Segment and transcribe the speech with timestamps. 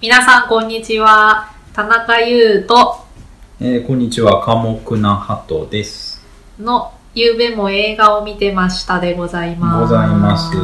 [0.00, 1.52] 皆さん、こんにちは。
[1.74, 3.02] 田中優斗
[3.60, 6.24] えーこんにちは、寡黙な鳩です。
[6.58, 9.80] のゆうべも映画を見てましたでございます。
[9.82, 10.56] ございます。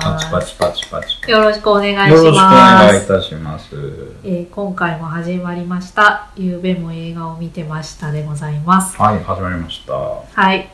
[0.00, 1.30] パチパチパチパチ。
[1.30, 2.24] よろしくお願いします。
[2.24, 3.76] よろしくお願いいたします。
[4.24, 6.30] えー今回も始まりました。
[6.34, 8.96] ゆうべも映画を見てましたでございます。
[8.96, 9.92] はい、始まりました。
[9.92, 10.66] はい。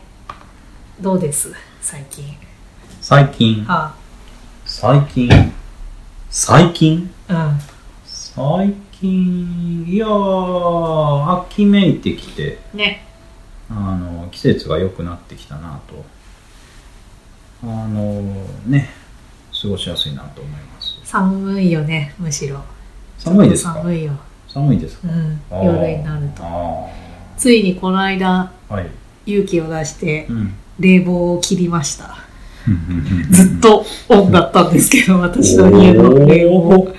[1.00, 1.52] どうです？
[1.80, 2.26] 最近。
[3.00, 3.92] 最近、あ、
[4.64, 5.52] 最近、
[6.30, 7.12] 最近？
[7.28, 7.58] うん。
[8.34, 13.04] 最近、いやー、秋めいてきて、ね。
[13.70, 16.04] あの、季節が良くなってきたなと。
[17.62, 18.22] あの、
[18.66, 18.90] ね、
[19.62, 20.98] 過ごしやすいなと思います。
[21.04, 22.58] 寒いよね、むしろ。
[23.18, 23.74] 寒いですか？
[23.74, 24.12] 寒いよ。
[24.48, 25.08] 寒いですか？
[25.08, 25.40] うん。
[25.64, 26.42] 夜になると。
[26.44, 26.88] あ
[27.36, 28.86] ついにこの間、ーはい。
[29.26, 30.54] 勇気を出してう、ん。
[30.80, 32.16] 冷房を切りました。
[33.30, 36.96] ずっとオンだったんですけど、私の家の冷お房。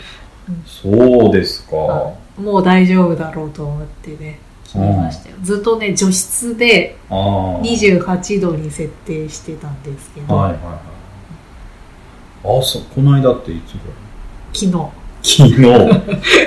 [0.84, 2.14] ーそうですか。
[2.38, 5.36] もう大丈夫だろうと思ってね、切りましたよ。
[5.42, 7.62] ずっとね、除湿でああ。
[7.62, 12.60] 28度に設定してたんですけど、はいはいはい。
[12.60, 13.96] あ、そう、この間っていつぐら
[14.54, 14.72] 昨日、い
[15.22, 15.64] 昨日。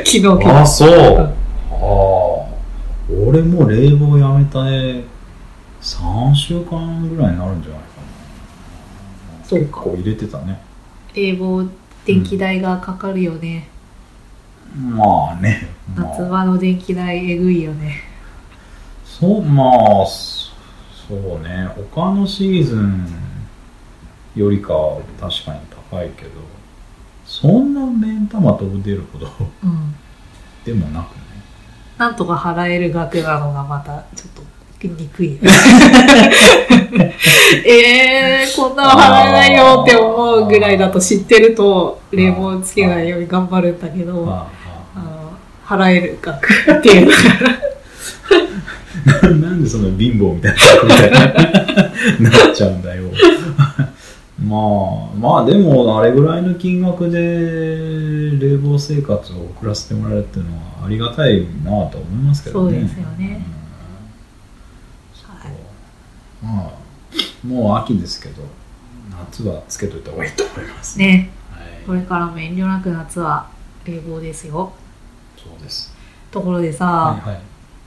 [0.05, 1.35] 昨日、 あ、今そう。
[1.71, 2.49] ああ。
[3.11, 5.05] 俺も冷房やめたね。
[5.81, 7.87] 3週間ぐらいになるんじゃないか
[9.41, 9.45] な。
[9.45, 10.61] そうか結構入れてたね。
[11.15, 11.65] 冷房、
[12.05, 13.69] 電気代がかかるよね。
[14.77, 15.69] まあね。
[15.95, 18.03] まあ、夏場の電気代えぐいよね。
[19.05, 19.65] そう、ま
[20.03, 20.39] あ、そ
[21.09, 21.67] そうね。
[21.95, 23.07] 他のシーズン
[24.37, 26.31] よりかは確かに高いけど、
[27.25, 29.27] そんな目ん玉飛ぶ出るほど
[29.65, 29.95] うん。
[30.67, 31.21] でもなくね。
[31.97, 34.43] なんとか払える額なのがまたちょっと
[34.87, 35.39] 憎い。
[37.65, 44.47] えー、こんなの払えないよって思うぐらいだと知ってると冷房つけないように頑張るんだけど、
[45.69, 47.17] 払える額っていうのが
[49.23, 50.55] あ、 なんでその貧乏みたい
[51.11, 53.05] ななっちゃうんだよ。
[54.41, 57.19] まあ、まあでも、あれぐらいの金額で
[58.39, 62.79] 冷房生活を送らせてもらえるっていうのはありがたいなと思いますけどね。
[62.79, 63.45] そうですよね
[66.41, 66.73] うんまあ、
[67.47, 68.43] もう秋ですけど、
[69.29, 70.97] 夏はつけといた方がいいと思います。
[70.99, 71.31] ね、
[71.85, 72.01] こはい。
[72.01, 73.49] れからも遠慮なく夏は
[73.85, 74.73] 冷房ですよ。
[75.43, 75.95] そうです。
[76.31, 77.41] ところでさ、はいはい。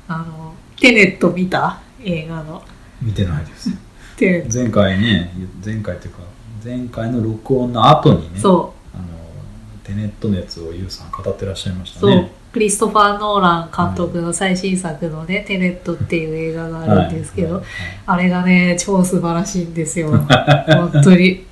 [0.08, 1.80] あの、テネット見た？
[2.04, 2.64] 映画の。
[3.02, 3.70] 見てないです。
[4.18, 4.58] テネット。
[4.60, 5.32] 前回ね、
[5.64, 6.20] 前回っていうか、
[6.64, 9.04] 前回の録音の後にね、そあの
[9.84, 12.32] テネット熱をユウさん語ってらっしゃいましう、そうたね。。
[12.52, 17.64] クリストファー・ノーラン監督の最新作のね、テネットっていう映画があるんですけど、はい
[18.06, 20.12] あれがね、超素晴らしいんですよ。
[20.68, 21.46] 本当に。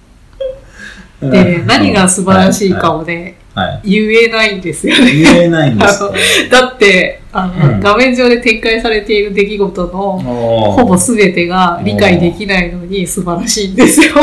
[1.22, 5.12] でね、何が素晴らしいかをね、はい、はい言えないんですよね。
[5.12, 6.12] 言えないんですか、
[6.52, 14.14] だって、あの、うん画面上で展開されている出来事のほほぼ全てが理解できないのに素晴らしいんですよ。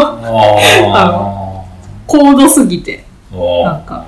[0.94, 1.62] あ
[2.06, 3.04] 高度すぎて。
[3.32, 4.04] ーなんか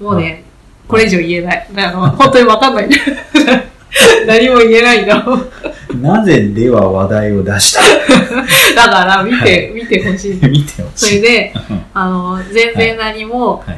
[0.00, 0.42] もうね、
[0.88, 1.66] これ以上言えない。
[1.76, 2.88] あの、本当にわかんない。
[4.26, 6.02] 何も言えないんだもん。
[6.02, 7.80] なぜでは話題を出した？
[8.74, 10.34] だから見て、見てほしい。
[10.48, 11.06] 見てほしい。
[11.06, 13.76] それで、うんあの、全然何も、はい。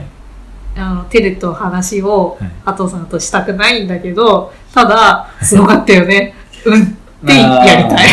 [0.81, 6.35] あの、テレと話をはい、加藤さんとしたくないんだけど、ただ、すごかったよね。
[6.65, 6.83] うん。
[6.83, 6.87] っ
[7.27, 8.09] てやりたい。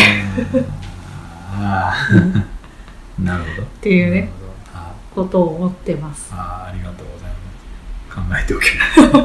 [3.22, 3.62] なるほど。
[3.62, 4.28] っっていうね、
[4.74, 6.30] あことを思ってます。
[6.32, 8.44] あー、ありがとうございます。
[8.44, 8.66] 考えておき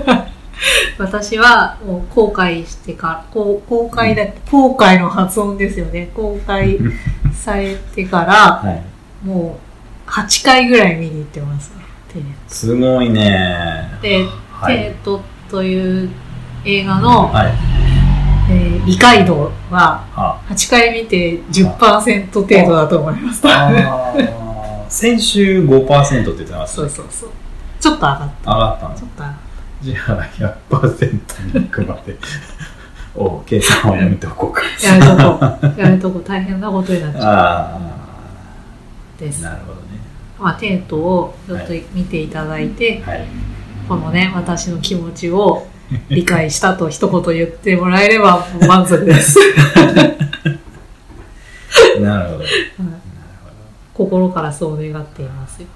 [0.06, 0.32] ます。
[1.00, 6.12] 私はもう公開してから、こう公開だ、公開の発音ですよね。
[6.14, 6.78] 公開
[7.34, 8.84] されてから、はい。
[9.26, 9.60] も
[10.08, 11.81] う8回ぐらい見に行ってます
[12.48, 13.98] すごいね。
[14.02, 14.96] で、はいテ
[15.50, 16.10] という
[16.66, 17.52] 映画の、はい。
[18.50, 23.42] えー理解度はあ8回見て10%程度だと思います。
[24.90, 27.30] 先週5%って言ってましたそうそうそう。
[27.80, 28.52] ちょっと上がった。
[28.52, 29.24] 上がったんですちょっと
[29.82, 32.16] じゃあ100%に行くまで
[33.16, 34.88] お計算をやめておこうかた。
[34.88, 35.82] やめとこう。
[35.82, 36.24] やめとこう。
[36.24, 37.22] 大変なことになっちゃ
[37.76, 37.80] あ
[39.18, 39.46] うです。
[39.46, 39.91] あなるほどね
[40.42, 43.26] まあ、テネットをちょっと見ていただいて、はい
[43.88, 45.68] このね、私の気持ちを
[46.10, 49.38] 理解したと一言言ってもらえれば満足です。
[52.00, 52.44] なるほど
[53.94, 55.68] 心からそう願っていますよ。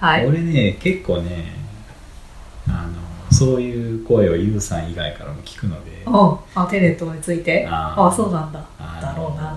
[0.00, 0.26] はい。
[0.26, 1.52] 俺ね結構ね
[2.66, 2.94] あの
[3.30, 7.66] そういう声をユウさん以外からも聞くのでおあ、テネットについて？
[7.70, 8.64] あーあそうなんだ。
[9.00, 9.56] だろうな。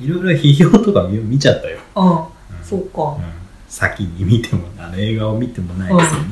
[0.00, 2.10] いろいろ批評とか見見ちゃったよ、うん。
[2.10, 2.24] うん。
[2.64, 3.02] そうか。
[3.02, 3.40] うん。
[3.68, 6.24] 先に見てもあの映画を見てもないくせに、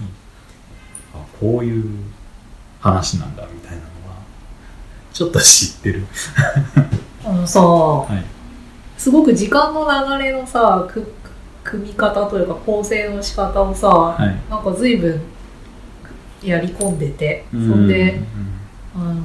[1.15, 1.85] あこういう
[2.81, 4.17] 話なんだみたいなのは
[5.12, 6.05] ちょっと知ってる、
[7.25, 8.25] あのさ、はい、
[8.97, 9.87] すごく時間の
[10.19, 11.15] 流れのさ、く
[11.62, 14.50] 組み方というか構成の仕方をさ、はい。
[14.50, 15.20] なんか随分
[16.43, 17.85] やり込んでて、そうん。
[17.85, 18.20] んで、
[18.97, 19.25] あの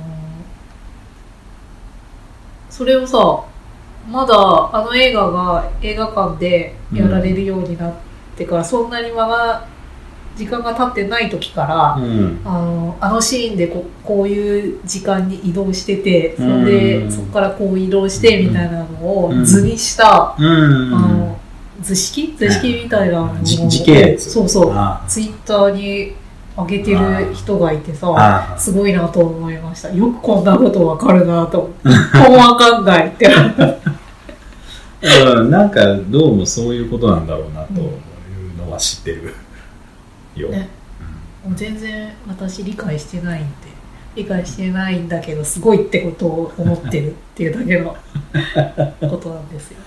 [2.69, 3.45] それをさ、
[4.09, 7.93] まだあの映画が映画館でやられるようになっ
[8.35, 9.67] てから、そんなに間が、
[10.35, 12.41] 時間が経ってない時から、うん。
[12.43, 19.41] あのあのシーンでここういう時間に移動してて、それでうんそこからこう移動してみたいなのうん。
[19.41, 20.93] を図にした、うん。
[20.95, 21.39] あの
[21.81, 22.35] 図式？
[22.37, 23.45] 図式みたいなのを
[24.17, 24.71] そうそう。
[24.73, 25.03] あ。
[25.07, 26.15] ツイッターに
[26.55, 29.89] 上げてる人がいてさあすごいなと思いました。
[29.91, 31.89] よくこんなことわかるなと思って。
[31.89, 31.95] 一
[32.27, 33.27] 本わかんないって。
[35.01, 35.49] うん。
[35.51, 39.33] なんかどうもそういうことなんだろうなというのは知ってる
[40.35, 40.69] よ、ね。
[41.43, 43.73] もう全然私理解してないんで。
[44.15, 47.97] 理解してないんだけどすごいってことを思ってるっていうだけの
[49.09, 49.85] ことなんですよね。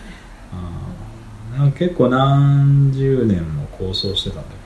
[0.52, 4.56] あーなんか結構何十年も構想してたんだっけ？
[4.56, 4.65] 何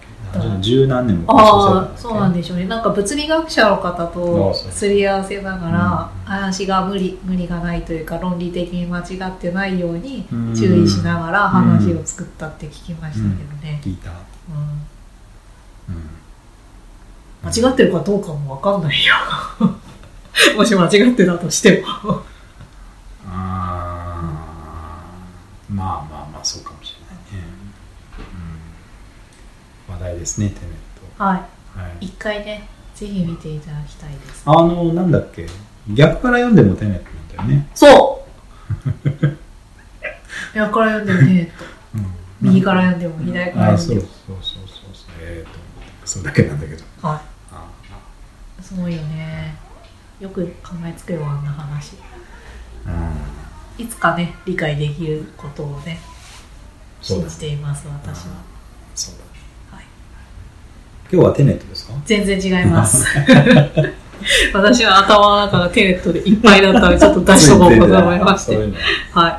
[0.61, 2.67] 十何年もああそうなんでしょうね。
[2.67, 10.55] なんか物理学者の方とすり合わせながら話が無理無理がないというか論理的に間違ってないようにうん。
[10.55, 15.94] 注意しながら話を作ったって聞きましたけどね、聞いた、うん。
[15.94, 16.11] うん。
[17.43, 19.15] 間違ってるかどうかもわかんないよ。
[20.56, 22.23] もし間違ってたとしても
[23.27, 27.49] あーまあまあまあそうかもしれないね、
[28.19, 28.25] うん、
[29.87, 31.38] 話題ですねテネット、はい。
[31.79, 34.43] はい、一回ねぜひ見ていただきたいです。
[34.47, 35.47] あのなんだっけ？
[35.94, 37.05] 逆から読んでもテネット
[37.37, 38.26] なんだよね、そ
[39.25, 39.26] う。
[40.58, 41.52] やから読んでもね
[41.94, 42.06] うん、
[42.41, 44.11] 右から読んでも左から読んでも。
[44.26, 45.58] そうそうそうそうえー、と
[46.05, 46.85] それだけなんだけど。
[47.03, 47.23] は
[47.53, 47.67] あ
[48.58, 49.55] いすごいよね。
[50.20, 51.96] よく考えつくよあんな話。
[52.87, 53.12] あ
[53.79, 55.99] いつかね理解できることをね
[57.00, 58.35] 信じています私は、
[58.94, 59.25] そうだ
[61.12, 61.95] 今日はテネットですか？
[62.05, 63.05] 全然違います。
[64.53, 68.55] 私は頭の中がテネットでいっぱいだったのでちょっと出しとこうかと思いまして。
[68.55, 68.75] そうい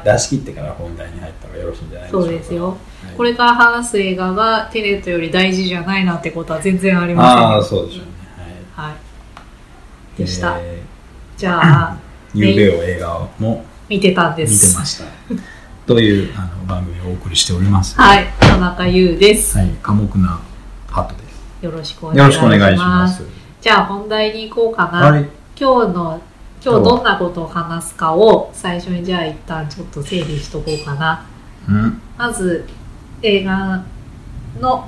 [0.04, 2.28] 出し切ってから本題に入った方がよろしいんじゃないいでしょうか。
[2.28, 2.68] そうですよ。
[2.70, 2.78] はい。
[3.16, 8.12] これから話す映画がテネットより大事じゃないなんてことは全然ありあまあそうでしょうね。
[8.76, 8.94] はい。
[10.18, 10.26] せんはい。
[10.26, 10.82] でした、え
[11.38, 15.06] じゃあーニューベオ映画も見てたんで見てすました。
[15.86, 17.96] というあの番組をお送りしております。
[18.00, 18.26] はい。
[18.40, 19.70] 田中優です、はい。
[19.84, 20.40] 寡黙な
[20.90, 21.21] ハット
[21.62, 22.40] よろしくお願いし
[22.78, 23.24] ます。
[23.62, 25.30] じゃあ本題に行こうかな、はい。
[25.56, 26.22] 今日の
[26.64, 31.26] 今日どんなことを話すかを最初にじゃあ一旦ちょっと整理しとこうかな。
[31.70, 32.02] うん。
[32.18, 32.68] まず
[33.22, 33.84] 映画
[34.60, 34.88] の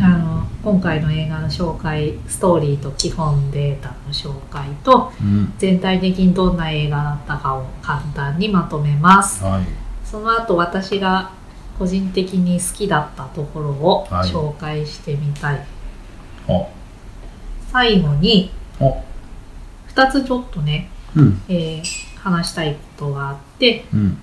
[0.00, 5.52] あの今回の映画の紹介ストーリーと基本データの紹介とうん。
[5.58, 9.44] 全体的にどんな映画だったかを簡単にまとめます。
[9.44, 9.62] はい。
[10.04, 11.30] その後私が
[11.78, 14.28] 個人的に好きだったところをはい。
[14.28, 15.64] 紹介してみたい、あ
[17.70, 18.50] 最後に
[18.80, 18.84] あ。
[19.94, 21.42] 2つちょっとね、うん。
[21.48, 24.20] えー話したいことがあってうん。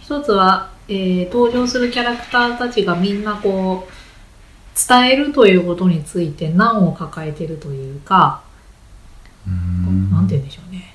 [0.00, 8.42] 一つは、えー登場するキャラクターたちがみんなこう伝えるということについて難を抱えているというか、
[9.46, 10.10] うーん。
[10.10, 10.94] なんて言うんでしょうね。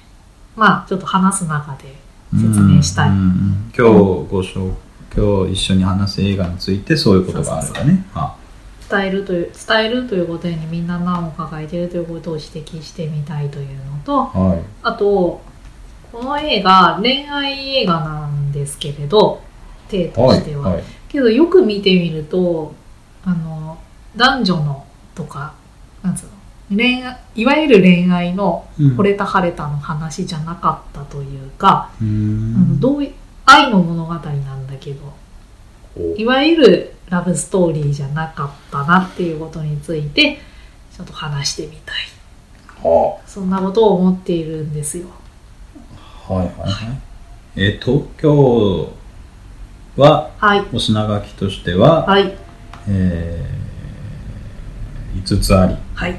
[0.56, 1.96] まあちょっと話す中で
[2.34, 3.10] 説明したい。
[3.10, 4.74] 今日ご紹
[5.16, 8.06] 今日一緒に話す映画についてそういうことがあるかね。
[8.14, 8.36] あ
[8.90, 14.62] 伝えるという伝えるということにみんな難を抱えているということを指摘してみたいというのとはい。
[14.84, 15.42] あと
[16.12, 19.42] この映画恋愛映画なんですけれど
[19.90, 22.72] 体とはいしては、はいけどよく見てみると
[23.26, 23.80] あの
[24.16, 25.56] 男女のとか
[26.04, 26.26] なんつう
[26.72, 28.96] の恋愛いわゆる恋愛のうん。
[28.96, 33.12] 惚れた晴れたの話じゃなかったというか、うーあのんどうい
[33.46, 35.02] 愛の物語なんだけど
[35.98, 36.16] お。
[36.16, 40.40] いわゆるラブストーリーじゃなかったなっていうことについて
[40.96, 41.96] ちょっと話してみたい。
[42.84, 45.08] はそんなことを思っているんですよ。
[46.30, 46.56] あはいはい。
[46.72, 46.98] はい。
[47.56, 48.92] えっと今
[49.96, 50.66] 日ははい。
[50.74, 52.36] お品書きとしては、はい。
[52.88, 56.16] えー、5つあり、はい。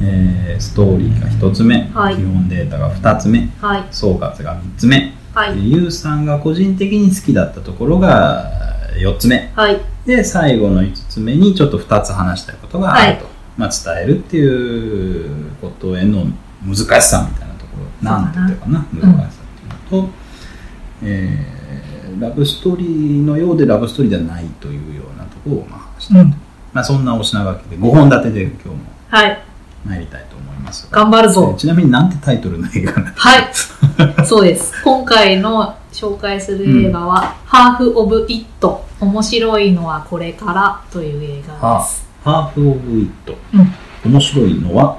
[0.00, 2.16] えーストーリーが1つ目、はい。
[2.16, 3.48] 基本データが2つ目。
[3.60, 3.84] はい。
[3.90, 5.72] 総括が3つ目、はい。
[5.72, 16.26] ゆうさんが個人的に好きだったところが4つ目はいで最後の5つ目にちょっと2つ話したいことがあると、まあ、伝えるっていうことへの
[16.64, 20.10] 難しさみたいなところなんて言うかな難しさっていうのと、
[21.04, 21.62] えー
[22.20, 22.88] ラブストーリー
[23.22, 26.34] のようでラブストーリーではないというようなところをまあ話して、うん。
[26.72, 28.74] まあ、そんなお品書きで5本立てで今日も
[29.08, 29.42] はい。
[29.86, 31.54] 参りたいと思いますが頑張るぞ。
[31.58, 33.28] ちなみになんてタイトルの映画なんですか？
[33.28, 34.26] はい。
[34.26, 34.72] そうです。
[34.84, 38.84] 今回の紹介する映画は、ハーフ・オブ・イット。
[39.00, 42.08] 面白いのはこれからという映画です。
[42.24, 43.36] ハーフ・オブ・イット。
[43.54, 44.12] うん。
[44.12, 44.98] 面白いのは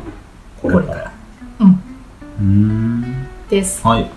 [0.61, 1.13] これからら。
[2.39, 3.85] うんです。
[3.85, 4.09] はい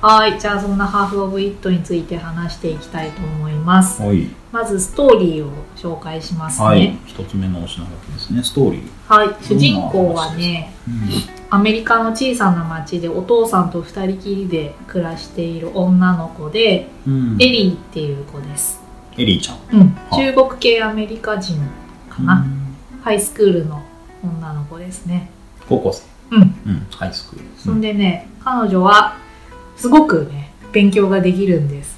[0.00, 0.40] はい。
[0.40, 4.02] じゃあそんなハーフ・オブ・イットについて話していきたいと思います。
[4.02, 6.66] はいまずストーリーを紹介しますね。
[6.66, 9.28] はい一つ目のお品書きですねストーリー、はい。
[9.42, 10.90] 主人公はね、う
[11.50, 18.80] アメリカの小さな町でお父さんと二人きりで暮らしている女の子で、んうんエリーっていう子です。
[19.18, 19.88] エリーちゃんうん。
[20.10, 21.58] は中国系アメリカ人
[22.08, 22.46] かな。
[23.02, 23.82] ハイスクールの
[24.22, 25.30] 女の子ですね。
[25.68, 26.42] 高校生うん。
[26.42, 29.16] うんハイスクールそんでね、彼女は
[29.76, 31.91] すごくね、勉強ができるんです。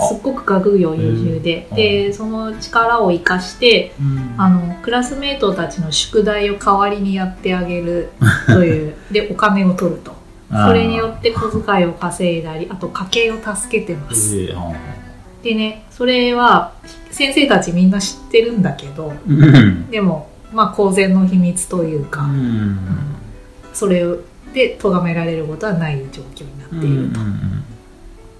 [0.00, 4.34] はすっごく学業優秀で、で、その力を生かして、うん。
[4.36, 8.10] あの、クラスメートたちの宿題を代わりにやってあげる
[8.46, 10.18] という、 で、お金を取ると。
[10.50, 14.36] それによって小遣いを稼いだり、あと家計を助けてます。
[14.36, 14.52] ええ。
[14.54, 14.74] は
[15.42, 16.72] でね、それは
[17.10, 19.90] 先生たちみんな知ってるんだけど、あうん。
[19.90, 22.78] でも、まあ公然の秘密というか、うん。
[23.72, 24.04] それ
[24.52, 27.20] で咎められることはない状況になっていると。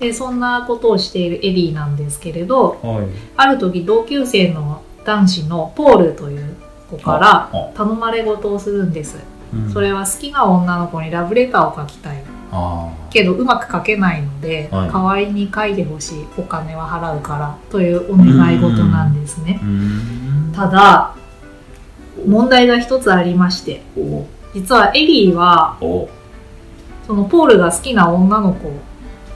[0.01, 3.07] で、そんなことをしているエリーなんですけれど、はい。
[3.37, 6.57] ある時同級生の男子のポールという
[6.91, 9.19] 子からあ頼まれ事をするんです。
[9.55, 9.73] うん。
[9.73, 12.23] それは好きな女の子にラブレターを書きたい。
[12.53, 14.91] あけどうまく書けないので、はい。
[14.91, 16.27] 代わりに書いてほしい。
[16.39, 19.61] お金は払うからというお願い事なんですね。
[20.55, 21.15] ただ、
[22.27, 24.25] 問題が一つありまして、お。
[24.55, 26.09] 実はエリーはお。
[27.07, 28.71] そのポールが好きな女の子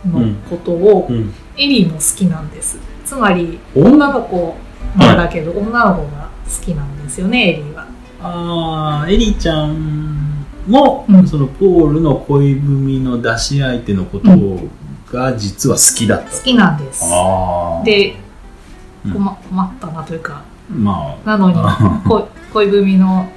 [0.06, 1.32] のことを、うん。
[1.56, 2.78] エリーも好きなんです。
[3.04, 3.82] つまり、お？
[3.82, 4.56] 女の子
[4.96, 7.86] なんだけど、女の子が好きなんですよね、エリーは。
[8.20, 11.26] ああエリーちゃんも、うん。
[11.26, 14.30] そのポールの恋文の出し相手のこと
[15.12, 16.30] が実は好きだった。
[16.30, 17.04] 好きなんです。
[17.84, 18.16] で、
[19.04, 19.12] うん。
[19.12, 21.28] 困困ったなというか、まあ。
[21.28, 22.02] なのに あ
[22.54, 23.28] 恋恋文の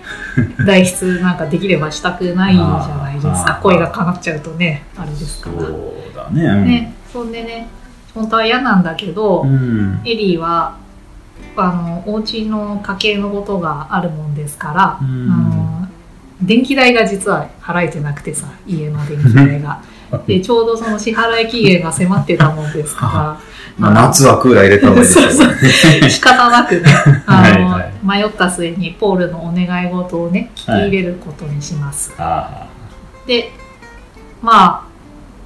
[0.66, 3.26] 代筆なんかできればしたくないじゃないです。
[3.46, 5.64] か恋が叶っちゃうとね、あれですから。
[5.64, 7.68] そうだねうんね、そんでね、
[8.14, 10.76] 本当は嫌なんだけど、うんエリーは、
[11.56, 15.88] あの、お家の家計のことがあるもんですから、うんあの
[16.40, 19.82] 電気代が実は払えてなくてさ、家の電気代が。
[20.28, 23.40] で、ちょうどその支払い期限が迫ってたもんですか
[23.78, 26.02] まあ、夏はクーラー入れた方がいいですよそうそう。
[26.02, 26.84] ら、仕方なくね、
[27.28, 32.14] あの、はい迷った末にポールのお願い事をね、聞き入れることにします。
[32.18, 32.68] あ
[33.26, 33.52] で、
[34.42, 34.88] まあ、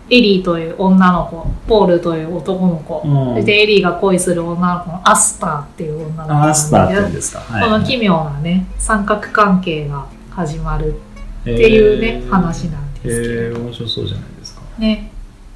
[0.10, 3.36] エリーという女の子、ポールという男の子、うん。
[3.36, 10.96] そしてエリーが恋する女の子のアスターっていう女の子アスターって言うんですか、はいこの奇妙なね、三角関係が始まる
[11.42, 14.62] っていうね、話なんですけど、ー、面白そうじゃないですか。
[14.78, 15.12] ね、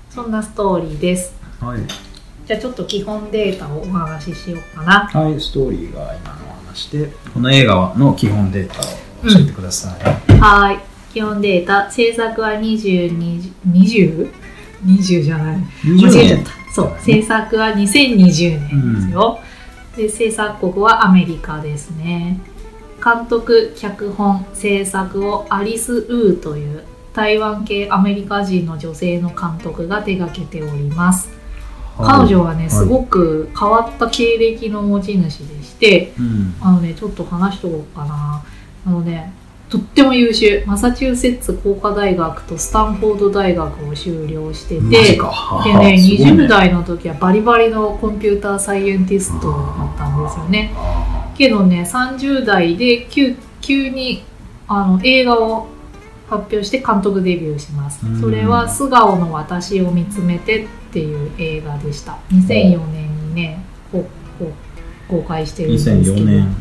[0.09, 1.33] そんなストーリーです。
[1.59, 1.81] はい、
[2.45, 5.09] じゃあちょっと基本データをお話ししようかな。
[5.11, 8.83] はい、ストーリーが今のお話でこの映画の基本データを
[9.23, 10.79] 教えてください、はい。
[11.11, 13.17] 基本データ、制作は20、
[13.65, 14.29] 20?
[14.85, 15.57] 20じゃない。
[15.83, 16.51] 20間違えちゃった。
[16.71, 16.95] そう。
[16.99, 19.39] 制作は2020年ですよ。
[19.97, 22.39] で、制作国はアメリカですね。
[23.03, 26.83] 監督、脚本、制作をアリス・ウーという
[27.13, 31.29] 台湾系アメリカ人の女性の監督が手掛けております。
[31.97, 38.43] 彼女はね、すごく変わった経歴の持ち主でして、うんあのね、ちょっと話しとこうかな。
[38.85, 39.31] あのね、
[39.69, 40.63] とっても優秀。
[40.65, 50.73] マサチューセッツ工科大学とスタンフォード大学を修了してて、かでね、すごい20代の時はバリバリのコンピューターサイエンティストだったんですよね。
[50.75, 54.23] あけどね、30代で急急に
[54.67, 55.67] あの映画を
[56.29, 58.21] 発表して監督デビューしますうん。
[58.21, 62.17] それは素顔の私を見つめてっていう映画でした。
[62.31, 63.59] 2004年にね、
[65.09, 66.13] 公開してるんですけど。
[66.13, 66.55] 2004年。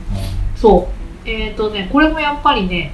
[0.56, 0.88] そ
[1.24, 1.28] う。
[1.28, 2.92] えっ、とね、これもやっぱりね、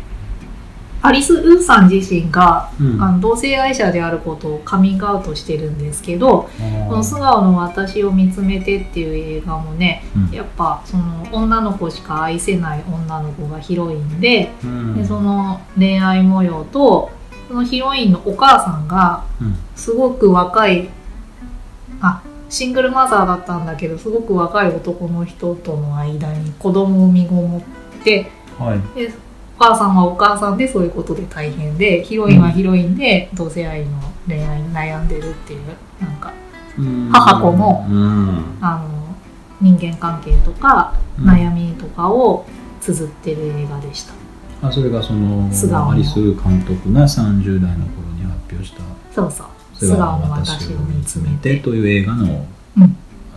[1.02, 3.02] アリス・ウーさん自身が、うん。
[3.02, 6.50] あの同性愛者であることをカミングアウトしてるんですけど、
[6.88, 10.36] この素顔の私を見つめてっていう映画もね、うん。
[10.36, 14.94] やっぱその女の子しか愛せない女の子がヒロインで、うん。
[14.94, 17.10] でその恋愛模様と、
[17.48, 19.56] そのヒロインのお母さんがうん。
[19.74, 20.90] すごく若い、
[22.00, 27.62] あ、シングルマザーだったんだけど、すごく若い男の人との間に子供を身ごもっ
[28.02, 28.98] て、はい。
[28.98, 29.12] で
[29.58, 33.90] お母さんはお母さんでそういうことで大変でヒロインはヒロインで同性愛の
[34.26, 35.60] 恋愛に悩んでるっていう
[36.00, 36.32] なんか
[37.12, 38.58] 母子のうん。
[38.62, 38.88] あの
[39.60, 41.28] 人間関係とかうん。
[41.28, 42.46] 悩みとかを
[42.80, 44.14] 綴ってる映画でした。
[44.62, 45.50] あそれがその
[45.90, 48.82] アリス・監督が30代の頃に発表した。
[49.14, 49.46] そうそう。
[49.80, 52.24] 「素顔の私私をを見見つめてて」という映画の、
[52.76, 52.96] うん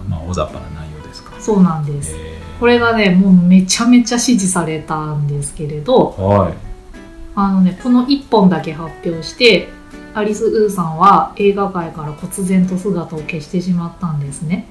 [0.10, 1.34] まあ、大雑把な内容ですか。
[1.40, 2.16] そうなんです。
[2.16, 6.54] えーこれがね、もうめちゃめちゃ支持されたんですけれど、はい
[7.36, 9.68] あのね、この1本だけ発表して、
[10.14, 14.68] アリス・ウーさんは映画界から忽然と姿を消してしまったんですね。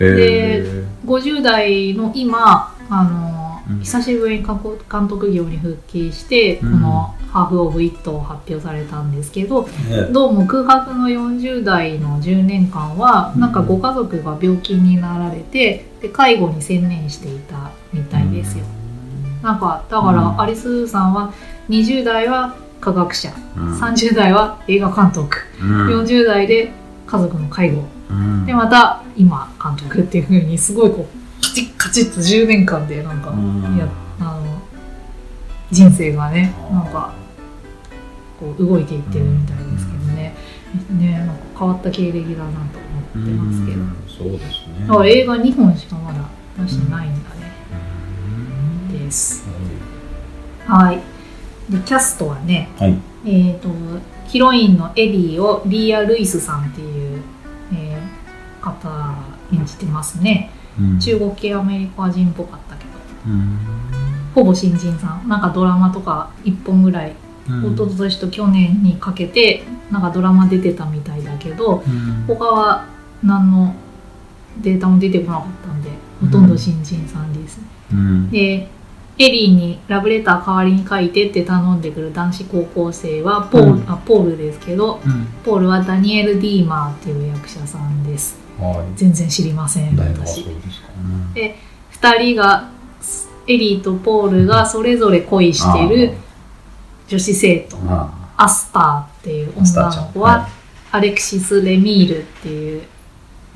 [0.00, 3.49] え50代の今、あの、うん
[3.82, 6.72] 久しぶりに監督業に復帰して、うん。
[6.72, 13.40] このハーフ・オブ・イットを発表されたんですけど、ーどうも空白の40代の10年間は、うん。
[13.40, 18.64] なんかご家族が病気になられて、で介護に専念していたみたいですよ。
[19.42, 20.40] なんか、だから、うん。
[20.40, 21.32] アリスーさんは
[21.68, 23.78] 20代は科学者、うん。
[23.78, 25.88] 30代は映画監督、うん。
[26.00, 26.72] 40代で
[27.06, 28.46] 家族の介護、うん。
[28.46, 33.88] で、また今監督っていう風にすごいこう、カチッカチッと10年間でなんか、うんや
[34.20, 34.62] あの、
[35.70, 37.14] 人生がね、なんか、
[38.38, 40.34] こう動いていってるみたいですけどね。
[40.90, 42.78] ね、なんか変わった経歴だなと
[43.16, 43.80] 思ってますけど。
[43.80, 46.18] うんそうですねだから映画2本しかまだ
[46.62, 47.52] 出してないんだね。
[48.90, 49.44] うんです。
[50.66, 50.96] はい。
[51.70, 53.68] で、キャストはね、はいえっ、と、
[54.26, 57.22] ヒロインのエリーをリーア・ルイスさんっていう、
[57.72, 58.20] えー
[58.60, 59.14] 方が
[59.52, 60.50] 演じてますね。
[60.80, 60.98] うん。
[60.98, 62.90] 中国系アメリカ人っぽかったけど、
[63.26, 63.58] うん。
[64.34, 65.28] ほぼ新人さん。
[65.28, 67.12] なんかドラマとか1本ぐらい、
[67.48, 67.74] うん。
[67.74, 72.24] 一昨年と去年にかけて、なんかドラマ出てたみたいだけど、うん。
[72.26, 72.86] 他は
[73.22, 73.74] 何の
[74.62, 77.58] データも出てこなかったんで、ほとんど新人さんです。
[77.58, 77.64] ね。
[77.92, 78.30] うん。
[78.30, 78.68] で、
[79.18, 83.90] エリーにラブレター代わりに書いてって頼んでくる男子高校生はポール、うん。
[83.90, 85.26] あポールですけど、うん。
[85.44, 88.39] ポールはダニエル・ディーマーっていう役者さんです。
[88.60, 88.86] はい。
[88.96, 90.44] 全然知りません、はそう私。
[90.44, 90.88] ですか
[91.34, 91.56] で
[91.90, 92.70] 二人が、
[93.46, 96.12] エリーとポールがそれぞれ恋してる
[97.08, 100.48] 女子生徒、あアスターっていう女の子は、は
[100.92, 102.82] アレクシス・レミールっていう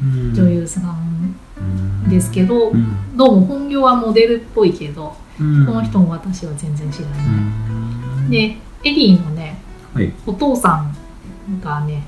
[0.02, 0.34] うん。
[0.34, 1.60] 女優さんう
[2.06, 3.16] んですけど、うん。
[3.16, 5.66] どうも本業はモデルっぽいけど、うん。
[5.66, 7.26] この人も私は全然知らうない。
[7.26, 8.30] ん。
[8.30, 9.58] で、エリーのね、
[9.92, 10.12] はい。
[10.26, 12.02] お父さんがね、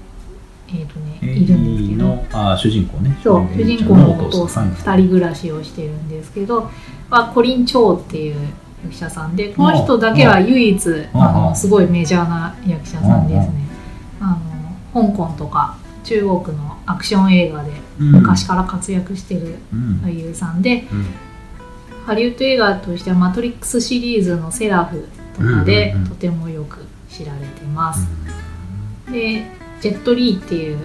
[0.69, 3.17] えっ、とね、エいるんですけど、リーのあ主人公ね。
[3.23, 6.71] そう、主人公のお父さん、はい二人暮らしをしてるんですけど、
[7.09, 8.37] まあ、コリン・チョウっていう
[8.85, 11.33] 役者さんで、この人だけは唯一、ああ。
[11.33, 13.53] の、あすごいメジャーな役者さんですね。
[14.21, 14.39] あ
[14.95, 20.01] の、香港とか中国のアクション映画で昔から活躍してるうん。
[20.05, 21.07] 俳優さんで、うん。
[22.07, 28.07] ハリウッド映画としてはマトリックスシリーズのセラフとかでうんうんうんとてもよく知られてます。
[29.11, 29.45] で、
[29.87, 30.79] ジェットリーっていう、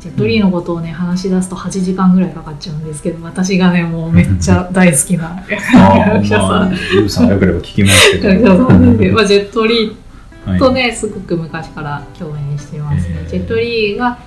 [0.00, 7.08] ジェットリーのことをね、話し出すと8時間ぐらいかかっちゃうんですけど、私がね、もうめっちゃ大好きな 役者さん。
[7.08, 8.18] さんがよければ聞きます
[9.22, 9.96] あ、ジェットリ
[10.44, 13.24] はいーとね、すごく昔から共演してますね。
[13.28, 14.18] ジェットリーが、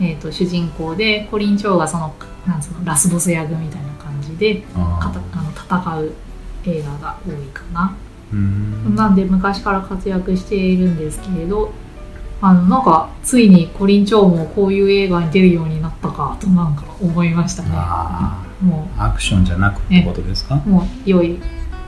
[0.00, 2.12] えー、と主人公で、コリン・チョウがその、
[2.44, 6.12] なんつうの、ラスボス役みたいな感じで、あかたあの戦う
[6.66, 7.94] 映画が多いかな。
[8.36, 11.72] んなんで昔から活躍しているんですけれど、
[12.46, 17.70] あの、なんか、ついにコリン・チョウもこういう映画に出るようになったかとなんか思いましたね。
[17.72, 20.60] あもーアクションじゃなくってことですか？
[20.66, 21.38] う、もう良い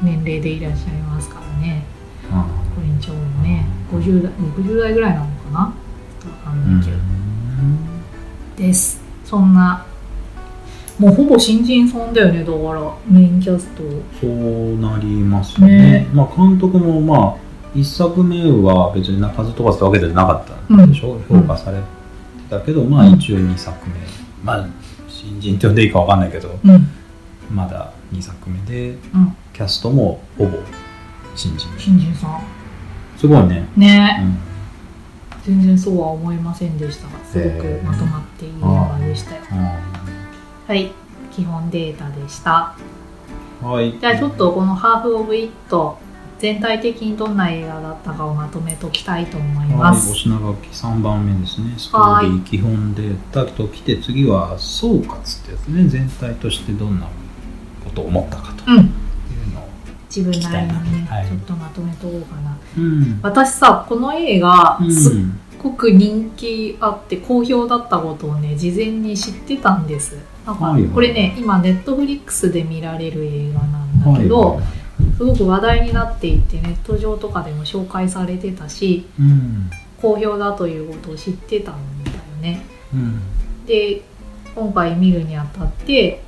[0.01, 1.85] 年齢でいらっしゃいますからね。
[2.33, 5.75] あコリン・チョウもね、50代、60代ぐらいなのかな？
[6.23, 8.67] ちょっとわかーんないけど。
[8.67, 9.03] です。
[9.27, 9.85] そんな、
[10.99, 13.83] もうほぼ新人さんだよね、だから、メインキャスト。
[14.19, 17.46] そうなりますねねまあ監督もまあ
[17.77, 21.85] 一作目は別に数飛ばすわけじゃなかったんでしょ、うん評価されて
[22.49, 23.95] たけど、まあうん一応2作目
[24.43, 24.67] まあ
[25.09, 26.89] 新人って呼んでいいかわかんないけどうん。
[27.55, 29.37] まだ2作目でうん。
[29.53, 30.59] キャストもほぼ
[31.35, 32.43] 新人新人さん。
[33.17, 34.39] すごいね、ね、うん
[35.45, 39.43] 全然そうは思いませんでしたが、すごくまとまっていい映画でしたよ。
[39.53, 39.81] あ
[40.67, 40.91] はい。
[41.31, 42.75] 基本データでした。
[43.63, 45.99] ーはいじゃあちょっとこのハーフ・オブ・イット、
[46.39, 50.15] 全体的にどんな映画だったかをまとめときたいと思いはい、おます。
[50.15, 51.75] 品書き3番目ですね。
[51.79, 55.89] ストーリー、基本データときて、次は総括ってやつね。
[55.89, 57.07] 全体としてどんな
[57.85, 58.77] ことを思ったかとうん。
[58.77, 58.83] いう
[59.55, 59.69] のを。
[60.15, 62.57] 自分なりにね、はいちょっとまとめとこうかな。
[62.77, 63.21] うん。
[63.23, 65.15] 私さ、この映画、うんすっ
[65.63, 70.17] ごく人気あって好評だったことをね、事前に知ってたんです。
[70.47, 74.86] なんかはいはいこれね、今ネットフリックスで見られる映画なんだけど、はいはい
[75.17, 79.71] すごく話題になっていてネット上とかでも紹介されてたしうん。
[80.01, 83.21] 好評だということを知ってたんだよねうん。
[83.67, 84.03] で
[84.55, 86.23] 今回見るにあたって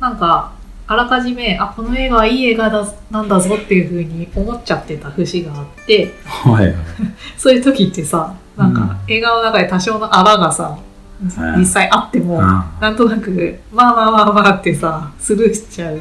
[0.00, 0.52] なんか
[0.86, 6.74] あらかじめあこの映画はいい映画だなんだぞっていう風に思っちゃってた節があってはいはい。
[7.38, 10.76] そういう時ってさなんか映画の中で多少の泡がさ
[11.22, 15.96] うん実際あっても、なんとなくまあまあまあまあってさスルーしちゃう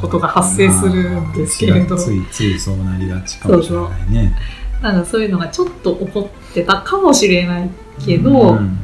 [0.00, 1.96] ことが発生するんですけれど。
[1.96, 4.36] まあついついそうなりがちかもしれないね。
[4.82, 7.70] なんかそういうのがちょっと起こってたかもしれない
[8.04, 8.78] けど、うん。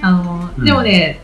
[0.00, 0.64] あのうん。
[0.64, 1.20] でもね、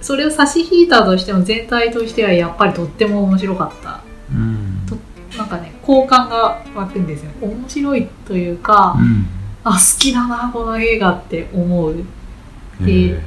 [0.00, 4.00] それを差し引いたとしても全体としてはやっぱりとっても面白かった。
[4.32, 4.86] うん。
[4.88, 4.96] と
[5.36, 7.30] なんかね好感が湧くんですよ。
[7.40, 9.26] 面白いというか、うん。
[9.62, 11.92] あ好きだなこの映画って思う。
[11.94, 13.16] へー。
[13.16, 13.22] 好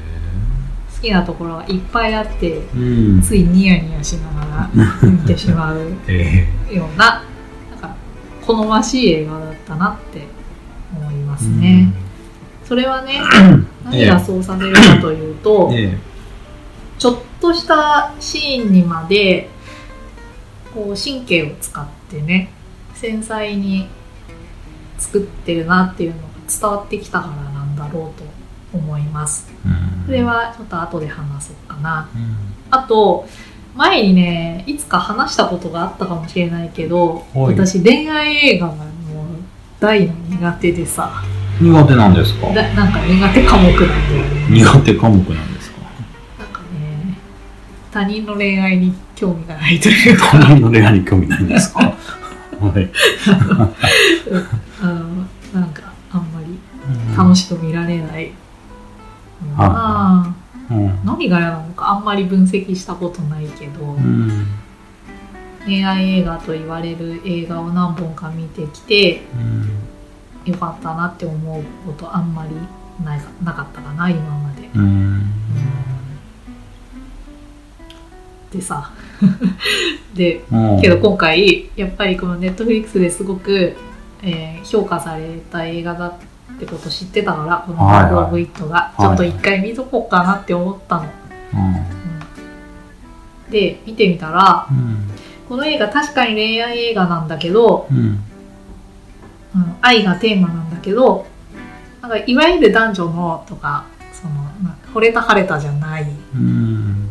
[1.03, 3.21] きなところがいっぱいあってうん。
[3.21, 7.23] ついニヤニヤしながら見てしまうえような
[7.71, 7.95] なんか
[8.45, 10.21] 好ましい映画だったなって
[10.95, 11.91] 思いまーすね、
[12.63, 13.19] それはね
[13.83, 15.97] 何がそうさせるかというと、うんえ。
[16.99, 19.49] ちょっとしたシーンにまで
[20.73, 22.51] こう神経を使ってね
[22.93, 23.87] 繊細に
[24.97, 28.23] 作ってるなっていうのが伝わってきたからなんだろうと
[28.73, 29.47] 思います。
[29.65, 30.05] えうん。
[30.07, 32.09] それはちょっと後で話そうかな。
[32.15, 32.35] うん。
[32.71, 33.27] あと
[33.75, 37.53] 前にねいつか話したことがあったかもしれないけどはい。
[37.55, 38.85] 私恋愛映画がもう
[39.79, 41.23] 大の苦手でさ。
[41.61, 42.47] 苦手なんですか？
[42.47, 44.47] だなんか苦手科目なんだよね。
[44.49, 45.77] 苦手科目なんですか？
[46.39, 47.17] なんかね
[47.91, 50.31] 他人の恋愛に興味がないというか。
[50.39, 51.79] 他人の恋愛に興味ないんですか？
[51.79, 51.93] は
[52.79, 52.89] い。
[54.81, 56.57] あのなんかあんまり
[57.15, 58.31] 楽しく見られない
[59.57, 60.35] な、
[60.69, 61.05] うん。
[61.05, 64.47] 何が嫌なのかあんまり分析したことないけど、うん。
[65.65, 69.21] 恋愛映画と言われる映画を何本か見てきて
[70.45, 70.51] うん。
[70.51, 72.49] よかったなって思うことあんまり
[73.03, 74.69] ないなかったかな今まで。
[74.75, 75.31] うん。
[78.51, 78.91] でさ。
[80.13, 80.81] でうん。
[80.81, 83.75] けど今回やっぱりこのネットフリックスですごく、
[84.21, 86.13] えー評価された映画だっ
[86.65, 88.11] てこと知ってたからこの「はいはい。
[88.13, 91.03] バード・オブ・イット」がちょっと一回見とこうかなって思ったの。
[91.03, 91.05] う
[91.55, 93.51] うん。
[93.51, 95.09] で見てみたらん。
[95.47, 98.23] この映画確かに恋愛映画なんだけど、うん。
[99.55, 101.27] うん、愛がテーマなんだけど
[102.01, 107.09] なんかいわゆる男女のとかそのまあ惚れた晴れたじゃないうん。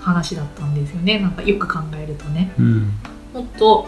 [0.00, 1.18] 話だったんですよね。
[1.18, 2.52] なんかよく考えるとね。
[2.58, 2.92] うん。
[3.34, 3.86] もっと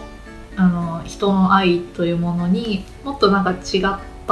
[0.55, 3.81] あの人の愛というものにもっとなんか違っ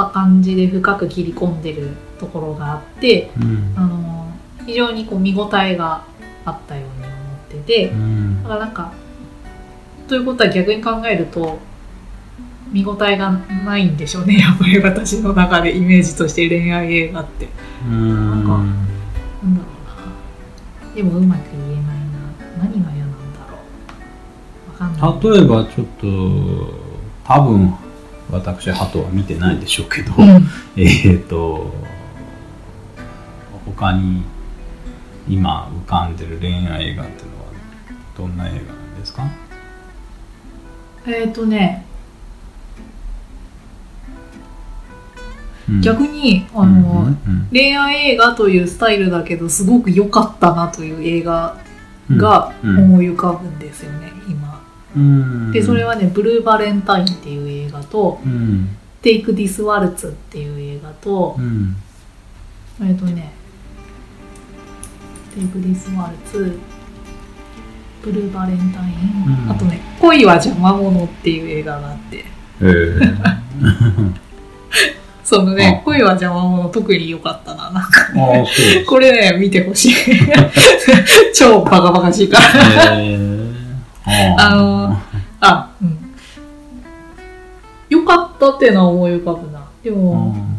[0.06, 3.74] た感じで深く切り込んでるところがあってうん。
[3.76, 4.32] あの
[4.66, 6.04] 非常にこう見応えが
[6.44, 8.42] あったように思っててうん。
[8.42, 8.92] だからなんか
[10.08, 11.58] ということは逆に考えると
[12.72, 17.48] 見応えがないんでしょうねやっぱり私の中でイメージとして恋愛映画って。
[17.86, 18.08] うん。
[18.18, 18.60] なんだろう
[20.88, 20.94] な。
[20.94, 21.92] でもうまく言えないな。
[22.58, 23.58] 何が嫌なんだろ
[24.68, 24.72] う。
[24.72, 25.32] わかんない。
[25.34, 26.90] 例えばちょっと
[27.24, 27.74] 多分
[28.32, 30.46] 私ハトは見てないでしょうけど、うん。
[30.76, 31.72] えっと
[33.66, 34.22] 他に
[35.28, 37.44] 今浮かんでる恋愛映画っていうのは
[38.16, 39.24] どんな映画なんですか？
[41.06, 41.84] えっ、とね
[45.68, 45.80] うん。
[45.80, 47.48] 逆にあうんの、うん。
[47.52, 51.56] 恋愛映画というスタイルだけどすごく良かったなという映画
[52.10, 52.78] うんがうん。
[52.84, 54.19] 思い浮かぶんですよね、今うん
[55.52, 61.76] でそれはね「ブルーバレンタイン」っていう映画とうん「テイク・ディス・ワルツ」っていう映画とうん。
[62.82, 63.30] えっとね
[65.34, 66.58] 「テイク・ディス・ワルツ」
[68.02, 69.50] ブルーバレンタイン、うん。
[69.50, 72.24] あとね「恋は邪魔者」っていう映画があって。
[72.60, 73.16] えー。
[75.22, 78.08] そのねあ「恋は邪魔者」特に良かったななんか。
[78.16, 78.84] ああそうです。
[78.86, 79.94] これね見てほしい。
[81.32, 83.00] 超バカバカしいから。
[83.00, 83.29] えー
[84.38, 84.96] あの
[85.40, 85.98] あ、うん。
[87.88, 89.64] よかったっていうのは思い浮かぶな。
[89.82, 90.56] でうも、ん。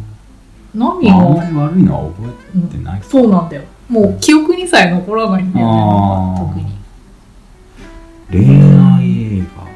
[0.74, 3.62] 何あんまが、り悪いのは覚えてないそうなんだよ。
[3.88, 6.72] もう記憶にさえ残らないんだよね、特に。
[8.30, 9.66] 恋愛映画。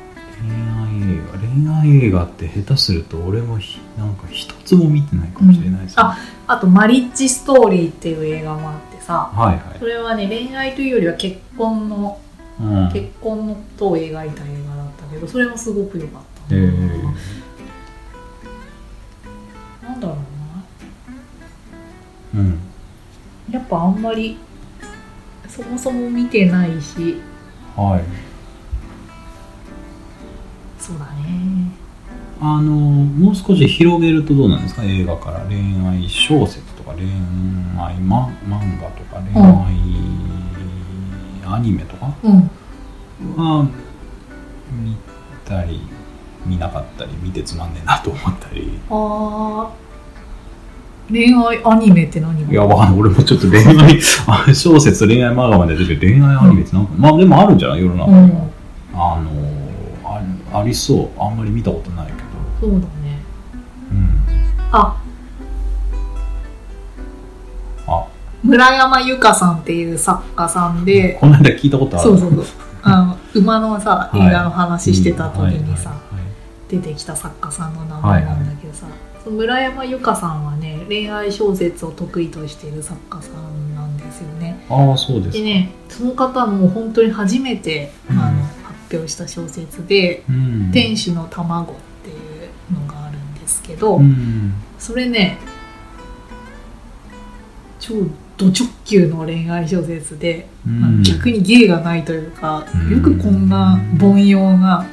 [0.40, 1.38] 恋愛映画。
[1.38, 6.02] 恋愛映画って下手すると俺もひなんか一つも見てないかもしれないです、ね。
[6.02, 6.08] うん。
[6.08, 9.78] ああと、マリッジストーリーっていう映画もあってさ、はいはい。
[9.78, 12.18] それはね、恋愛というよりは結婚の、
[12.60, 12.90] うん。
[12.92, 14.26] 結婚のことを描いた映
[14.68, 16.54] 画だったけど、それもすごく良かった。
[16.54, 16.60] な。
[16.60, 17.02] えー。
[19.82, 20.14] なんだろ
[22.34, 22.42] うな。
[22.42, 22.58] うん。
[23.50, 24.38] やっぱあんまり、
[25.48, 27.16] そもそも見てないし、
[27.76, 28.02] はい。
[30.78, 31.72] そうだね。
[32.38, 34.82] あのもう少し広げるとどうなんですか？
[34.84, 35.40] 映画から。
[35.46, 37.06] 恋愛小説とか恋
[37.74, 39.74] まあ今漫画とか恋愛、
[41.48, 42.12] アニメとか？
[42.24, 42.50] うん。
[43.36, 43.66] は
[44.84, 44.96] 見
[45.44, 45.80] たり
[46.44, 48.78] 見なかったり見てつまんねえなと思ったり。
[48.90, 49.68] あー。
[51.08, 53.00] 恋愛アニメって何いやわかんない。
[53.00, 57.80] 俺もちょっと恋愛あ 小説恋愛漫画まで出て恋愛アニメってなんか、まあでもあるんじゃない？
[57.80, 58.10] 世の中。
[58.10, 58.30] には、うん。
[58.92, 59.30] あの
[60.54, 61.20] あありそう。
[61.22, 62.12] あんまり見たことないけ
[62.66, 62.72] ど。
[62.72, 63.20] そうだね。
[63.92, 64.20] うん。
[64.72, 64.96] あ
[68.46, 72.10] 村山由佳さんっていう作家さんで、この間聞いたことある。
[72.10, 72.44] そうそうそう。
[72.82, 74.28] あの馬のさはい。
[74.28, 75.98] 映画の話してた時にさ、はい
[76.68, 78.86] 出てきた作家さんの名前なんだけどさ、
[79.22, 84.64] その村山由佳さんはね恋愛小説を得意としている作家さんなんですよね。
[84.68, 85.34] ああそうですか。
[85.34, 88.18] でねその方も本当に初めて、うん。
[88.18, 94.54] あの発表した小説でうん「天使の卵」っていうのがあるんですけど、うん。
[94.78, 95.38] それね
[97.78, 97.94] 超
[98.36, 101.02] ド直球の恋愛小説で、うん。
[101.02, 102.96] 逆に芸がないというか、うん。
[102.96, 104.84] よくこんな凡庸なあ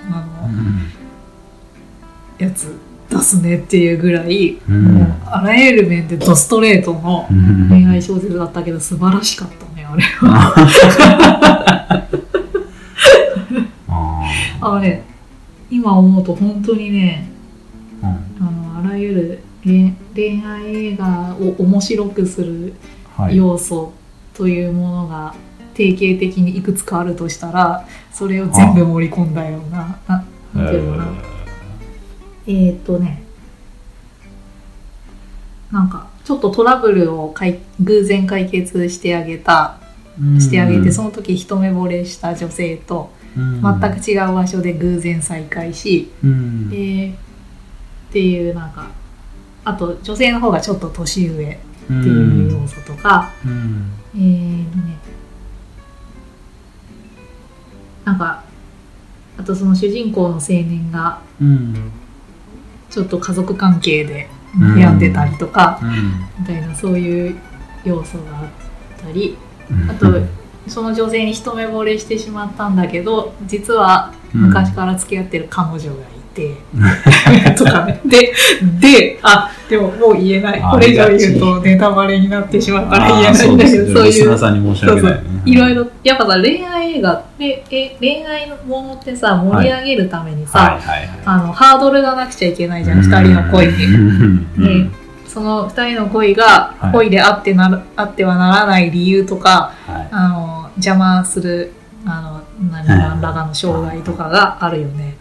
[0.41, 0.91] の、うん。
[2.37, 2.73] やつ
[3.09, 4.83] 出すねっていうぐらい、うん。
[4.95, 7.69] もうあらゆる面でドストレートのうん。
[7.69, 10.53] 恋愛小説だったけど素晴らしかったねあれは。
[13.89, 15.03] あ あのね
[15.69, 17.29] 今思うと本当にね
[18.01, 18.05] あ
[18.41, 22.73] のあらゆる恋恋愛映画を面白くするはい
[23.31, 23.93] 要素
[24.33, 25.35] というものが
[25.73, 31.11] 定型的にいくつかあるとしたらそれを全部盛り込んだようなななんていうのかな。
[32.45, 33.23] えーっとね。
[35.71, 39.77] なんかちょっとトラブルをかい偶然解決してあげた
[40.21, 40.39] うん。
[40.39, 43.61] してあげて、その時一目惚れした女性とうん。
[43.61, 46.69] 全く違う場所で偶然再会し、うん。
[46.71, 47.15] えーっ
[48.13, 48.91] ていうなんか
[49.65, 53.91] あと女性の方がちょっと年上っていう要素とか、うん。
[54.15, 54.97] えーとね
[58.05, 58.43] なんか
[59.37, 61.91] あとその主人公の青年がうん
[62.89, 67.37] ちょっと家族関係で悩んでたりとか、うんみたいなそういう
[67.83, 68.47] 要素があっ
[69.01, 69.37] たり
[69.69, 69.89] うん。
[69.89, 70.07] あと
[70.67, 76.55] その女性に一目惚れしてしまったんだけど実は昔から付き合ってる彼女がいて、
[77.57, 77.85] とか。
[77.85, 78.33] ねで
[78.79, 80.61] であでももう言えない。
[80.61, 84.11] あこれ以上言うとネタバレになってしまうから言えないんだけどそそうういう。
[84.11, 85.09] リスナーさんに申し訳な
[85.45, 85.55] い。
[85.55, 91.09] ろいろやっぱさ恋愛映画でえ恋愛のものってさ盛り上げるためにさ、はいはいはい。
[91.25, 93.85] あのハードルがなくちゃいけないじゃん二人の恋に。
[93.85, 94.91] うん。
[94.91, 96.91] でその二人の恋がはい。
[96.91, 100.07] 恋であってなる、あってはならない理由とかはい。
[100.11, 101.71] あの邪魔する
[102.05, 105.17] あの何らかの障害とかがあるよね、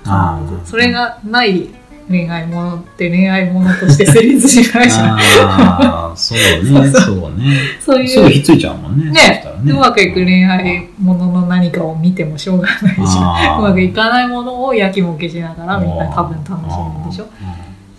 [0.65, 1.69] それがない
[2.09, 6.91] 恋愛ものって恋愛ものとして成立しないじゃんああそうね。
[6.91, 7.39] そう。
[7.39, 7.57] ね。
[7.81, 8.41] そういう。
[8.41, 9.07] っついちゃうもんね。
[9.07, 17.27] そねしたらうまくいく恋愛ものの何かを見てもしょうがないじゃんうまくいかないものをやきもきしながらみんな多分楽しむんでしょ。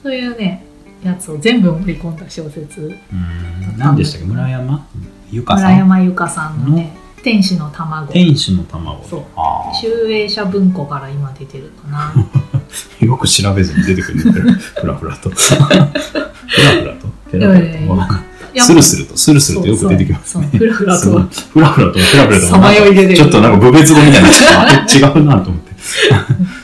[0.03, 0.63] そういうね
[1.03, 3.77] やつを全部盛り込んだ小説うん。
[3.77, 4.27] 何でしたっけ？
[4.27, 4.85] 村山？
[5.31, 6.91] 由香さ村ん山由佳さんのね
[7.23, 9.03] 「天使の卵」天使の卵。
[9.09, 9.21] そう。
[9.35, 12.13] あ集英社文庫から今出てるかな。
[12.13, 12.13] あ
[13.03, 15.29] よく調べずに出てくる んだ よふらふらと。
[15.29, 17.07] ふらふらと。
[17.31, 19.17] ふらふらとスルスルと。
[19.17, 20.49] スルスルとよく出てきますね。
[20.53, 21.09] ふらふらと。
[21.53, 22.45] ふらふらとふらふらと。
[22.45, 23.17] さまよい出てくる。
[23.17, 25.73] ちょっとなんか部別語みたいにな違うなと思って。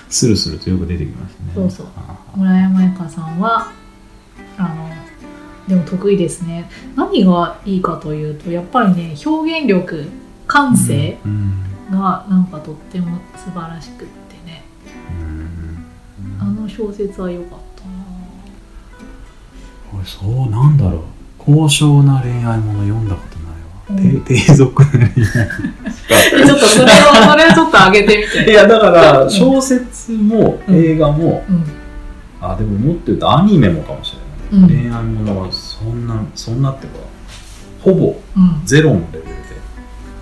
[0.10, 1.52] スルスルとよく出てきますね。
[1.56, 1.88] そうそう。
[1.98, 3.72] あ村山由佳さんは
[4.58, 4.90] あの
[5.68, 6.70] でも得意ですね。
[6.96, 10.06] 何がいいかというとやっぱりね表現力
[10.50, 11.64] 感性うん。
[11.92, 14.64] がなんかとっても素晴らしくってね。
[15.20, 15.86] うん。
[16.42, 17.92] あの小説は良かったな。
[19.94, 21.02] 俺そうなんだろう。
[21.38, 24.24] 高尚な恋愛もの読んだことないわ、うん。
[24.26, 25.14] 低低俗な恋愛。
[26.46, 26.88] ちょっとそれを
[27.32, 28.52] それをちょっと上げてみて。
[28.52, 30.76] いやだから小説もうん。
[30.76, 31.64] 映画も、うん。
[32.42, 34.16] あでももっと言うとアニメもかもし
[34.52, 34.84] れない、うん。
[34.84, 36.94] 恋愛ものはそんなそんなってか
[37.82, 38.62] ほぼうん。
[38.66, 39.39] ゼロのレベル。
[39.39, 39.39] で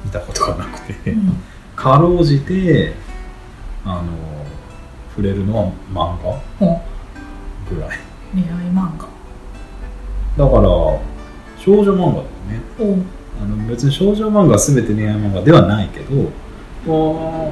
[0.08, 1.44] 見たことがなくて、うん。
[1.76, 2.94] かろうじて
[3.86, 4.04] あの
[5.10, 6.40] 触れるのは漫画？
[6.60, 6.82] ほ
[7.70, 8.00] ぐらい。
[8.34, 9.08] 恋愛漫画。
[10.38, 10.68] だから
[11.58, 12.62] 少女漫画だよね。
[12.80, 12.84] お。
[13.40, 16.32] あの別に少女漫画は全て恋愛漫画ではないけど
[16.88, 17.52] 多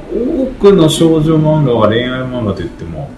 [0.60, 3.12] くの少女漫画は恋愛漫画といっても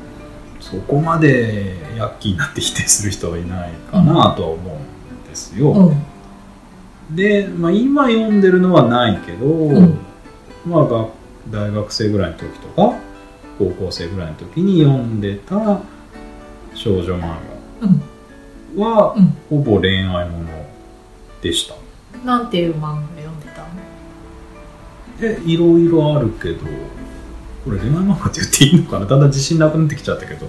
[0.60, 5.96] そこまでヤッキーになって否定する人はいないかなとは思うんですよ、うん
[7.12, 9.98] で、まあ、今読んでるのはないけど、ん。
[10.66, 11.08] まあが
[11.50, 12.98] 大学生ぐらいの時とか
[13.58, 15.80] 高校生ぐらいの時に読んでた
[16.74, 17.38] 少女漫
[17.82, 18.02] うん。
[18.78, 19.38] 画は、うん。
[19.50, 20.50] ほぼ恋愛もの
[21.42, 21.76] でした。
[22.26, 23.68] なんていう漫画読んでたの？
[25.22, 26.66] えいろいろあるけど
[27.64, 29.06] これ恋愛漫画って言っていいのかな？
[29.06, 30.48] だんだん自信なくなってきちゃったけど、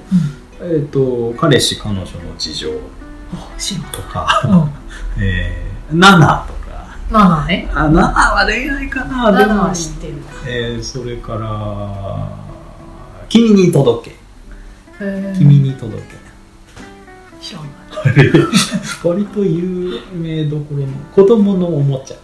[0.61, 2.71] えっ、と彼氏彼女の事情
[3.93, 4.27] とか、
[5.17, 5.23] うん。
[5.23, 6.99] えー、ナナとか。
[7.11, 7.71] 7ね。
[7.73, 9.33] あナナは恋愛かな。
[9.33, 10.15] で7もは知ってる。
[10.47, 12.29] えー、それから
[13.29, 14.17] 「君に届け」
[15.05, 16.03] へ「君に届け」
[17.41, 17.69] 知らない。
[18.05, 18.31] あ れ
[19.03, 22.17] 割と有名どころの子供のおもちゃ。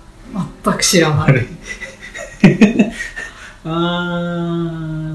[0.65, 1.47] 全く知らない。
[3.65, 5.15] あー あー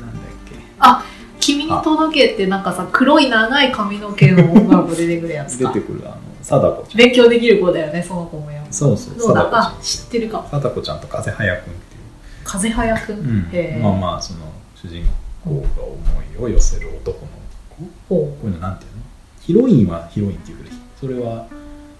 [0.00, 1.10] だっけ。
[1.40, 6.16] 君に届けってなんかさ黒い長い髪の毛の女の子出てくるやつ出かてくるあの
[6.50, 6.98] 貞子ちゃん。
[6.98, 10.48] 勉強できる子だよねその子もよそうそうどうだあ知ってるかも。
[10.48, 11.96] 貞子ちゃんと風早くんって
[12.44, 13.14] 風早く？
[13.14, 13.80] ん、いう、へえ。
[13.80, 14.40] まあまあその
[14.74, 15.06] 主人
[15.44, 15.96] 公が思
[16.38, 17.28] いを寄せる男の
[17.68, 17.84] 子。
[18.08, 19.02] ほこういうのなんていうの？
[19.40, 21.46] ヒロインはヒロインっていうけどそれは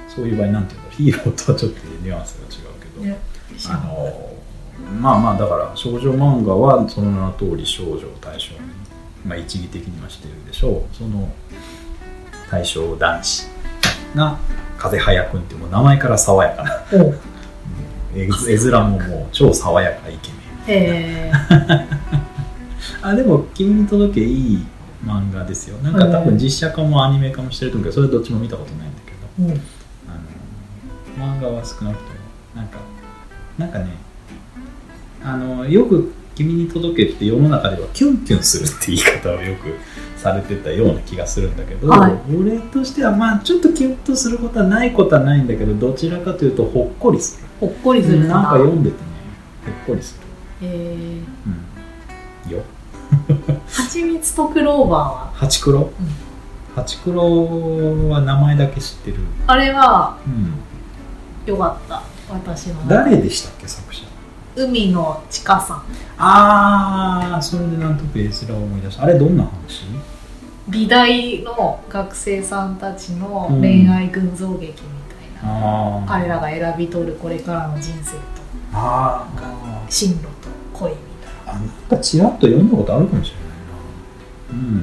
[0.09, 0.97] そういう場合なんていうんだろう。
[0.97, 4.37] ヒーローとはちょっとニュアンスが違うけど、あの
[5.01, 8.61] まあまあだから少女漫画はその名の通り少女を対象に、
[9.25, 10.97] まあ、一義的にはしてるでしょう。
[10.97, 11.29] その
[12.51, 13.50] 対象男子
[14.15, 14.39] が
[14.79, 16.71] 風早くんってもう名前から爽やかな。
[18.15, 20.31] 絵絵面ももう超爽やかなイケ
[20.67, 21.33] メンへえ。
[23.03, 24.67] あでも「君に届け」いい
[25.07, 25.79] 漫画ですよ。
[25.79, 29.49] なんか多分実写化もアニメ化もしてると思うけどそれどっちも見たことないんだけど。
[29.49, 29.61] うん。
[31.21, 32.21] あの漫画は少なくとも
[32.57, 32.79] なんか
[33.59, 33.87] なんかね
[35.23, 39.77] あのよく「君に届け」って世の中ではキュンキュンするって言い方をよく
[40.21, 42.13] されてたような気がするんだけど、はい。
[42.37, 47.49] 俺としてはまあちょっとキュンとすることはないことはないんだけどどちらかというとほっこりする。
[47.61, 49.03] ほっこりするなんか読んでてね
[49.67, 50.19] ほっこりす
[50.63, 51.23] る、へえ
[52.47, 52.63] うん、よ。
[53.67, 55.31] 蜂蜜とクローバーは？
[55.35, 55.91] ハチクロ、
[56.75, 62.03] ハチクロは名前だけ知ってる、あれはうん、よかった。
[62.33, 64.05] 私の誰でしたっけ作者
[64.65, 65.75] 海の地下さ。
[65.75, 65.83] ん
[66.19, 69.05] ああそれでなんとか絵面を思い出した。
[69.05, 69.85] あれどんな話？
[70.69, 78.21] 美大の学生さんたちの恋愛群像劇みたいな、あ彼らが選び取るこれからの人生と。
[78.73, 79.27] あ
[79.89, 80.29] 進路と
[80.73, 80.97] 恋み
[81.45, 83.37] たいあなんかちらっと読んだことあるかもしれ
[84.57, 84.79] ない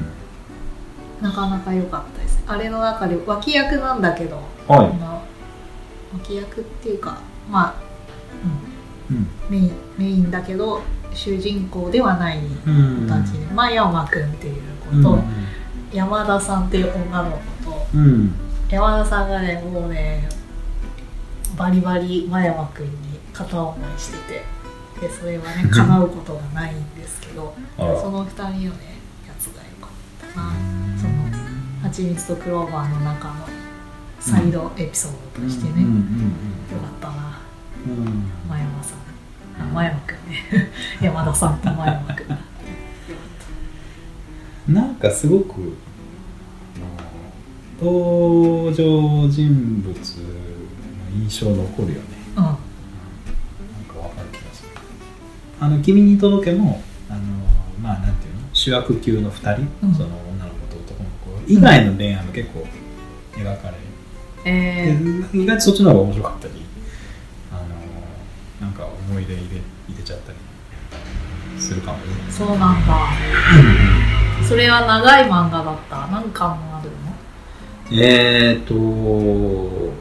[1.22, 1.28] な。
[1.28, 2.38] ななかなか良かったです。
[2.46, 4.92] あれの中で脇役なんだけど、うんはい、
[6.14, 7.18] 脇役っていうか
[7.50, 7.87] まあ、うんうん、
[9.48, 10.82] メインメインだけど
[11.14, 13.06] 主人公ではない子うん。
[13.08, 15.02] たちで、真山くんっていう子うん。
[15.02, 15.18] と、
[15.92, 17.30] 山田さんっていう女の
[17.64, 18.32] 子とうん。
[18.70, 20.28] 山田さんがねもうね
[21.56, 22.90] バリバリ真山くんに
[23.32, 24.58] 片思いしてて。
[25.00, 29.92] でそれはね 叶うことがないんですけどその二人のねやつが良か
[30.26, 30.50] ったな。
[31.00, 31.12] その
[31.84, 33.34] 「はちみつとクローバー」の中の
[34.18, 35.86] サイドエピソードとしてね、よ
[37.00, 37.27] かったな
[37.86, 38.30] うんうん。
[38.48, 38.98] 真山さん。
[39.60, 40.14] あ真山くん。
[40.30, 41.58] ね山田さん。
[41.58, 42.38] と真山くん。
[44.74, 44.94] なん。
[44.96, 45.76] かすごく
[47.80, 49.98] 登場人物の
[51.22, 52.44] 印象残るよねうん。
[52.44, 52.54] なん。
[52.54, 52.58] か
[53.98, 54.70] わかる気がする
[55.60, 57.20] あの「君に届けも」あの
[57.82, 58.14] まあなん。
[58.16, 59.94] ていうの主役級の2人、うん。
[59.94, 61.10] その女の子と男の
[61.44, 62.66] 子以外の恋愛も結構
[63.36, 63.76] 描かれる、
[64.44, 66.54] えー、意外とそっちの方が面白かったり
[68.60, 69.46] なんか思い出入れ
[69.88, 70.38] 入れちゃったり
[71.60, 72.04] するかもね。
[72.30, 72.94] そうなんだ。
[74.46, 76.06] それは長い漫画だった。
[76.08, 78.02] 何巻もあるの？
[78.02, 79.92] えーと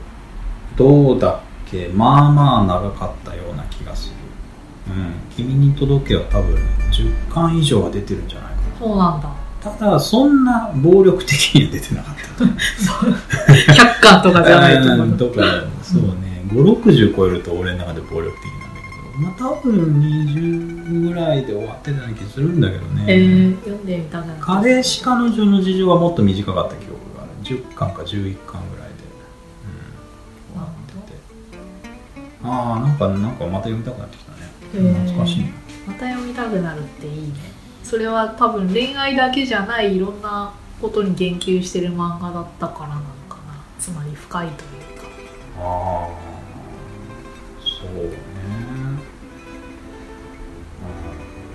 [0.75, 1.39] どうだっ
[1.69, 1.89] け？
[1.93, 4.93] まあまあ長かったような気がする。
[4.93, 6.55] うん「君に届け」は多分
[6.91, 9.27] 10巻以上は出てるんじゃないかそうなんだ。
[9.27, 9.35] な
[9.77, 12.45] ただそんな暴力的には出てなかった
[13.73, 14.97] 100 巻とかじゃないとう。
[14.97, 15.41] ん思うとか
[15.83, 27.31] そうね560超えると俺の中で暴力的なんだけどまあ多分20ぐらいで終わってたような気するんだけどね、えー、読んでみたくな彼氏彼女の事情はもっと短かった記憶がある。
[27.43, 28.93] 10巻か11巻ぐらいで、
[29.65, 29.67] う
[30.51, 31.17] ん、終わってて
[32.43, 34.37] ああなんかなんかまた読みたくなってきたね。
[34.75, 35.49] へー懐かしいな。
[35.87, 37.33] また読みたくなるっていいね。
[37.83, 43.63] それは多分恋愛だけじゃないいろんなことに言及してる漫画だったからなのかな。
[43.79, 45.07] つまり深いというか。
[45.59, 46.36] ああ
[47.95, 48.11] そうね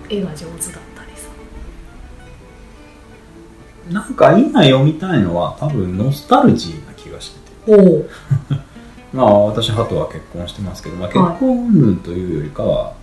[0.09, 0.49] 絵が上手だっ
[0.95, 1.29] たりさ。
[3.87, 7.75] うんなんか今読みたいのは多分ノスタルジーな気がしてて。
[7.75, 8.09] おお
[9.13, 12.95] まあ私ハトは結婚してますけど、まあ、結婚云々というよりかは、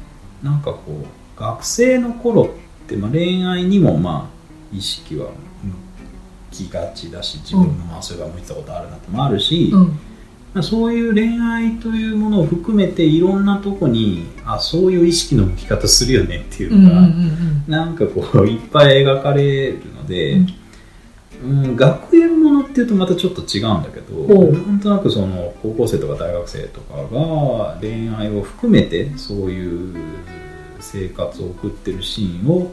[0.41, 2.47] なんかこう学生の頃っ
[2.87, 4.29] て、まあ、恋愛にもま
[4.73, 5.27] あ意識は
[5.63, 5.73] 向
[6.51, 9.99] きがちだし自分もまあそういえば向いてたことあるなってもあるし、うん
[10.53, 20.39] まあそういう恋愛というものを含めていろんなとこにあそういう意識の向き方するよねっていううんうんうんなんかこういっぱい描かれるので、
[21.43, 24.15] うん、学園ものっていうとまたちょっと違うんだけど
[24.51, 29.95] なんとなくその高校生とか大学生とかが恋愛を含めてそういう
[30.79, 32.71] 生活を送ってるシーンを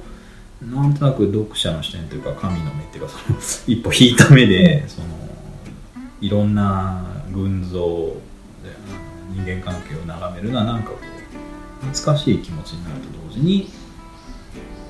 [0.63, 5.09] なんとなく読者の視点というか神の目っていうかその一歩引いた目で、その
[6.23, 8.73] いろんな群像で
[9.31, 10.99] 人間関係を眺めるのはなんかこ
[11.83, 13.69] う難しい気持ちになると同時に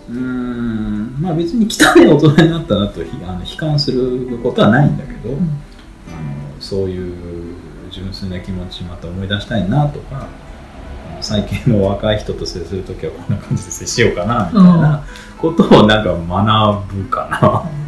[0.09, 5.35] うーんまあ別に汚い大人になったなとひあの悲観することはないんだけど、ん。
[5.35, 7.57] あのそういう
[7.91, 10.29] 純粋な気持ちまた思い出したいなとか
[11.21, 15.05] 最近の若い人と接する時はこんな感じで接しようかなみたいな
[15.39, 17.71] ことをなんか学ぶかな。
[17.71, 17.87] うん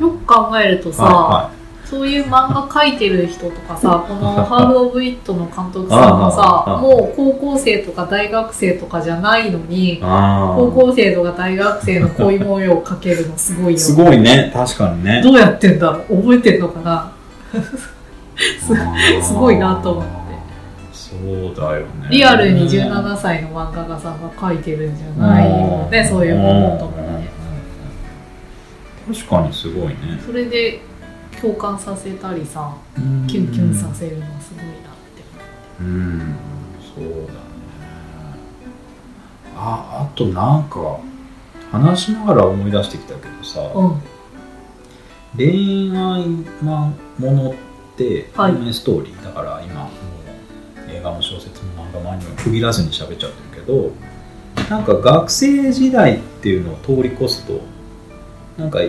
[0.00, 1.50] よく考えるとさ、は
[1.88, 13.78] そういう漫画描いてる人とかさ、 このハーフ・オブ・イットの監督さんもさ、あもう高校生とか大学生とかじゃないのに高校生とか大学生の恋模様を描けるのすごいよ。
[13.80, 14.50] すごいね。
[14.52, 15.22] 確かにね。
[15.22, 16.20] どうやってんだろう？
[16.20, 17.12] 覚えてんのかな？
[18.36, 20.18] すすごいなと思って。
[20.92, 21.86] そうだよね。
[22.10, 27.28] リアルに17歳の漫画家さんが描いてるんじゃないよね、そういうものとかね。
[29.10, 29.96] 確かにすごいね。
[30.24, 30.80] それで
[31.40, 32.76] 共感させたりさ、
[33.26, 34.74] キュンキュンさせるのすごいなっ
[35.16, 35.22] て。
[35.80, 36.36] うん
[36.94, 37.38] そうだね
[39.56, 41.00] ああとなんか
[41.70, 44.02] 話しながら思い出してきたけどさ、うん。
[45.36, 46.26] 恋愛
[46.62, 47.54] まものっ
[47.96, 49.90] てはい恋愛ストーリーだから今も
[50.88, 53.92] う映画も小説も漫画もアニメも区切らずに喋っちゃってるけど
[54.70, 57.60] なんか学生時代っていうのを通り越すと
[58.56, 58.80] なんか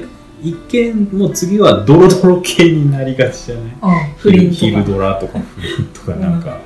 [0.41, 3.65] 一見もう次はドロドロ系になりがちじゃない？
[3.65, 4.15] うん。
[4.17, 4.91] 不倫ヒルとか。
[4.91, 6.59] ドラとか不倫とかなんか、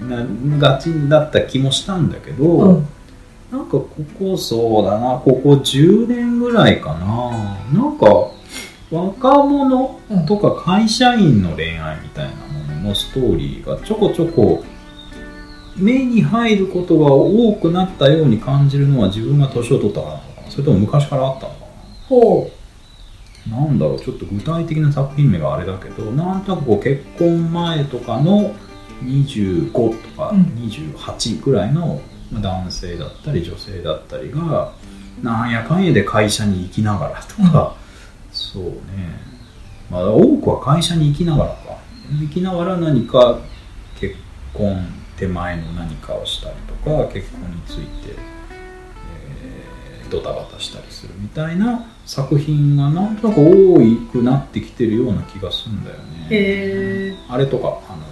[0.00, 2.88] うん、ながちだった気もしたんだけど、うん。
[3.52, 7.30] なんかここそうだなここ10年ぐらいかな。
[7.72, 8.06] なんか
[8.90, 14.64] 若者とか会社員の恋愛みたいなもののストーリーがちょこちょこ
[15.76, 20.50] 目に入ることが多くなったように感じるのは自分が年を取ったからなのかな？
[20.50, 21.63] それとも昔からあったのか
[23.48, 28.54] なんだろうちょっと具体的な作品名があれだけどなんとなくこう結婚前とかの
[29.02, 30.42] 25とかうん。
[30.68, 32.00] 28ぐらいの
[32.32, 34.72] まあ男性だったり女性だったりが
[35.22, 37.76] なんやかんやで会社に行きながらとか、
[38.32, 38.72] そうね。
[39.90, 41.78] まあ多くは会社に行きながらか。
[42.20, 43.38] 行きながら何か
[44.00, 44.16] 結
[44.52, 44.86] 婚
[45.16, 48.33] 手前の何かをしたりとか結婚について、えー
[50.14, 53.78] ドタバタしたりするみたいな作品がなんとなく多
[54.12, 55.98] くなってきてるような気がするんだよう。
[56.30, 56.30] ね。
[56.30, 57.16] へえ。
[57.28, 58.02] あれとか、あの、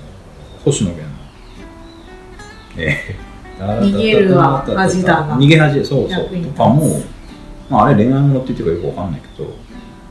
[0.64, 1.14] 星野源の、
[2.78, 6.28] えー、逃げるは恥だな 逃げ恥、そうそう。
[6.28, 7.02] とかも、
[7.68, 9.50] まあ、あれ恋愛ものって言ってるかよくわかんないけど、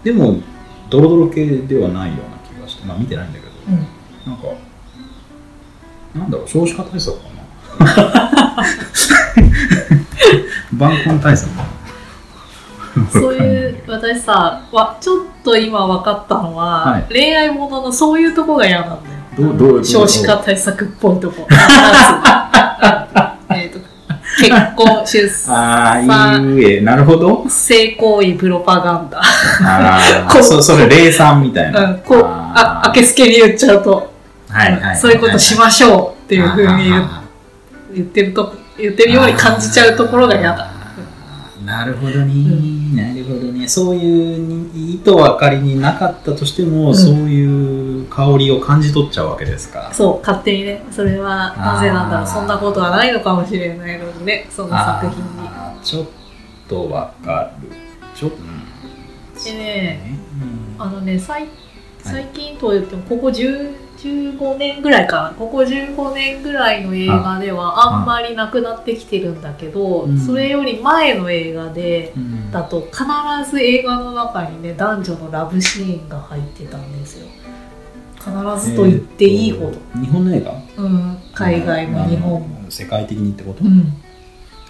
[0.04, 0.42] でも、
[0.90, 3.76] ドロドロ系ではないような気がして、まあ見てないんだけど、うん。
[4.32, 4.48] なんか、
[6.16, 7.32] なんだろう、少子化対策かな。
[10.74, 11.81] 晩婚対策かな。
[13.12, 19.00] そういう、私さ、わ、ちょっと今分かったのは、はい恋愛もののそういうとこが嫌なんだよ。
[19.38, 21.48] どうどう少子化対策っぽいとこ。
[23.50, 23.80] えっと、
[24.40, 26.00] 結婚、出産、ああ、
[26.38, 27.46] いうえ、なるほど。
[27.48, 29.20] 性行為、プロパガンダ。
[29.20, 31.84] ああ、 そそれ、霊産みたいな。
[31.84, 34.12] うん、こう、あ、あけすけに言っちゃうと、
[34.50, 34.98] はいはいはい。
[34.98, 36.92] そういうことしましょうっていうふうに
[37.94, 40.71] 言ってると、言ってるように感じちゃうところが嫌だ。
[41.62, 43.68] ーなるほどね、なるほどね。
[43.68, 46.96] そういう意図は仮になかったとしても、ん。
[46.96, 49.90] そういう香りを感じ取っちゃうわけですか。
[49.94, 55.50] そう、勝手にね、それはなぜなんだろう、そんなことはないのかもしれないのにね、その作品に。
[55.84, 56.06] ちょっ
[56.68, 57.68] とわかる。
[58.16, 59.44] ちょっと、うん。
[59.44, 60.20] でね、
[60.78, 60.82] うん。
[60.84, 61.48] あのね、最
[62.04, 65.24] 最近と言っても、ここ10 15年ぐらいか。
[65.24, 73.06] な、ここ15年ぐらいの映画ではあんまりなくなってきてるんだけどうん、それより前の映画で、うんだと必
[73.50, 77.28] ず映画の中にね、男女のラブシーンが入ってたんですよ。
[78.18, 78.30] 必
[78.70, 79.68] ずと言っていいほど。
[79.68, 80.54] えーと日本の映画？
[80.78, 82.42] うん、海外も日本。
[82.42, 82.66] も。
[82.70, 83.94] 世界的にってこと、うん。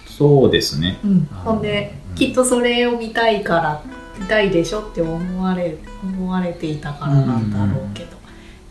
[0.06, 0.98] そうですね。
[1.04, 2.14] うん、ほんで、うん。
[2.14, 3.82] きっとそれを見たいから
[4.18, 8.16] 見たいでしょって思われ思われていたからなんだろうけど、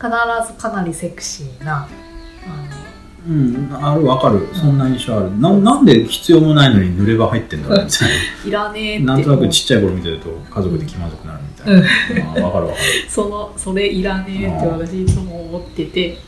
[0.02, 2.82] 必ずかなりセクシーなあの
[3.24, 4.48] うん、あるわかる。
[4.52, 5.38] そんな印象ある。
[5.38, 8.10] ななんで必要もないのに濡れ場入ってんだろうみたい
[8.48, 9.14] いらねえってな。
[9.14, 12.32] なんとなくちっちゃい頃見てると家族で気まずくなるみたいな。
[12.32, 12.84] あーわかるわかる。
[13.08, 16.18] そのそれいらねえって私いつも思ってて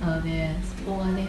[0.00, 1.28] あのねそこがね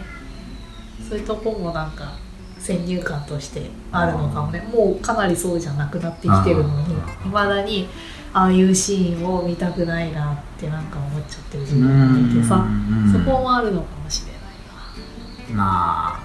[1.08, 2.14] そういうとこもなんか
[2.58, 6.96] 先入観としてあるのかもねもうかなりそうじゃなくなってきてるのにい
[7.28, 7.88] まだに
[8.34, 12.68] ああいうシーンを見たくないなってなんか思っちゃってる自分がいてさう
[13.08, 16.20] んそこもあるのかもしれないなまあ、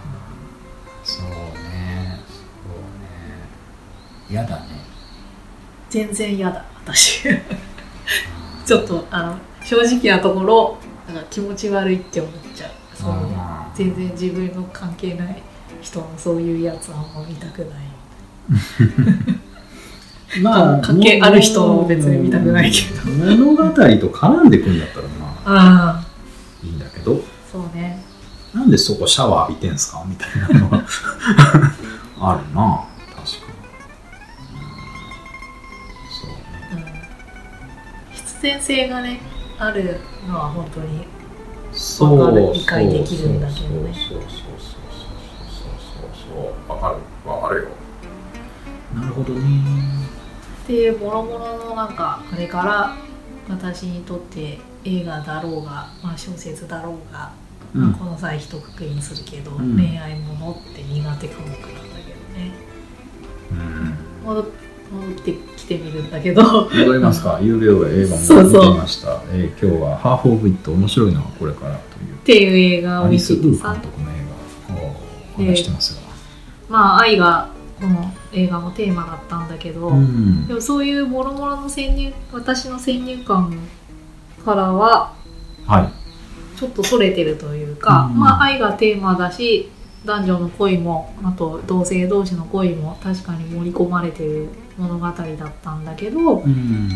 [1.04, 2.20] そうね。
[2.66, 3.48] そうね。
[4.30, 4.66] 嫌だね。
[5.90, 7.22] 全然嫌だ私
[8.66, 10.78] ちょっとあの正直なところ
[11.08, 15.42] なんか気持ち悪いって思っちゃうそういうあー全然自分の関係ない
[15.82, 17.78] 人のそういうやつはもう見たくない
[20.42, 23.12] まあ、関係ある人は別に見たくないけど。
[23.12, 26.06] 物語と絡んでくんだったらまあああ。
[26.66, 27.22] いいんだけど、
[27.52, 28.02] そうね。
[28.54, 30.84] なんでそこシャワー浴びてんすかみたいなのが
[32.22, 32.86] あるな。
[33.16, 33.54] 確かに。
[34.54, 34.74] うん
[36.10, 36.38] そうね。
[36.72, 38.14] うん。
[38.14, 39.22] 必然性がね
[39.60, 41.06] あるのは本当に
[41.72, 43.94] そう理解できるんだけどね。
[43.94, 46.74] そうそうそうそうそうそうそう。
[46.74, 47.30] わかる。
[47.30, 47.70] わかるよ。
[48.96, 49.42] なるほどね
[50.64, 52.96] っていうもろもろのなんかあれから
[53.50, 57.32] 私にとって映画だろうが、まあ、小説だろうが、
[57.76, 61.68] うんまあこの際一括りにするけど、ん恋愛ものって苦手科目なんだ
[62.06, 62.52] けどね。
[63.52, 63.98] うん。
[64.24, 64.46] 戻
[64.92, 66.70] 戻ってきてみるんだけど。
[66.70, 67.40] 戻りますか。
[67.42, 69.22] 有料映画そうそうも見てみました。
[69.32, 72.14] えー今日は「ハーフ・オブ・イット面白いのはこれから」という。
[72.14, 74.14] っていう映画を見アリス・ウー監ててさ督の映
[74.70, 74.96] 画を
[75.40, 76.02] お話してますが、
[76.70, 77.50] まあ愛が
[77.82, 80.48] この映画のテーマだったんだけど、うん。
[80.48, 83.58] でもそういうもろもろの先入私の先入観
[84.44, 85.14] からは
[85.66, 86.60] はい。
[86.60, 88.20] ちょっとそれてるというか、うん。
[88.20, 89.70] まあ愛がテーマだし
[90.06, 95.16] 男女の恋もあと同性同士の恋も確かに盛り込まれてる物語だっ
[95.64, 96.90] たんだけどうん。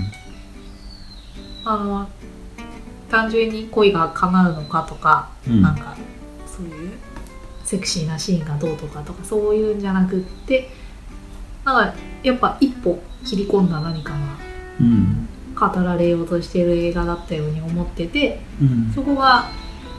[1.64, 2.10] あの
[3.10, 5.62] 単純に恋が叶うのかとか、うん。
[5.62, 5.96] なんか
[6.46, 6.92] そういう
[7.64, 10.70] セクシーなシーンがどうとかとかそういうんじゃなくって
[11.68, 11.94] なんか
[12.24, 14.14] やっぱ一歩切り込んだ何か
[14.80, 18.92] うんが語られようとしてる映画だったように思っててうん。
[18.94, 19.50] そこが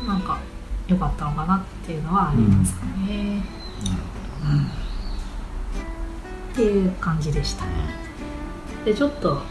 [0.07, 0.39] なんか
[0.87, 3.43] 良かったのかなっていうのはありますかね、
[6.53, 7.71] っていう感じでしたね。
[8.87, 9.43] でちょっと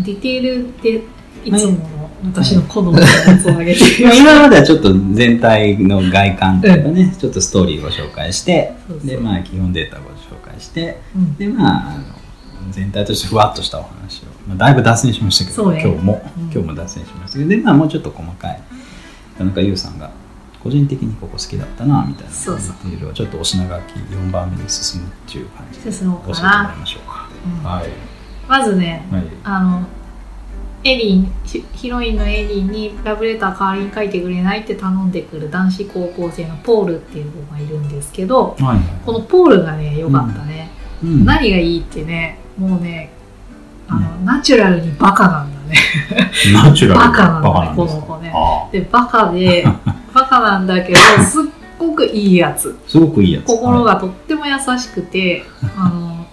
[0.00, 1.02] ディテールで
[1.44, 3.80] いつもの私の好みのやつをあげて。
[4.02, 8.72] 今まではちょっと全体の外観というかね、ちょっとストーリーをご紹介して
[9.04, 10.11] でまあ基本データを
[10.62, 11.36] してうん。
[11.36, 12.04] でまああの
[12.70, 15.82] 全体としてふわっとしたお話を、まあ、だいぶ脱線しましたけど、ね。
[15.82, 16.42] 今日も、うん。
[16.44, 18.62] 今日も脱線しましたけどでまあもうちょっと細かい。
[19.38, 20.10] 田中優さんが
[20.62, 22.76] 個人的にここ好きだったなみたいなそうそう。
[22.84, 27.64] ディテールをちょっとお品書き4番目に進むっていう感じで進もうからな、いましょうか、うん。
[27.64, 27.88] はい。
[28.48, 29.24] まずねはい。
[29.42, 29.86] あの
[30.84, 40.70] エリンヒヒロインのエリンにラブレター代わりに書いてくれないって頼んでくる男子高校生のポールっていう子がいるんですけどはいこのポールがね良かったね、
[41.02, 41.24] うん。
[41.24, 43.10] 何がいいってねもうね
[43.88, 45.76] あの、ナチュラルにバカなんだね。
[46.54, 48.32] ナチュラルバカなんだねこの子ね。
[48.34, 49.64] あでバカで
[50.14, 51.44] バカなんだけどすっ
[51.78, 52.76] ごくいいやつ。
[52.86, 53.46] あすごくいいやつ。
[53.46, 55.44] 心がとっても優しくて、
[55.76, 56.26] あの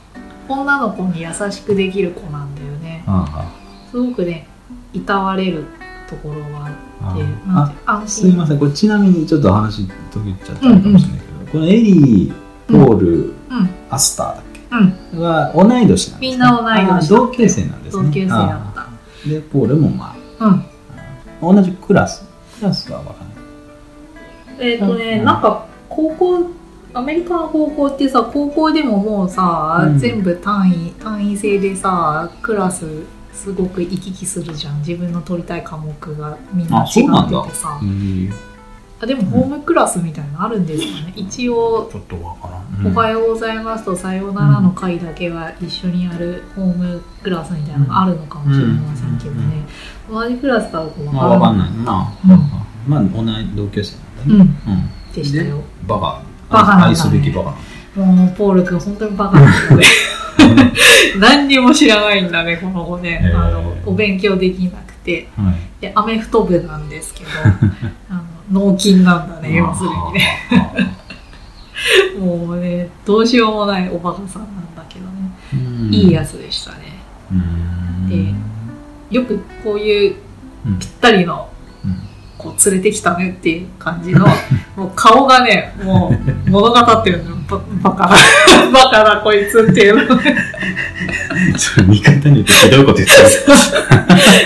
[0.48, 3.04] 女の子に優しくできる子なんだよね。
[3.08, 3.46] あ
[3.92, 4.48] すごくね
[4.94, 5.66] いたわれる
[6.10, 6.70] ところがあ
[7.02, 8.60] あってあなんて安すいません。
[8.60, 12.34] これちなみにちょっと話途切っちゃったかもしれないけど、このエリー、
[12.68, 13.34] ポール、うん。
[13.90, 14.60] アスターだっけ？
[15.16, 15.22] うん。
[15.22, 18.04] は同い年なんです、ね、みんな同い年同級生なんですね。
[18.04, 18.40] 同級生だっ
[18.76, 19.30] あー。
[19.30, 20.54] でポールもまたうん。
[20.54, 20.66] あ
[21.42, 22.24] 同じクラス。
[22.60, 24.72] クラスは分かんない。
[24.72, 25.26] えっ、とね、うん。
[25.26, 26.50] なんか高校
[26.94, 30.00] アメリカの高校ってさ高校でももうさ、うん。
[30.00, 32.86] 全部単位単位制でさクラス
[33.40, 34.80] すごく行き来するじゃん。
[34.80, 37.40] 自分の取りたい科目がみんなあ違そうなんだ。
[37.40, 37.80] っててさ。
[39.02, 41.14] あでもホームクラスみたいなのあるんですかね。
[41.16, 49.66] 一応ちょっと分からん、「おはようございます」と「さようなら」の回だけは一緒にやるホームクラスみたいなのがあるのかもしれませんけどね、
[50.12, 52.50] 同じクラスかどうかまあ分かんなないいな、うん。
[52.90, 53.96] まあ同い同級生
[54.28, 54.70] うなんだね、ん。
[54.70, 55.14] うん。
[55.14, 55.62] でしたよ。
[55.88, 57.56] バカ愛すべきバカ
[58.06, 59.86] もうポール君本当にバカなんだね。
[61.20, 63.38] 何にも知らないんだねこの子ね、へー。
[63.38, 65.28] あのお勉強できなくて。
[65.36, 65.82] はい。
[65.82, 67.30] でアメフト部なんですけど
[68.10, 68.16] あ
[68.52, 70.44] の脳筋なんだね要するにね。
[72.20, 75.32] もうねどうしようもないおバカさんなんだけどね、
[75.90, 77.00] いいやつつでしたね。
[77.32, 78.10] うん。
[78.10, 80.16] でよくこういう
[80.66, 80.80] うん。
[80.80, 81.50] ぴったりの
[82.44, 84.26] うん子連れてきたねっていう感じの
[84.78, 86.16] もう顔がねも
[86.48, 88.16] う物語ってるのババカな
[88.72, 90.20] バカなこいつっていうの。
[91.58, 93.30] それ見方によってひどいこと言ってる。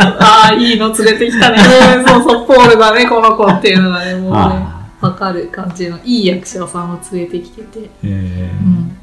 [0.20, 1.60] ああいいの連れてきたね。
[2.08, 4.16] そうそうポールだねこの子っていうのがね。
[4.16, 8.96] もうねあわかる感じのいい役者さんを連れてきてて、えうん、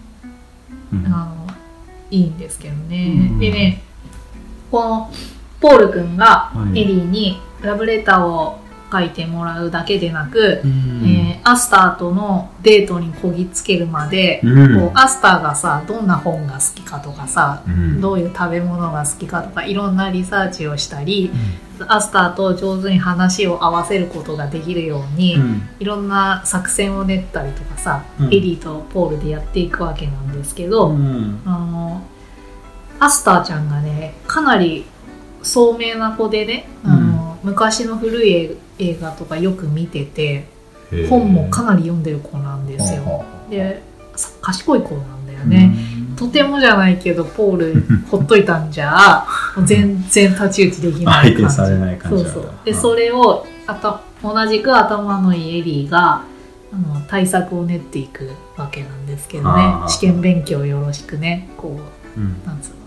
[0.95, 1.13] ーうん。
[1.15, 1.47] あの
[2.11, 3.83] いいんですけどね、うんでね
[4.71, 5.11] この
[5.61, 6.81] ポール君がはい。
[6.81, 8.59] エリーにラブレターを
[8.91, 11.05] 書いてもらうだけでなく、うん。
[11.07, 14.79] えーアスターとのデートにこぎつけるまで、うん。
[14.79, 18.01] こうアスターがさどんな本が好きかとかさ、うん。
[18.01, 21.31] どういう食べ物が好きかとかいろんなリサーチをしたり、
[21.89, 25.63] アスターと上手に話を合わせることができるように、うん。
[25.79, 28.27] いろんな作戦を練ったりとかさ、うん。
[28.27, 31.41] エリーとポールでやっていくわけなんですけど、うん。
[31.47, 32.03] あの
[32.99, 34.85] アスターちゃんがねかなり
[35.43, 40.47] 聡明な子でね、あの昔の古い映映画とかよく見てて
[41.09, 43.25] 本もかなり読んでる子なんですよ。
[43.49, 43.83] で
[44.17, 45.75] さ賢い子なんだよね。
[46.17, 49.25] とてもじゃないけどポール ほっといたんじゃ
[49.65, 51.55] 全然太刀打ちできない感じ。
[51.55, 52.51] されない感じそうそう。
[52.65, 56.23] でそれをあた同じく頭のいいエリーが
[56.73, 59.75] あの対策を練っていくわけなんですけどね。
[59.89, 61.49] 試験勉強よろしくね。
[61.57, 61.79] こ
[62.17, 62.37] ううん。
[62.45, 62.80] なんつうの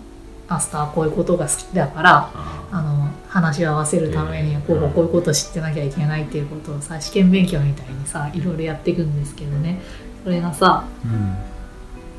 [0.55, 4.65] アスターはこういうことが好きだからああの話を合わせるためにえー。
[4.65, 9.81] こうこういうことを知ってなきゃいけないっていうことをさ試験勉強みたいにさいろいろやっていくんですけどね。
[10.23, 10.85] それがさ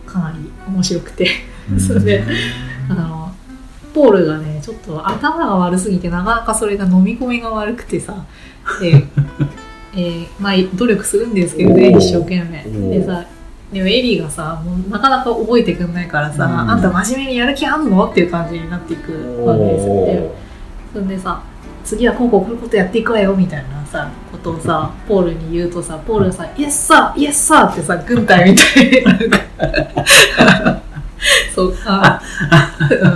[0.06, 1.28] かなり面白くて。
[1.70, 1.80] うん。
[1.80, 2.24] それで
[2.88, 3.32] あの
[3.94, 8.24] ポールがねちょっと頭が悪すぎてなかなかそれが飲み込みが悪くてさ。
[8.80, 9.04] で、
[9.94, 12.64] えーまあ努力するんですけどね一生懸命。
[12.98, 13.24] でさ
[13.74, 16.70] でもエリーがさもうなかなか覚えてくんないからさ、うん。
[16.70, 18.08] あんた真面目にやる気あんの？
[18.08, 20.30] っていう感じになっていくわけですよね。
[20.92, 21.42] それでさ
[21.84, 29.38] 次はこうこうこういうことやっていくわよみたいなさことをさポールに言うとさポールがさ「イエスサーイエスサー」ってさ軍隊みたいになんか
[31.54, 32.20] そうあ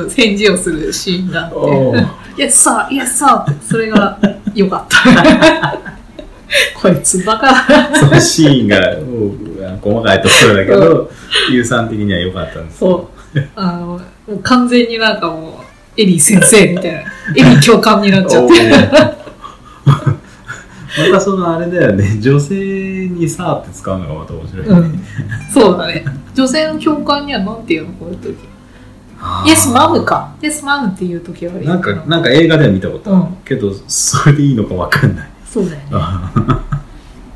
[0.03, 1.55] うん返事をするシーンがあって。
[1.57, 2.07] おー
[2.39, 4.19] 「イエスサーイエスサー」ってそれが
[4.55, 5.79] 良かった。
[6.81, 11.11] こいつバカだそのシーンがうん細かいところだけど、
[11.51, 12.79] 有酸的には良かったんです。
[12.79, 13.39] そう。
[13.55, 17.05] あのもう完全になんかもうエリー先生みたいなエ
[17.35, 18.55] リー教官になっちゃって。
[20.99, 22.19] またそのあれだよね。
[22.21, 24.73] 女性にさーって使うのがまた面白い、ね。
[24.73, 25.05] うん、
[25.53, 26.05] そうだね。
[26.35, 28.37] 女性の教官にはなんて言うのこういう時？
[29.47, 30.35] イエスマムか。
[30.43, 33.37] イエスマムっていう時はあるなんかなんか映画では見たことある、うん。
[33.45, 35.29] けどそれでいいのかわかんない。
[35.47, 35.87] そうだよね。
[35.93, 36.33] あ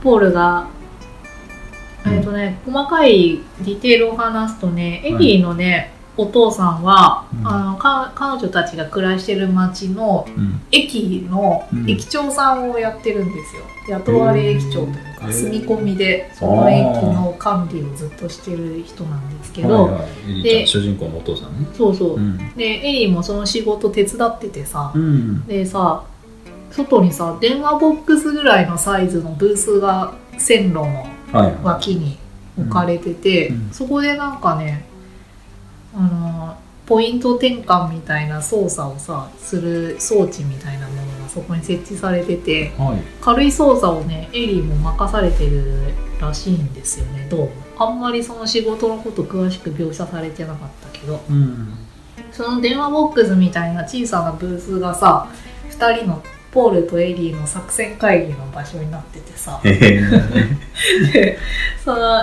[0.02, 0.66] ポールが
[2.07, 7.48] えっ、とね細かいディテールを話すとねエリーのね、お父さんは、うん。
[7.48, 10.61] あのか彼女たちが暮らしてる町のうん。
[10.70, 11.90] 駅のうん。
[11.90, 13.62] 駅長さんをやってるんですよ。
[13.88, 15.32] 雇われ駅長というかへー。
[15.32, 20.42] 住み込みでその駅の管理をずっとしてる人なんですけど、はいはい。
[20.42, 21.66] で主人公のお父さんね。
[21.72, 26.05] そうそう、うん、でエリーもその仕事手伝っててさ、うん、でさ
[26.70, 32.18] 外にさ電話ボックスぐらいのサイズのブースが線路の脇に
[32.58, 33.70] 置かれてて、うん。
[33.72, 34.84] そこでなんかね
[35.94, 36.56] あの
[36.86, 42.98] ポイント転換みたいな操作をさする装置みたいなものがそこに設置されててはい。
[43.20, 47.26] 軽い操作をねエリーも任されてるらしいんですよね。
[47.30, 47.40] どう？
[47.40, 51.20] もあんまりその仕事のこと詳しく描写されてなかったけど。
[51.30, 51.74] うん。
[52.30, 55.28] その電話ボックスみたいな小さなブースがさ
[55.70, 56.22] 2人の
[56.53, 59.61] ポールとエリーの作戦会議の場所になっててさ。
[59.64, 61.38] で
[61.82, 62.20] その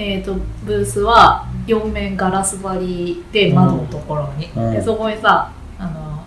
[0.00, 0.34] えー、と
[0.64, 4.72] ブースは4面ガラス張りで窓のところに、うん。
[4.72, 6.24] でそこにさあの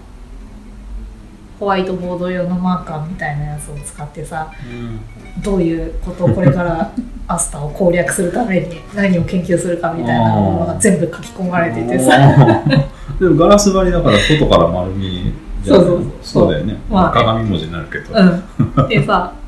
[1.57, 4.51] ホワイトボード用のマーカーみたいなやつを使ってさ
[5.41, 6.91] どういうことをこれから
[7.27, 12.11] アスターを攻略するために何を研究するかみたいなものが全部書き込まれててさ。
[13.19, 15.33] でもガラス張りだから外から丸見
[15.63, 16.51] そうそうそう。
[16.51, 17.11] だよね、まあ。
[17.11, 19.33] 鏡文字になるけど、うん、でさ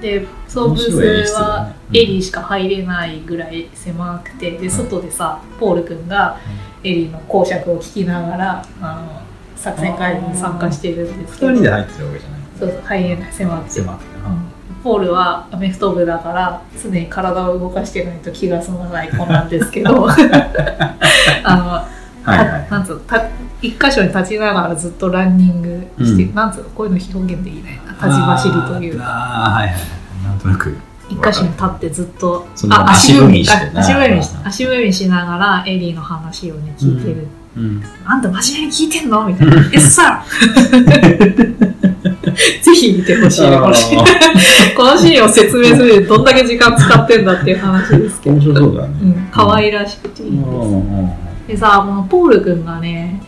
[0.00, 6.36] でそのブースはエリーしか入れないぐらい狭くてで外でさポール君が
[6.84, 9.26] エリーの講釈を聞きながらあの
[9.56, 11.52] 作戦会議に参加しているんですけど。
[11.52, 12.40] 二人で入ってるわけじゃない。
[12.58, 14.16] そうそう入れない狭くて、狭くて。
[14.16, 14.82] うん。
[14.84, 20.06] ポールはアメフト部だから常に体を動かしてないと気が済まない子なんですけど。
[21.42, 21.70] あの
[22.22, 22.66] はいはい。
[22.68, 23.22] たなんつうのた
[23.62, 26.34] 一箇所に立ちながらずっとランニングして、うん。
[26.34, 28.98] なんつうのこういうの表現できないな立ち走りという。
[28.98, 29.78] かあーあーはいはい。
[30.24, 30.76] なんとなく。
[31.08, 33.80] 一箇所に立ってずっとその足踏みしてな。
[33.80, 39.26] 足踏みし足踏みしながらエリーの話をね聞いてる、うんあんた真面目に聞いてんの？
[39.26, 40.22] みたいな「えっさ!」
[42.62, 43.50] ぜひ見てほしい。
[43.50, 44.02] ね、このシー。
[44.02, 44.04] ン。
[44.76, 48.36] このシーンを説明するのにどんだけ時間使ってんだっていう話ですけど。
[48.36, 48.88] 面白そうだね。
[49.02, 50.48] うん、可愛らしくていいんで
[51.46, 51.52] す。
[51.52, 53.22] でさ、このポール君がね、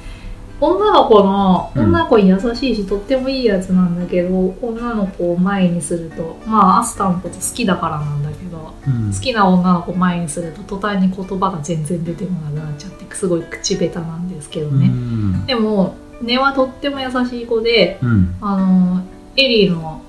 [0.60, 14.88] 女の子の、うん女の子に優しいし、とってもいいやつなんだけど、女の子を前にすると、まあ、アスターのこと好きだからなんだけど、うん好きな女の子前にすると、途端に言葉が全然出てこなくなっちゃって、すごい口下手なんですけどうね。
[14.88, 15.46] ん。
[15.46, 18.36] でも、根はとっても優しい子で、うん。
[18.40, 19.02] あの、
[19.36, 20.02] エリーの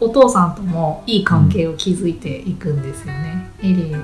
[0.00, 3.50] お父さんともいい関係を築いていくんですよね。
[3.62, 4.02] エリー、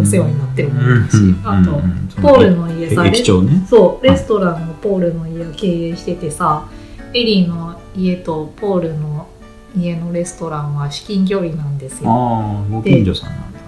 [0.00, 3.66] お世話になってるものだし、あと、ポールの家さ、ね。
[3.68, 6.68] そう、レストランのポールの家を経営しててさ、
[7.14, 9.28] エリーの家とポールの
[9.76, 12.10] 家のレストランは至近距離なんですよ。
[12.10, 13.58] ああ、ご近所さんなんだ。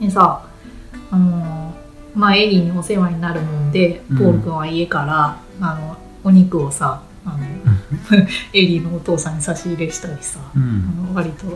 [0.00, 0.46] でさ、
[1.10, 1.74] あの
[2.14, 7.38] まあ、エリーにお世話になるもんで、うんポール君は家から、あの、お肉をさ、あの、
[8.52, 11.06] エリーのお父さんに差し入れしたりさ、あうん。
[11.08, 11.46] の割と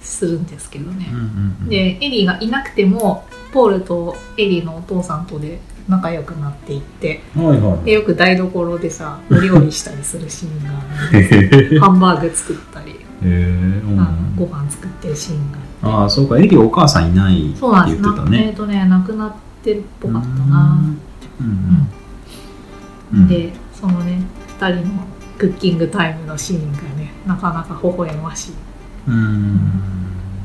[0.00, 1.08] するんですけどね。
[1.12, 1.16] う
[1.64, 7.84] んで、エリーがいなくても、ポールとエリーのお父さんとで仲良くなっていって、はいはい。
[7.84, 15.68] でよく台所でさ、お料理したりするシーンがあるんで ハンバーグ作ったり、へえ、うんご飯作ってるシーンがあって。
[15.86, 17.60] ああ、そうか、エリお母さんいないって。
[17.60, 18.38] 言ってたね。
[18.38, 19.32] なえっ、とね、亡くなっ
[19.62, 20.80] てるっぽかったな。
[23.28, 24.20] で、そのね、
[24.60, 25.04] 二人の
[25.38, 28.52] クッキングタイムのシーンがね、なかなか微笑ましい。
[29.08, 29.72] うん。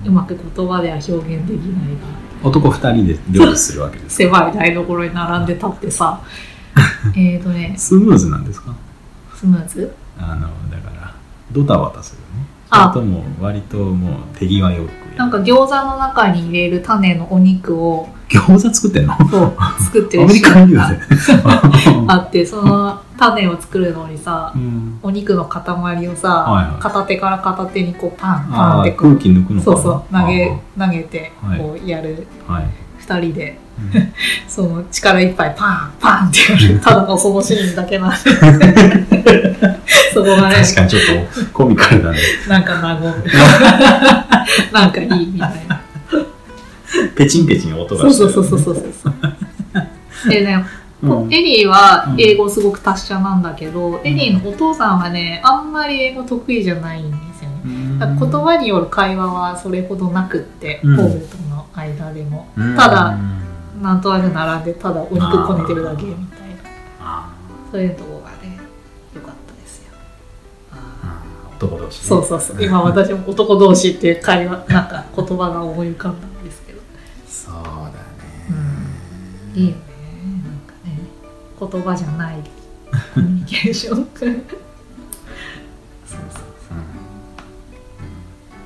[0.05, 4.17] うまく言葉では表現できないが、男二人で料理するわけです。
[4.17, 6.19] 狭い台所に並んで立ってさ、
[7.15, 8.73] えっとね、スムーズなんですか？
[9.35, 9.93] スムーズ？
[10.17, 10.41] あの、
[10.71, 11.13] だから、
[11.51, 12.45] ドタバタするね。
[12.69, 15.17] あとも、割ともう手際よく。
[15.17, 19.15] なんか餃子の中に入れる種のお肉を餃子作ってんの？
[19.29, 19.53] そう
[19.83, 20.87] 作ってアメリカン牛が
[22.07, 22.25] あで。
[22.27, 24.99] って、その種を作るのにさう、ん。
[25.03, 26.81] お肉の塊をさ、はいはい。
[26.81, 29.75] 片手から片手にこうパンパンって、こう空気抜くのかな？
[29.77, 31.59] そうそう投げ投げてはい。
[31.59, 32.65] こうやるあはい。
[32.99, 33.59] 二人で。
[33.93, 34.13] うん。
[34.47, 36.79] その力いっぱいパンパンってやる。
[36.83, 38.17] ただのそのシーンだけなんで
[40.13, 41.01] そこがね確かにちょっ
[41.43, 42.17] とコミカルだね。
[42.47, 43.23] なんか和む。
[44.71, 45.81] なんかいいみたいな
[47.15, 48.13] ペチンペチン音がる。
[48.13, 49.13] そうそうそうそうそう
[50.29, 50.65] でね
[51.01, 51.33] うん。
[51.33, 57.99] エリーは英語すごく達者なんだけど、エリーのお父さんはねあんまり英語得意じゃないんですよね。
[57.99, 60.95] だから言葉による会話はそれほどなくって、うん。
[60.95, 62.47] ポールとの間でも。
[62.55, 62.75] うん。
[62.75, 63.17] ただ
[63.81, 66.55] なんとなく並んでただお肉こねてるだけみたいな。
[67.01, 67.33] あ
[67.71, 68.59] そういうとこがね
[69.13, 69.91] 良かったですよ。
[71.57, 72.07] 男同士ね。
[72.07, 72.63] そうそうそう。
[72.63, 76.27] 今私も男同士って会話なんか言葉が思い浮かんだ
[79.53, 79.81] いいよね。
[80.43, 80.99] なんかね。
[81.59, 82.37] 言葉じゃない
[83.13, 83.95] コミュニケーション。
[83.95, 84.33] そうそう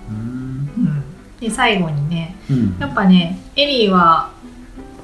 [0.09, 0.13] う。
[0.13, 0.15] ん。
[0.15, 1.03] うん。
[1.39, 2.77] で最後にねうん。
[2.79, 4.31] やっぱねエリーは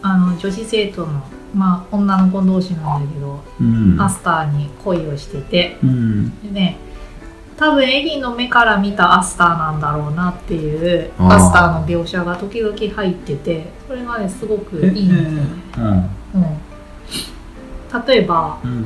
[0.02, 1.24] あの女子生徒の
[1.54, 4.02] まあ女の子同士なんだけど、うん。
[4.02, 5.78] アスターに恋をしてて。
[5.84, 6.42] うん。
[6.42, 6.78] でね
[7.58, 15.48] 多分エリーの目から見たアスターなんだろうなっていうアスターの描写が時々入っててそれがねすごくいいんですよね、
[15.78, 16.42] うん。
[16.42, 18.86] うん、例えばうん。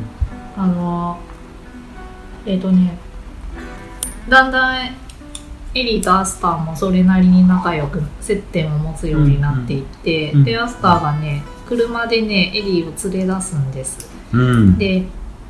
[0.58, 1.20] あの
[2.46, 2.98] えっ、とね
[4.28, 10.46] だんだんエリーとアスターもそれなりに仲良く接点を持つようになっていって、うんうん。
[10.46, 14.10] でアスターがね車でねエリーを連れ出すんです。
[14.34, 14.78] うん。
[14.78, 15.06] で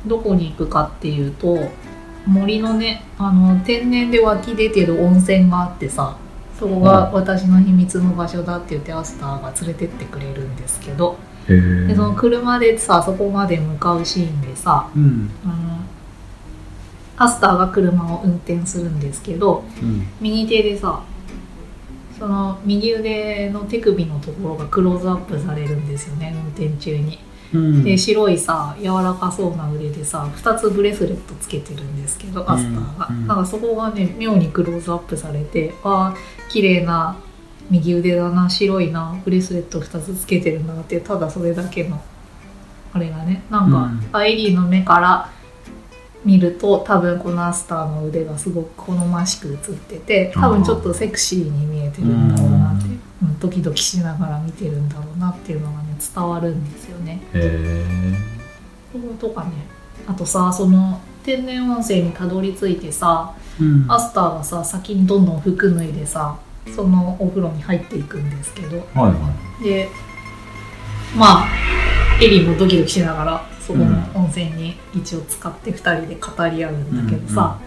[0.06, 1.56] どこに行くかっていうと
[2.28, 6.16] 森のねあの天然で湧き出てる温泉があってさ
[6.58, 11.16] そこが私の秘密の場所だって言ってアスターが連れてってくれるんですけど
[11.46, 15.30] でその車でさそこまで向かうシーンでさうん。
[17.20, 20.06] アスターが車を運転するんですけどうん。
[20.20, 21.02] 右手でさ
[22.18, 27.18] その右腕の手首のところがクローズアップされるんですよね運転中に。
[27.54, 27.84] うん。
[27.84, 33.26] で白いさ柔らかそうな腕でさ2つブレスレットつけてるんですけどアスターが、うん。
[33.26, 37.16] なんかそこがね妙にクローズアップされてああ綺麗な
[37.70, 42.00] 右腕だな白いなブレスレット2つつけてるなってただそれだけの
[42.92, 44.08] あれがねなんか、うん。
[44.12, 45.30] アイリーの目から
[46.24, 52.86] 見ると多分このアスターの腕がすごく好ましく映ってて多分ちょっとセクシーに見えてるんだろうなって、
[53.22, 57.20] うんドキドキしながら見てるんだろうなっていうのがね伝わるんですよね。
[57.34, 58.16] へ
[58.94, 59.50] えとかね。
[60.06, 63.86] あとさその天然温泉にたどり着いてさうん。
[63.88, 66.38] アスターがさ先にどんどん服脱いでさ
[66.74, 68.78] そのお風呂に入っていくんですけど。
[68.94, 69.88] はいはで
[71.16, 71.48] まあ
[72.20, 77.60] エリーもドキドキしながらそこの温泉に一応使って2人で語り合うんだけどさ、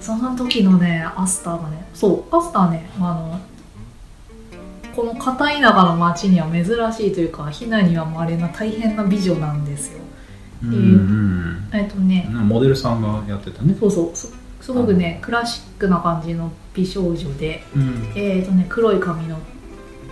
[0.00, 3.40] その時のねアスターがねそうアスターねあの
[4.94, 9.98] この片田舎の町には珍しいというかひなには稀な大変な美女なんですよ。
[10.62, 11.68] うんうん。
[11.72, 13.76] えっとねうんモデルさんがやってたね。
[13.78, 14.10] そうそう。
[14.14, 14.28] そ
[14.60, 18.12] すごくねクラシックな感じの美少女でうん。
[18.14, 19.38] えっとね黒い髪の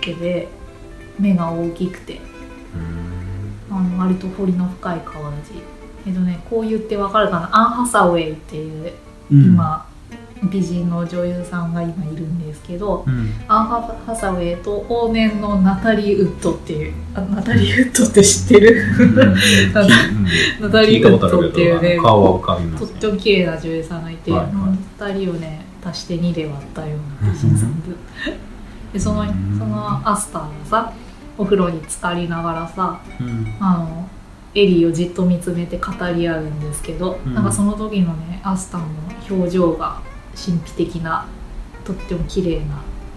[0.00, 0.48] 毛で
[1.18, 2.20] 目が大きくて。
[3.70, 5.52] あの割と彫りの深い顔だし
[6.06, 8.92] えっとねこう言ってわかるかなアン・ハサウェイっていう
[9.30, 9.44] うん。
[9.44, 9.86] 今、
[10.50, 13.32] 美人の女優さんが今いるんですけどうん。
[13.46, 18.82] アン・ハハサウェイと往年のナタリー・ウッドっていうあナタリー・ウッドって知ってる？
[18.98, 19.18] うん。
[19.18, 19.34] うん
[19.72, 19.86] ナ
[20.60, 21.96] ナタリー・ウッドっていうね
[22.78, 25.12] とっても綺麗な女優さんがいて、はいはい。
[25.14, 27.96] 2人をね足して2で割ったような美人さんで。
[28.92, 29.58] でそのうん。
[29.58, 30.92] そのアスターがさ
[31.38, 33.54] お風呂に浸かりながらさうん。
[33.60, 34.08] あの
[34.54, 37.34] エリーをじっと見つめて語り合うんですけど、うん。
[37.34, 38.86] なんかその時のねアスターの
[39.30, 40.00] 表情が
[40.34, 41.26] 神秘的な
[41.84, 42.76] とっても綺麗な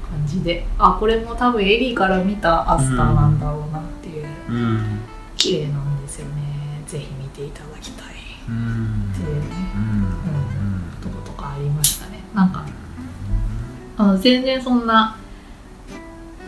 [0.09, 0.66] 感じで。
[0.78, 5.01] あこれも多分エリーから見たアスターなんだろうなっていう、うん
[5.38, 6.82] 綺麗なんですよね。
[6.88, 8.16] ぜひ見ていただきたい。
[8.47, 9.45] うんっていうね。
[9.76, 9.78] う
[10.99, 11.01] ん。
[11.01, 12.20] とことかありましたね。
[12.34, 12.66] なんか
[13.97, 15.18] あの全然そんな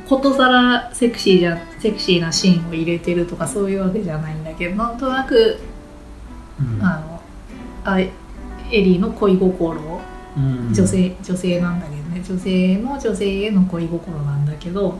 [0.07, 5.59] ことさらセクシーじゃセクシーなシーンを入れてるとかそういうわけじゃないんだけどなんとなく
[6.59, 6.84] うん。
[6.84, 7.22] あの
[7.84, 8.11] あエ
[8.72, 10.01] リーの恋心を
[10.38, 10.74] うん。
[10.74, 12.24] 女性女性なんだけどね。
[12.24, 15.00] 女性の女性への恋心なんだけど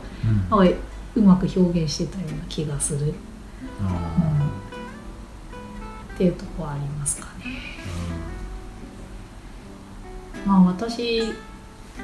[0.50, 0.74] うん。
[1.16, 3.14] うまく表現してたような気がする、
[3.82, 4.50] あ
[6.14, 7.44] っていうとこはありますかね。
[10.46, 11.22] まあ私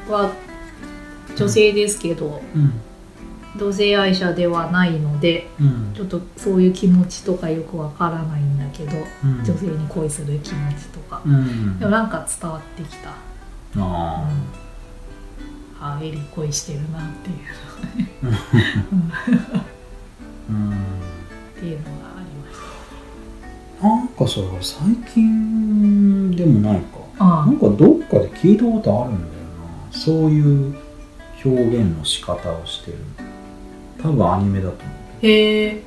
[0.08, 0.32] は
[1.36, 2.42] 女性ですけど、
[3.56, 5.92] 同性愛者ではないのでうん。
[5.94, 8.92] ちょっとそういう気持ちとかよくわからないんだけど、
[9.24, 9.44] うん。
[9.44, 11.78] 女性に恋する気持ちとか、うん。
[11.78, 13.10] でもなんか伝わってきた、
[13.78, 14.28] あ
[15.80, 17.36] あエリー恋してるなっていう。
[18.26, 19.62] ー
[20.50, 20.70] うん。
[20.70, 20.74] っ
[21.60, 22.56] ていうのがありまし
[23.82, 26.98] なんかさ最近でもないか。
[27.18, 27.46] たあ。
[27.46, 29.92] なんかどっかで聞いたことあるんだよな。
[29.92, 30.74] そういう
[31.44, 32.98] 表現の仕方をしてる
[34.04, 34.92] 多分アニメだと思
[35.22, 35.26] う。
[35.26, 35.82] へえ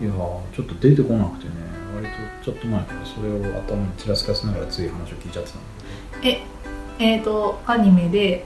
[0.00, 0.12] いやー
[0.54, 1.52] ちょっと出てこなくてね。
[1.94, 2.12] 割と
[2.44, 5.58] ちょっと前からそれを頭にちらつかせながらつい話を聞いちゃってた
[6.22, 6.42] え
[6.98, 8.44] えー、とアニメで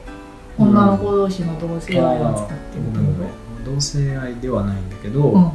[0.59, 3.17] 女の子同士の同性愛を使ってるごめん
[3.65, 5.39] 同性愛ではないんだけど、うん。
[5.39, 5.53] あの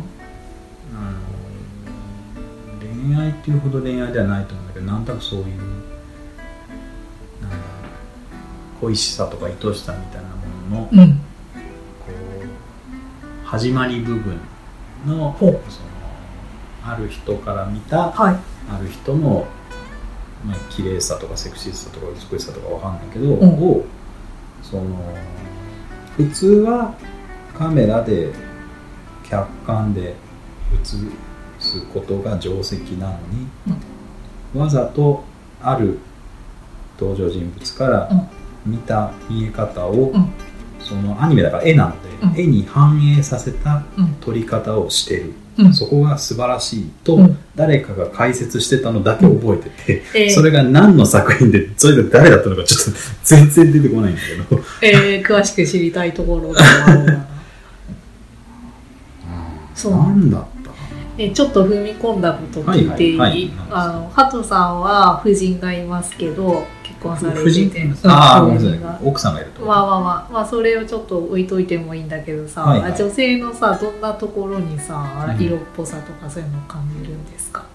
[2.79, 5.45] 恋愛っていうほど恋愛ではないと思うんだけどなんとなくそういう
[8.81, 10.35] 恋しさとか愛しさみたいなも
[10.69, 10.99] ののこうん。
[10.99, 11.32] う
[13.53, 14.39] 始まり部分
[15.05, 15.59] のその
[16.83, 18.35] ある人から見たはい。
[18.67, 19.45] ある人の、
[20.43, 23.49] まあ綺麗さとかセクシーさとか美しさとかわかんないけど、うん。
[23.49, 23.85] を
[24.63, 24.83] その
[26.17, 26.95] 普通は
[27.55, 28.33] カメラで
[29.29, 30.15] 客観で映
[31.59, 33.47] すことが定石なのに、
[34.59, 35.23] わざと
[35.61, 35.99] ある
[36.99, 38.09] 登場人物から
[38.65, 40.33] 見た見え方を、うん。
[40.79, 44.07] そのアニメだから絵なので、うん絵に反映させたうん。
[44.21, 45.73] 撮り方をしてる、うん。
[45.73, 47.37] そこが素晴らしいと、うん。
[47.55, 57.27] 誰かが解説してたのだけ覚えてて、えーそれが何の作品でそれが誰だったのかちょっと全然出てこないんだけど、えー詳しく知りたいところではあるな
[59.75, 59.91] そう。
[59.93, 60.69] 何だった？
[60.69, 60.75] か
[61.17, 63.51] えちょっと踏み込んだこと聞いていい、はいはいはい。
[63.71, 68.69] あのハトさんは夫人がいますけど結婚さなれててああごめんなさい。
[68.69, 72.95] 夫人が奥さんがいると、まあまあまあ、まあ、それをちょっと置いといてもいいんだけどさ、はいはい。
[72.97, 75.43] 女性のさどんなところにさうん。
[75.43, 77.65] 色っぽさとかそういうのを感じるんですか、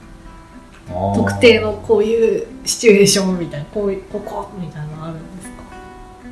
[0.89, 1.14] あー。
[1.14, 5.55] 特定のこういうシチュエーションみたいなこういうここみたいなのあるんですか？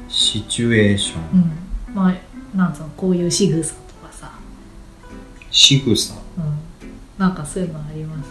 [0.08, 1.20] シチュエーション、
[1.88, 1.94] うん。
[1.94, 2.14] まあ
[2.56, 4.32] なんつうのこういう仕草とかさ、
[5.50, 6.14] 仕草。
[6.14, 6.58] うん、
[7.18, 8.30] なんかそういうのあります？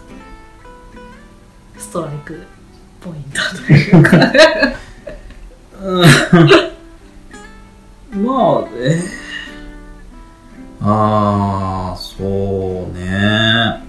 [1.78, 2.40] ストライク
[3.06, 4.18] ポイントというか
[8.16, 9.02] まあえ
[10.80, 13.84] ああそうね。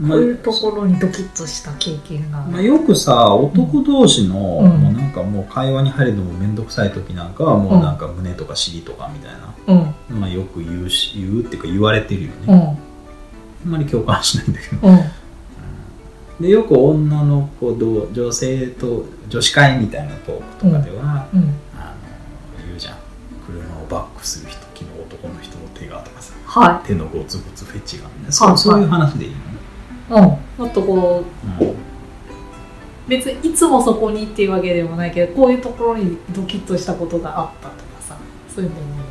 [0.00, 4.70] こういうところにドキッとした経験が、まあ、よくさ男同士の、うん。
[4.80, 9.54] もうなんかもう会話に入るのも面倒くさい時なんかはもうなんか胸とか尻とかみたいな、
[10.10, 10.20] うん。
[10.20, 12.54] まあ、よく言うし言うっていうか言われてるよね、うん。
[12.54, 12.76] あん
[13.64, 14.88] まり共感しないんだけど。
[14.88, 14.98] うん
[16.42, 21.54] でよく女の子と女性と女子会みたいなトークとかでは、うん。
[21.74, 21.94] あ
[22.60, 22.96] の言うじゃん。
[23.46, 29.32] 車をバックする時の男の人の手がとかさは手のゴツゴツフェチがみたいそうそういう話でいい
[30.10, 30.20] の？
[30.20, 31.24] ね、い、うん、もっとこ
[31.60, 31.68] うん。
[31.68, 31.74] う
[33.08, 38.16] 別にいつもそこにっていうわけでもないけどこういうところにドキッとしたことがあったとかさ
[38.54, 39.01] そういうのも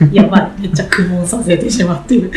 [0.12, 2.30] やばいめっちゃ苦悶させてしまってる。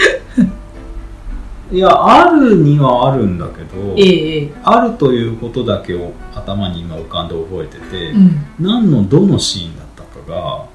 [1.69, 8.45] いやあるにはあるんだけど、えあるということだけを頭に今浮かんで覚えてて、うん。
[8.59, 10.65] 何のどのシーンだったかが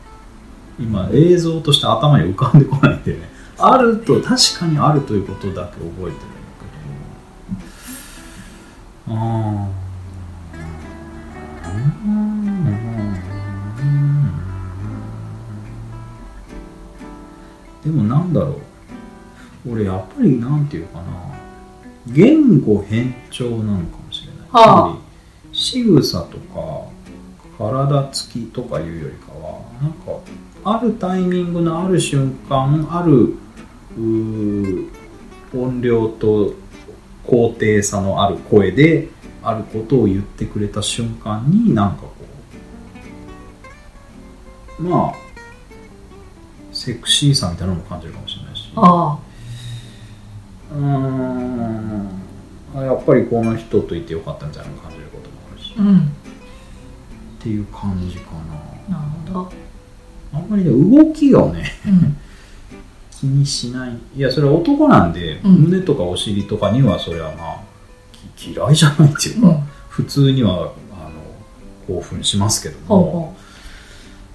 [0.79, 3.21] 今映像として頭に浮かんでこないんでね。
[3.59, 6.17] あると確かにあるということだけ覚えてるんだ
[9.07, 9.17] けど。
[9.17, 9.83] あー
[17.85, 18.61] でもなんだろ
[19.67, 19.73] う。
[19.73, 21.33] 俺やっぱりなんていうかな。
[22.07, 24.97] 言語偏重なのかもしれない、はあ。
[25.53, 26.89] 仕草とか
[27.59, 30.19] 体つきとかいうよりかはなんか
[30.65, 33.37] あるタイミングのある瞬間ある
[35.55, 36.55] 音量と
[37.25, 39.09] 高低差のある声で
[39.43, 42.13] あることを言ってくれた瞬間になんかこ
[44.81, 45.32] うまあ
[46.83, 48.73] セクシーさみたいなのも感じるかもしれないし。
[48.75, 49.17] あ
[50.73, 52.09] うーん。
[52.75, 55.99] あやっぱりこの人といてよかったみたいなの感じることもあるし、あうん。
[56.01, 56.03] っ
[57.39, 58.33] ていう感じか
[58.89, 58.99] な。
[58.99, 59.53] なるほど。
[60.35, 62.17] あんまりね動きをねうん。
[63.13, 63.97] 気にしない。
[64.17, 65.53] いやそれは男なんで、うん。
[65.67, 67.61] 胸とかお尻とかにはそれはまあ
[68.35, 69.63] き 嫌いじゃないっていうか、うん。
[69.89, 70.73] 普通にはあの
[71.87, 72.87] 興奮しますけども。
[72.89, 73.37] ほ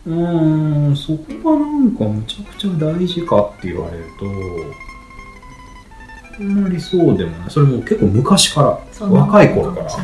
[0.08, 4.26] うーんそこがなんかむちゃくちゃ大事かって言われると
[6.40, 7.50] あんまりそうでもない。
[7.50, 10.00] それも結構昔から若い頃から、うん、か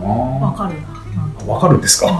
[0.00, 0.06] な。
[0.06, 1.52] うんわかるな。
[1.52, 2.06] わかるんですか？
[2.06, 2.12] う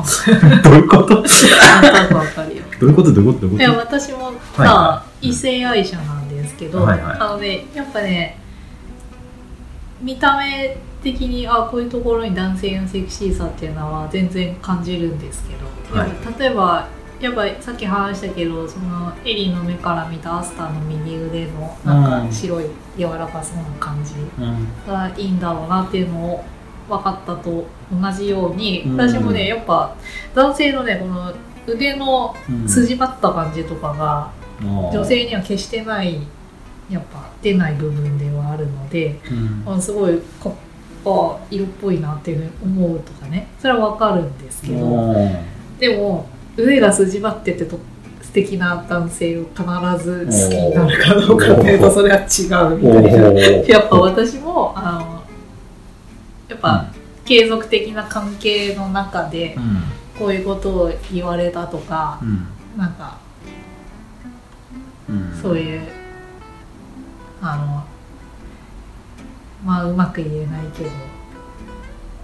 [0.58, 0.62] ん。
[0.62, 1.08] どういうこと？
[1.08, 2.62] どなんとなくわかるよ。
[2.80, 3.12] ういうこと？
[3.12, 3.46] どういうこと？
[3.46, 8.38] どういういやこ私もさ、はいはい異性愛者なんですけど、はいはいあのねやっぱね
[10.00, 16.10] 見た目的にあこういうところに男性のセクシーさっていうのは全然感じるんですけど、はい。
[16.38, 16.88] 例えば
[17.20, 22.64] やっぱさっき話したけどそのエリーの目から見たアスターの右腕のなんうんか白い
[22.98, 24.14] 柔らかそうな感じ
[24.86, 26.44] がいいんだろうなっていうのを
[26.88, 28.96] 分かったと同じように、うん。
[28.96, 29.94] 私もねやっぱ
[30.34, 31.32] 男性のねこの
[31.66, 32.68] 腕のうん。
[32.68, 34.30] 筋張った感じとかが
[34.92, 36.20] 女性には決してない
[36.90, 39.20] やっぱ出ない部分ではあるので、
[39.66, 39.72] うん。
[39.74, 40.50] あすごいか
[41.06, 42.50] あ色っぽいなっていうふうに
[42.86, 43.48] 思うとかね。
[43.58, 45.36] それは分かるんですけど、うん
[45.78, 47.78] でも腕が筋張っててと
[48.22, 49.64] 素敵な男性を必
[50.04, 53.40] ず好きになるかどうかっていうとそれは違うみたいな。
[53.66, 55.24] やっぱ私もあの
[56.48, 56.86] やっぱ
[57.24, 59.82] 継続的な関係の中でうん。
[60.16, 62.46] こういうことを言われたとかう、ん。
[62.76, 63.18] なんか
[65.08, 65.38] うん。
[65.42, 65.82] そういう
[67.52, 67.84] あの
[69.64, 70.90] まあうまく言えないけど。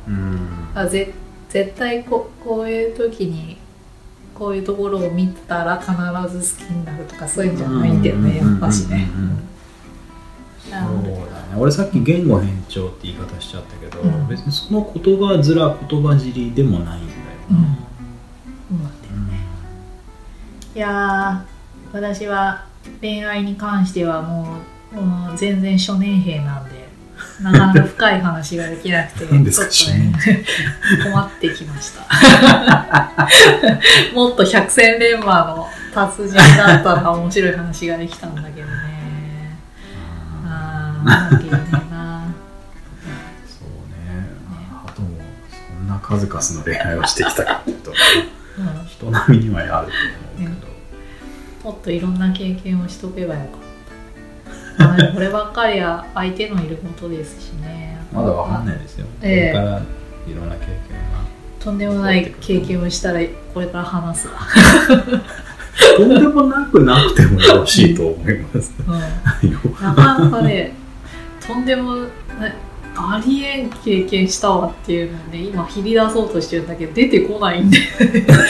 [0.09, 0.39] うん。
[0.75, 1.13] あぜ
[1.49, 3.59] 絶対ここういう時に
[4.35, 5.93] こういうところを見たら必
[6.39, 9.09] ず好きになるとかそういうんじゃないんだよねやっぱしね。
[10.65, 11.57] そうだね。
[11.57, 14.29] 俺さっき言語変調って言い方しちゃったけど、うん。
[14.29, 17.21] 別にその言葉面言葉尻でもないんだよ
[17.53, 17.55] う
[20.73, 22.65] いやー私は
[23.01, 24.47] 恋愛に関してはもう
[24.93, 26.89] もう全然初年兵なんで
[27.43, 30.13] なかなか深い話ができなくて ちょっとね
[31.05, 32.01] 困ってきました。
[34.15, 39.57] もっと百戦錬磨の達人だったら面白い話ができたんだけどね。
[40.45, 41.05] あー。
[41.05, 41.41] なんだっ
[41.91, 42.25] な。
[43.47, 43.97] そうね。
[44.87, 45.09] あとも
[45.51, 47.97] そんな数々の恋愛をしてきたかっていうとうん。
[48.87, 49.89] 人並みにはあると思う
[50.39, 50.71] けど、
[51.71, 53.70] もっといろんな経験をしとけばよかった。
[55.15, 57.99] こればっかりは相手のいることですしね。
[58.13, 61.01] まだわかんないですよ、ええこれからいろんな経験
[61.61, 63.21] とんでもない経験をしたら
[63.53, 64.35] これから話すわ。
[64.35, 65.21] が
[65.97, 68.73] とんでもなくなくてもよろしいと思います
[69.43, 70.73] うん、よなかなかね、
[71.47, 72.09] とんでもな
[72.97, 77.79] ありえん経験したわっていうのをね、今切り出そうとしてるんだけど出てこないんで、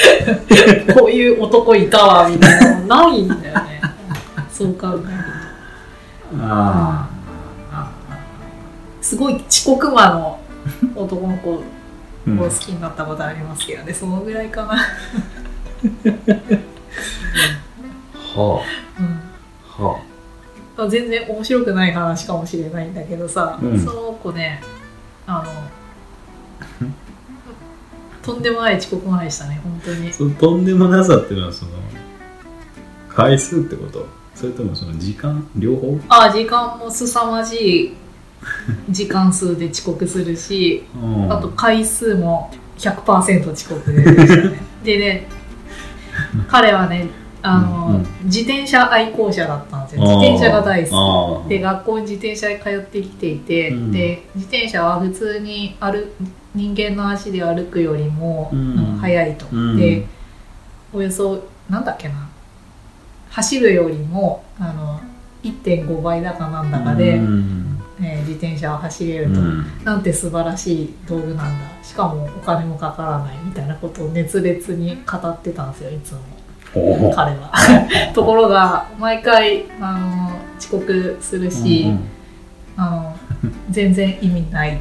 [0.94, 3.80] こういう男いたわみたいなのないんだよね。
[4.50, 5.29] そう考えると。
[6.38, 7.08] あ
[7.72, 7.90] あ
[9.00, 10.40] すごい遅刻魔の
[10.94, 11.62] 男の子
[12.26, 12.38] うん。
[12.38, 14.76] を好きになったことありますけどね、そのぐらいかな。
[18.14, 18.62] は
[18.98, 19.20] うん。
[19.78, 19.82] あ。
[19.82, 20.02] は
[20.76, 23.80] まあ全然面白くない話かもしれないんだけどさ、うん。
[23.80, 24.62] その子ね
[25.26, 26.88] あの
[28.22, 30.10] とんでもない遅刻魔でしたね本当に。
[30.10, 31.70] あそのとんでもなさっていうのはその
[33.08, 34.06] 回数ってこと？
[34.40, 36.00] それともその時間両方？
[36.08, 37.92] あ時間も凄まじい
[38.88, 41.30] 時間数で遅刻するしうん。
[41.30, 44.02] あと回数も100%遅刻で。
[44.02, 45.26] ね でね
[46.48, 47.08] 彼はね
[47.42, 48.06] あの、うんうん。
[48.24, 50.02] 自転車愛好者だったんですよ。
[50.02, 51.48] 自転車が大好き。
[51.50, 53.92] で学校に自転車で通ってきていて、うん。
[53.92, 56.02] で自転車は普通に歩
[56.54, 58.92] 人間の足で歩くよりも、うん。
[58.94, 59.76] うん速いと、うん。
[59.76, 60.06] で
[60.94, 62.29] およそなんだっけな
[63.30, 65.00] 走るよりもあの
[65.42, 67.66] 1.5倍だかなんだかで、うん。
[68.02, 69.84] えー自転車を走れうると、ん。
[69.84, 71.44] なんて素晴らしい道具なんだ。
[71.82, 76.20] しかもお金もかからないみたいなことを熱烈に語ってたんですよいつも。
[77.14, 77.52] 彼は。
[78.14, 82.00] ところが毎回あの遅刻するし、うんうん。
[82.76, 83.16] あの
[83.70, 84.78] 全然意味ないっ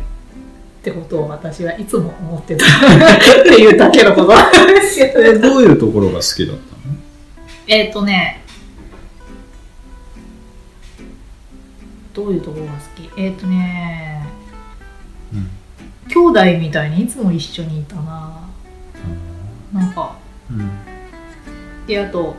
[0.82, 2.66] てことを私はいつも思ってた。
[3.42, 4.28] っていうだけのこと
[5.40, 6.79] どういうところが好きだったの？
[7.72, 8.42] えっとね
[12.16, 13.08] どういうところが好き？
[13.16, 14.26] えっ、とね
[16.08, 18.50] 兄弟みたいにいつも一緒にいたな。
[19.72, 20.16] なんか
[20.50, 20.72] うん。
[21.86, 22.36] であと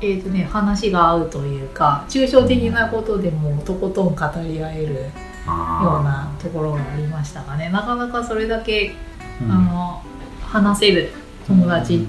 [0.00, 5.04] えっ、とね話が合うというか抽象的なことでもとことん語り合えるよう
[5.46, 7.70] あなところがありましたかね。
[7.70, 9.52] なかなかそれだけ、ーうん。
[9.52, 10.02] あの
[10.42, 11.12] 話せる
[11.46, 12.04] 友達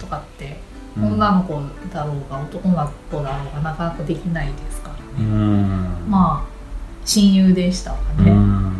[0.00, 0.63] とかって、うん
[0.96, 1.60] 女の子
[1.92, 2.74] だろうが男の
[3.10, 6.10] 子だろうがなかなかできないですからうね、ん。
[6.10, 6.54] まあ
[7.04, 8.72] 親友でしたかね、うん。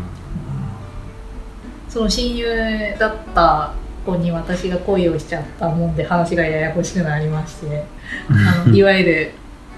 [1.88, 3.72] その親友だった
[4.04, 7.84] 子に私が恋をしちゃったもんで話がややこしくなりまして
[8.30, 9.32] あのいわゆる、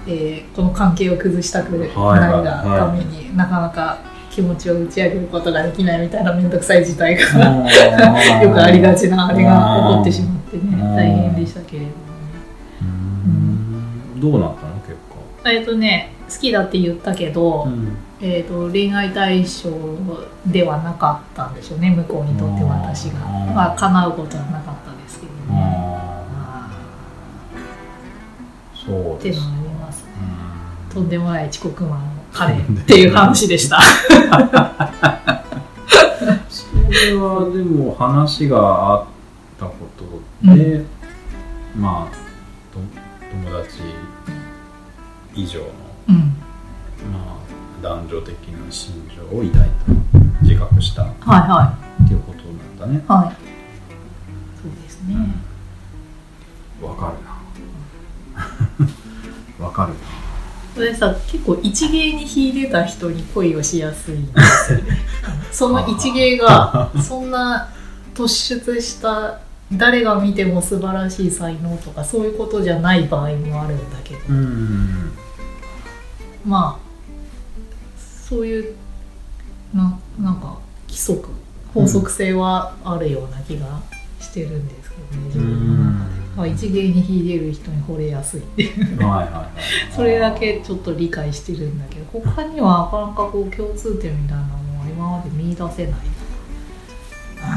[0.07, 3.97] えーこの関係を崩したくないがために、なかなか
[4.31, 7.23] 気持ちを打ち上げることができないみたいな面倒くさい事態が
[8.41, 10.95] よくありがちなあれが起こってしまってねうん。
[10.95, 12.06] 大変でしたけれども
[14.19, 14.73] どうなったの？
[14.81, 14.95] 結
[15.45, 17.97] えっ、とね好きだって言ったけど、果うん。
[18.19, 19.69] えー、と恋愛対象
[20.47, 23.25] ではなかったんでしょうね向こうにとって私が。
[23.49, 25.97] うんまあ叶うことはなかったですけどね。
[28.73, 29.39] そうです。
[29.39, 29.45] ね
[30.89, 30.93] うん。
[30.93, 32.01] とんでもない遅刻魔の
[32.33, 33.79] 彼っていう話でした。
[36.49, 38.57] それはでも話が
[38.93, 39.05] あっ
[39.59, 39.73] たこ
[40.41, 40.83] とで、
[41.75, 42.15] まあ
[42.73, 42.79] と
[43.29, 43.79] 友達
[45.37, 45.65] 以上の、
[46.09, 46.15] うん。
[47.13, 47.37] ま
[47.79, 49.61] あ、男女的な心情を抱いた
[50.41, 51.39] 自覚したっはい。
[51.41, 51.77] は
[52.07, 52.95] ていうことなんだね。
[52.95, 53.35] いはい。
[54.61, 55.15] そうですね。
[56.81, 57.23] わかる
[59.59, 59.65] な。
[59.65, 59.99] わかるな。
[60.75, 64.97] それさ結構一芸に秀でた人に恋をしやすいんですよね。
[65.51, 67.69] その一芸がそんな
[68.13, 69.39] 突出した
[69.73, 75.11] 誰が見ても素晴らしい才能とかそういうことじゃない場合もあるんだけど、うん
[76.47, 76.87] まあ
[77.99, 78.75] そういう
[79.73, 81.29] ななんか規則
[81.73, 83.81] 法則性はあるような気が
[84.19, 88.97] してるんですけどね、自分の中で、まあ、一芸に秀でる人に惚れやすいっていう。
[89.05, 89.93] はいはいはい。
[89.93, 95.93] それだけちょっと理解してるんだけど他にはなかなかこう共通点みたいなのは今まで見出せない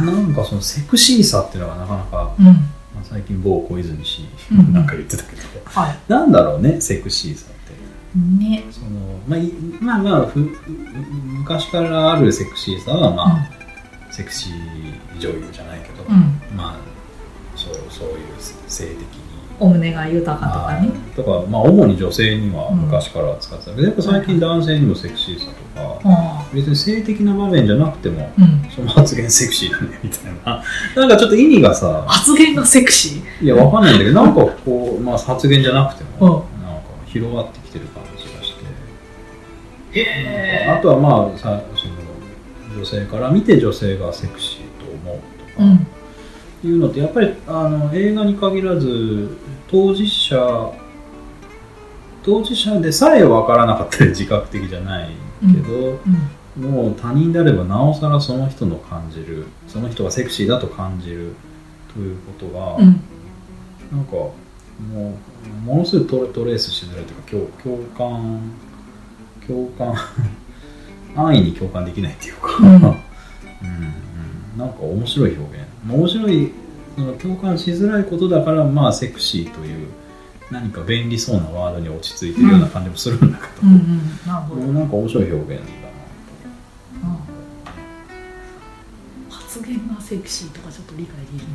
[0.05, 0.11] な。
[0.13, 2.45] んかそのセクシーさっていうのがなかなか、うん。
[2.47, 4.73] まあ、最近某小泉氏うん。
[4.73, 7.47] なんか言ってたけど、はなんだろうねセクシーさ。
[7.47, 7.60] ってい
[8.15, 8.65] ね。
[8.71, 8.89] その
[9.29, 13.51] まあいまあまあふふ昔からあるセクシーさはまあ、
[14.13, 16.77] セクシー女優じゃないけど、うん、うん、まあ
[17.57, 19.31] そうそういう性的に。
[19.61, 20.91] お胸が豊かとかね。
[21.15, 23.71] とかまあ主に女性には昔から使ってた。
[23.73, 28.33] けど、やっぱ最近男性にもセクシーさとか、あ別に性的な場面じゃなくても
[28.75, 30.63] その発言セクシーだねみたいな。
[30.97, 33.45] なんかちょっと意味がさ発言がセクシー？
[33.45, 36.47] いやわかんないんだけどなんかこう、まあ、発言じゃなくても
[37.13, 38.55] 広がってきてる感じがし
[39.93, 40.01] て。
[40.01, 41.95] へあとはまあさその
[42.77, 45.65] 女性から見て女性がセクシーと思うとか。
[45.65, 45.87] うん。
[46.63, 49.37] いうのってやっぱりあの映画に限らず
[49.69, 50.73] 当事者
[52.23, 55.11] 当事者でさえ分からなかったり自覚的じゃない
[55.41, 55.99] けど、
[56.57, 56.63] うん。
[56.71, 61.35] もう他人であればなおさらその人の感じるその人がセクシーだと感じる
[61.95, 63.01] ということが、うん。
[63.91, 64.35] なんかも
[64.93, 65.15] う
[65.65, 68.41] ものすごいトレトレースしづらいというか共共感
[69.47, 69.95] 共感
[71.17, 72.67] 安易に共感できないっていうか、うん。
[72.67, 72.83] うんうん。
[74.59, 75.67] なんか面白い表現。
[75.87, 76.53] 面白い
[76.97, 79.89] その共感しづらいことだからまあセクシーという
[80.51, 83.81] 何か便利そうなワードに落ち着いてるような感じもするんだけど、うんうん
[84.71, 85.69] うなんか面白い表現だ
[87.05, 87.17] うん
[89.31, 91.47] 発言がセクシーとかちょっと理解できない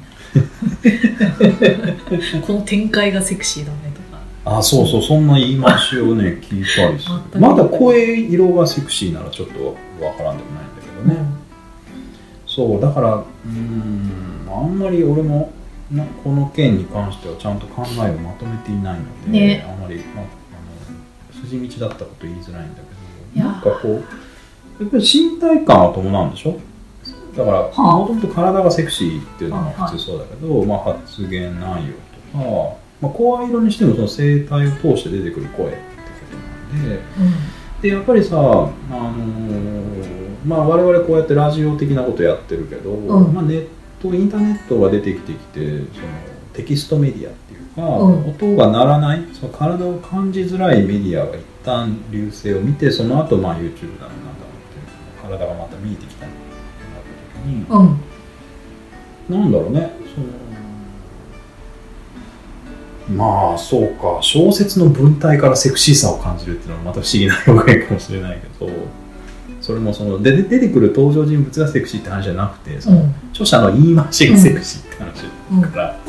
[2.45, 4.21] この展開がセクシーだねとか。
[4.57, 7.09] あそうそうそんな言い回しをね聞いたりす。
[7.09, 9.75] るまだ声色がセクシーならちょっと
[10.05, 11.25] わからんでもないんだけどね、
[12.45, 15.51] そうだからうーんあんまり俺も
[15.91, 19.65] なこの件に関してはちゃんと考えをまとめていないので、ね。
[19.69, 20.27] あんまり、まあ、あ
[21.37, 22.81] の筋道だったこと言いづらいんだ
[23.33, 23.91] けどなんかこう
[24.83, 26.59] やっぱり身体感は伴うんでしょ？
[27.35, 29.91] だからはあもともと体がセクシーっていうのははいはい。
[29.91, 31.93] 普通そうだけど、まあ、発言内容
[32.31, 35.81] とか、まあ、声色にしてもその声帯を通して出てくる声ってこ
[36.71, 36.99] となんで
[37.81, 43.33] でやっぱりさ、あのーまあ、我々こうやってラジオ的なことやってるけど、うん。
[43.33, 43.67] まあ、ネッ
[44.01, 45.83] トインターネットが出てきてきてその
[46.53, 48.29] テキストメディアっていうか、うん。
[48.29, 56.29] 音が鳴らないその体を感じづらいメディアが一旦流星を見てその後まあ YouTube だのなんだろうっていう体がまた見えてきたっ
[57.45, 57.99] てなった時に、
[59.29, 59.41] うん。
[59.41, 59.91] なんだろうね。
[63.09, 64.17] まあそうか。
[64.21, 68.71] 小説の文体からセクシーさを感じるっていうのはまた不思議な表現かもしれないけど。
[69.61, 75.99] それもそので出てくる登場人物がセクシーって話じゃなくてその、著者の言い回しがセクシーって話うんだから、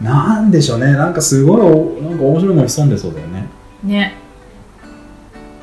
[0.00, 0.86] なんでしょうね。
[0.86, 3.46] なんかすごいおなんか面白いもの潜んでそうだよね。
[3.84, 4.16] ね。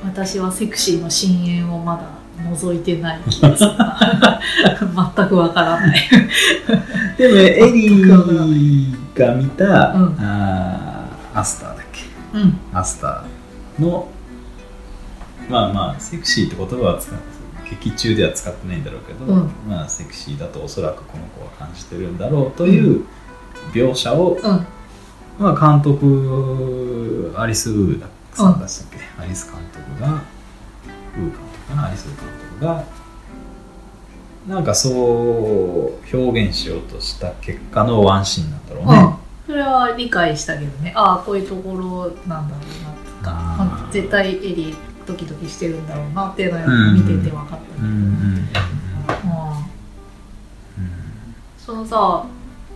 [0.05, 3.77] 私はセクシーの深淵をまだ覗いてない気がする。
[3.77, 3.99] な
[5.15, 6.09] 全くわからない。
[7.17, 10.15] でも エリーが見た、うん。
[10.19, 12.03] あーアスターだっけ？
[12.33, 12.57] うん。
[12.73, 14.07] アスターの
[15.49, 17.39] まあまあセクシーって言葉は使って
[17.71, 19.49] 劇中では使ってないんだろうけど、うん。
[19.67, 23.03] まあセクシーだとおそらくこの子は感じてるんだろうという
[23.73, 24.65] 描写を、うん。
[25.39, 32.15] まあ、監督アリス・ウーださんでしたっけ、アリス監督がウー監督かなアリス・監
[32.59, 32.83] 督が
[34.47, 38.97] なんかそう表現しようとした結果のワンシーンなんだろうね、
[39.47, 39.53] うん。
[39.53, 40.91] それは理解したけどね。
[40.95, 42.61] ああこういうところなんだろ
[43.23, 44.75] うなとか、絶対エリー
[45.05, 47.67] ドキドキしてるんだろうなっていうのは見てて分かったけど、
[51.57, 52.25] そのさ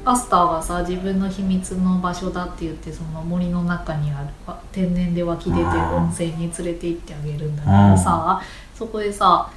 [0.06, 8.41] アスターがさ自分の秘密の場所だって言ってその森の中にあるあ天然で湧き出てる温泉に連れて行ってあげるんだけどさ
[8.84, 9.49] そこでさ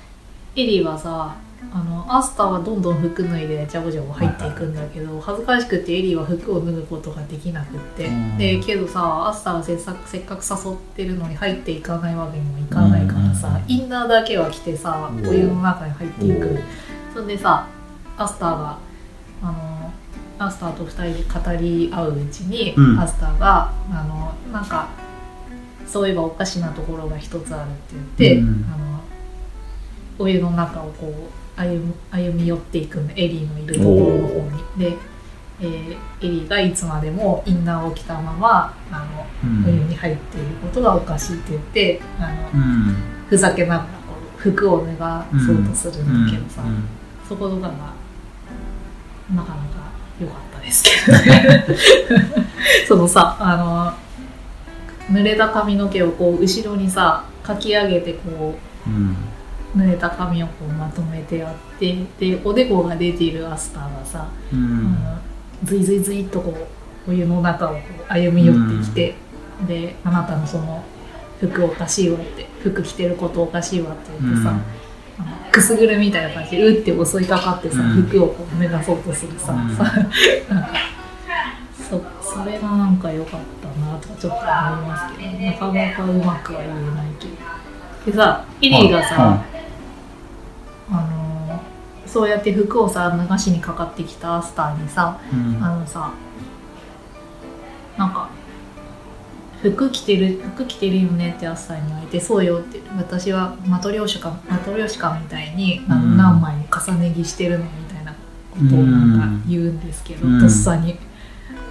[0.55, 1.35] エリーはさ
[1.73, 8.07] あのアスターはどんどん服脱いでジャボジャボ入っていくんだけど恥ずかしくてエリーは服を脱ぐことができなくって。
[8.07, 8.39] うん。
[8.39, 13.73] でけどさアスターがせっさせっかく誘ってるのに入っていかないわけにもいかないからさうん。
[13.73, 16.61] インナーだけは着てさお湯の中に入っていく。
[17.13, 17.67] そんでさ
[18.17, 18.79] アスターが
[19.43, 19.47] あ
[20.39, 23.01] のアスターと2人で語り合ううちに、うん。
[23.01, 24.89] アスターがあのなんか
[25.87, 28.73] そういえばおかしなところが一つあるって言って、うん。
[28.73, 28.86] あの
[30.19, 34.63] お湯の中をこう歩む歩み寄っていくのエリーのいるところの方に。
[34.79, 34.97] で、
[35.61, 39.65] えーエリーがいつまでもインナーを着たままあのうん。
[39.65, 42.97] お湯に入っていることがおかしいって言ってあのうん。
[43.29, 43.89] ふざけながらこ
[44.37, 46.85] う服を脱がそうとするんだけどさ、うん。
[47.29, 47.95] そことかがなか
[49.35, 49.55] なか
[50.21, 51.67] 良かったですけどね。
[52.87, 53.57] そのさあ
[55.09, 59.17] の濡れた髪の毛をこう後ろにさかき上げてこうんう濡
[59.85, 64.95] れた髪をこうまとめてやってでおでこが出ているアスターがさ、あうん。
[64.95, 65.19] の
[65.65, 66.69] ズイズイズイっとこ
[67.07, 67.77] うお湯の中を
[68.09, 69.15] 歩み寄ってきて、
[69.67, 70.85] であなたのその
[71.41, 74.55] 服おかしいわって服着てることおかしいわって言ってさ、
[75.19, 78.03] あのくすぐるみたいな感じでうって襲いかかってさ、うん。
[78.03, 79.85] 服をこう脱がそうとするさ、なんか
[81.77, 87.33] そそれがなんか良かったなとかちょっと思いますけどなかなかうまくは言えないけど。
[88.07, 89.45] でさエリーがさ、
[90.91, 91.77] あのー
[92.07, 95.63] そうやって服をさ脱がしにかかってきたアスターにさうん。
[95.63, 96.13] あのさ
[97.99, 98.31] なんか
[99.61, 110.41] 服着てる服着てるよねってアスターに言われてそうよって私はマトリョーシカマトリョーシカみたいに何枚も重ね着してるのみたいなことをなんか言うんですけど、うん。
[110.41, 110.99] とっさに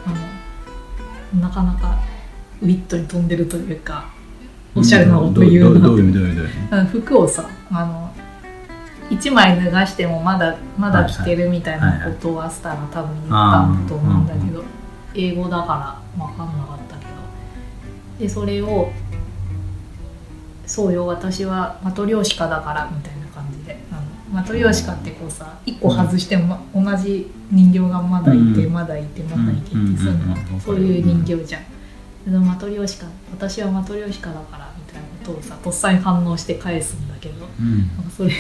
[0.06, 1.98] あのなかなか
[2.62, 4.10] ウィットに飛んでるというか
[4.76, 8.15] おしゃれなこと言うなういう意味どういう意味どういう意味あの服をさあの
[9.10, 14.64] 1枚脱がしてもまだまだ着てるみたいなことをアスターが多分言ったんだと思うんだけど
[15.14, 17.12] 英語だから分かんなかったけど
[18.20, 18.92] でそれを
[20.66, 23.80] 「そうよ私はマトリョーシカだから」みたいな感じで。
[23.92, 24.02] あの
[24.34, 28.74] マトリョーシカってこうさ1個外しても同じ人形がまだいて、うん。
[28.74, 31.62] まだいてまだいてってうんそういうのそういう人形じゃん。
[32.46, 37.88] マトリョーシカ私はマトリョーシカだからみたいなことをさとっさに反応して返すんだけどうん。
[38.10, 38.36] それが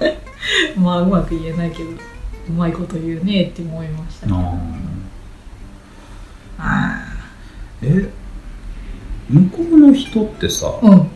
[0.76, 4.38] まあうまく言えないけどうまいこと言うねって思いましたけど。
[6.58, 8.08] あー。
[8.08, 8.10] え
[9.32, 11.10] の人ってさ、うん。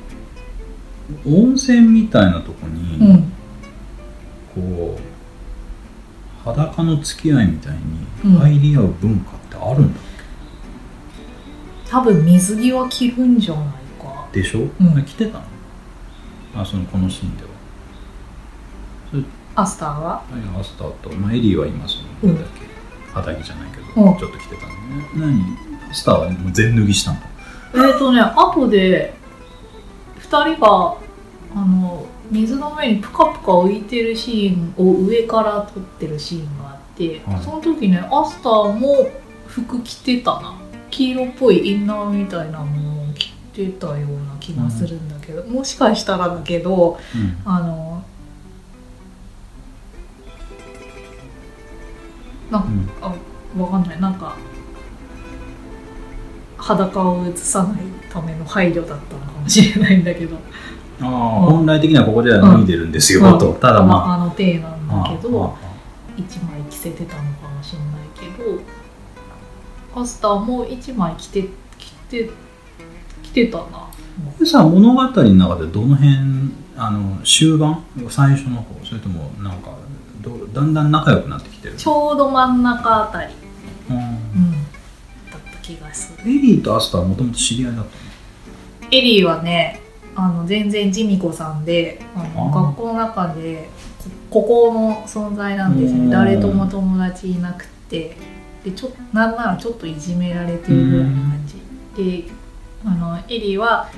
[1.27, 3.33] 温泉みたいなとこに、うん。
[4.55, 7.77] こう裸の付き合いみたい
[8.25, 8.33] うん。
[8.33, 10.01] に入り合う文化ってあるんだ、
[11.89, 13.65] 多分水着は着るんじゃない
[14.03, 14.29] か。
[14.33, 15.05] でしょ、ん。
[15.05, 15.45] 着てたの？
[16.57, 17.50] あそのこのシーンでは
[19.61, 20.09] アスターは？
[20.09, 20.23] は
[20.57, 22.35] いアスターと、まあ、エリーは今その、うん。
[22.37, 22.61] だっけ。
[23.13, 24.19] 肌着じゃないけど、うん。
[24.19, 24.77] ちょっと着てたのね。
[25.15, 25.91] 何？
[25.91, 27.19] アスターはもう全脱ぎしたの？
[27.75, 29.15] えっ、ー、とね後で
[30.21, 30.97] 2人が
[31.55, 37.43] あの水の上にプカプカ浮いてるシーンを上から撮ってるシーンがあって、はい。
[37.43, 39.11] その時ねアスターも
[39.47, 40.57] 服着てたな。
[40.91, 47.43] 黄色っぽいインナーみたいなものを着てたような気がするんだけど、もしかしたらだけどうん。
[47.45, 48.05] あの
[52.51, 53.15] なんうんあ
[53.59, 54.01] わかんない。
[54.01, 54.37] なんか
[56.57, 57.77] 裸を映さない
[58.11, 60.37] ための配慮だったのかもしれないんだけど。
[61.03, 63.39] ああ、本来的にはここでは脱いでるんですよ、うん。
[63.39, 64.19] とただまあ。
[64.19, 65.55] の体なんあだけどあ
[66.17, 68.61] 一枚着せてたのかもしれないけど
[69.99, 71.49] アスターも一枚着て
[71.79, 72.31] 着て
[73.23, 73.63] 着てたな。
[73.65, 73.89] こ
[74.39, 76.11] れさ物語の中でどの辺
[76.77, 77.83] あの終盤？
[78.11, 79.71] 最初の方それともなんか
[80.21, 81.75] どだんだん仲良くなってきてる。
[81.77, 83.35] ちょうど真ん中あたり、
[83.89, 83.97] うん。
[83.97, 84.53] うん、
[85.31, 86.31] だった気がする。
[86.31, 89.81] エリーとアスターはもともと知り合いだったエリーはね
[90.15, 93.69] あの全然ジミコさんであの学校の中で
[94.31, 96.07] こここの存在なんですうん。
[96.07, 98.17] ね誰とも友達いなくて。
[98.65, 101.49] でちょなんならちょっといじめられてるぐらいの感
[101.97, 102.25] じ。
[102.25, 102.31] で
[102.85, 103.89] あのエリーは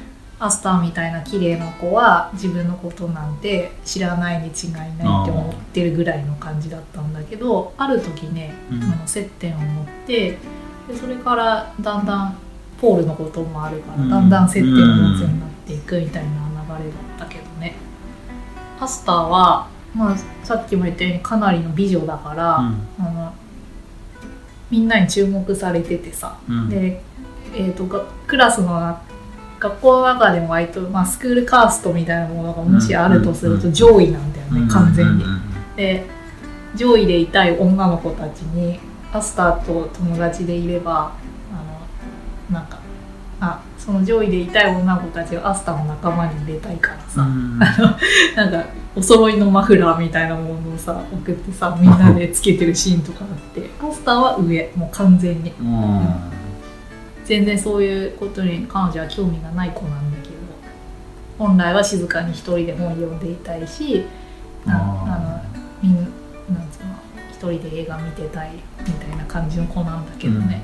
[0.43, 8.82] アスターみたいな綺麗な子は自分のことなんて知らないに違いないって思ってるぐらいの感じだったんだけどある時ねうん。
[8.82, 10.36] あの接点を持って
[10.89, 12.36] でそれからだんだん
[12.81, 14.10] ポールのこともあるから、うん。
[14.10, 16.31] だんだん接点を持つようになっていくみたいな
[16.78, 17.77] 流れだったけどね。
[18.81, 22.89] アスターは、まあ、さっきも言ったようにかなりの美女だから、うん。
[22.98, 23.32] あの
[24.73, 26.69] みんなに注目されててさ、うん。
[26.69, 27.01] で、
[27.55, 29.01] えー、とがクラスのな
[29.62, 35.24] 学校の中でも割と、まあ、スクールカーストみたいなものがもしあるとするとうん上位なんだよね、完全に。
[35.76, 36.05] で
[36.74, 38.80] 上位でいたい女の子たちに
[39.12, 41.12] アスターと友達でいれば
[41.52, 42.80] あのなんか
[43.40, 47.59] あその上位でいたい女の子たちがアスターの仲間に入れたいからさ、うん。
[48.34, 48.64] なんか
[48.97, 55.52] お揃いのマフラーみたいなものをさ送ってさみんなでつけてるシーンとかあってアスターは上もう完全に。
[55.60, 56.41] うん
[57.32, 60.34] 全然そういうことに彼女は興味がない子なんだけど
[61.38, 64.04] 本来は静かに一人で本読んでいたいし
[64.66, 66.92] なあのみんなんつうの
[67.30, 68.52] 一人で映画見てたい
[68.86, 70.62] みたいな感じの子なんだけどね、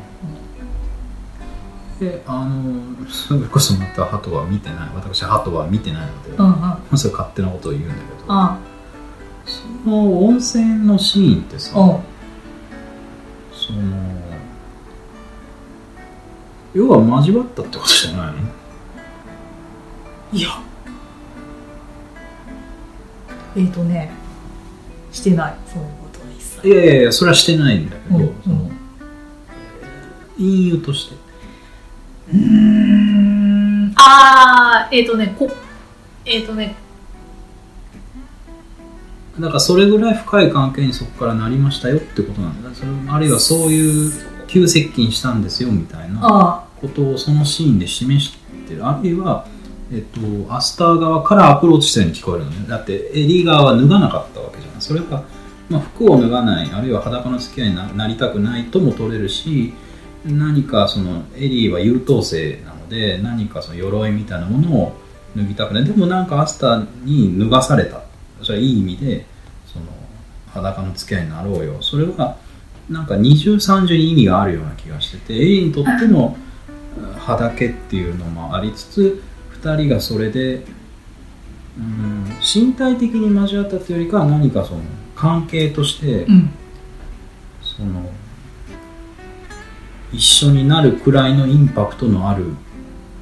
[1.98, 4.88] であのそれこそまたハトは見てない。
[4.94, 6.52] 私ハトは見てないので、うん、うん。
[6.52, 8.06] うんまず勝手なことを言うんだけど。
[8.28, 8.58] あ。
[9.46, 12.00] その温泉のシーンってさ、うん。
[13.52, 14.27] その
[16.74, 18.38] 要は交わったってことじゃないの？
[20.32, 20.48] いや。
[23.56, 24.10] えっ、ー、とね
[25.10, 25.54] してない。
[25.66, 26.68] そういうことは一切。
[26.68, 28.70] いやいやいやそれはしてないんだけど、うんその
[30.38, 31.16] 隠喩として。
[32.32, 33.92] うーん。
[33.96, 35.50] ああえっ、ー、とねこ
[36.24, 36.76] えっ、ー、とね。
[39.40, 42.74] だからそれぐらい深い関係にそこからなりましたよってことなんだ。
[42.74, 44.12] それあるいはそういう
[44.48, 48.86] 急接近したんですよみたいなあことをそのシーンで示してる。
[48.86, 49.46] あるいは、
[49.92, 52.66] えっと、アスター側からアプローチしたように聞こえるのね。
[52.68, 55.22] だってエリー側は脱がなかったわけじゃないそれが、
[55.68, 59.74] まあ、服を脱がないあるいは裸の付き合いにななりたくないとも取れるし
[60.24, 64.92] 何かそのエリーは優等生なので何かその鎧みたいなものを
[65.36, 65.84] 脱ぎたくない。
[65.84, 68.02] でもなんかアスターに脱がされた。
[68.42, 69.26] それはいい意味で
[69.66, 69.86] その
[70.52, 71.82] 裸の付き合いになろうよ。
[71.82, 72.36] それは
[72.90, 76.36] なんか二重三重に意味があるような気がしててエリーにとっての
[77.18, 79.22] はだけっていうのもありつつ
[79.60, 80.64] 2人がそれで
[81.78, 84.80] うん身体的に交わったというよりかは何かその
[85.14, 86.50] 関係として、うん。
[87.78, 88.10] その
[90.12, 92.44] 一緒になるくらいのインパクトのある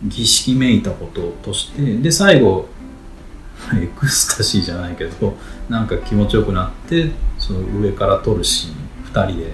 [0.05, 2.69] 儀式めいたこととしてで最後
[3.75, 5.37] エクスタシーじゃないけど
[5.69, 8.75] なんか気持ちよくなってその上から撮るシーン
[9.23, 9.53] 2人で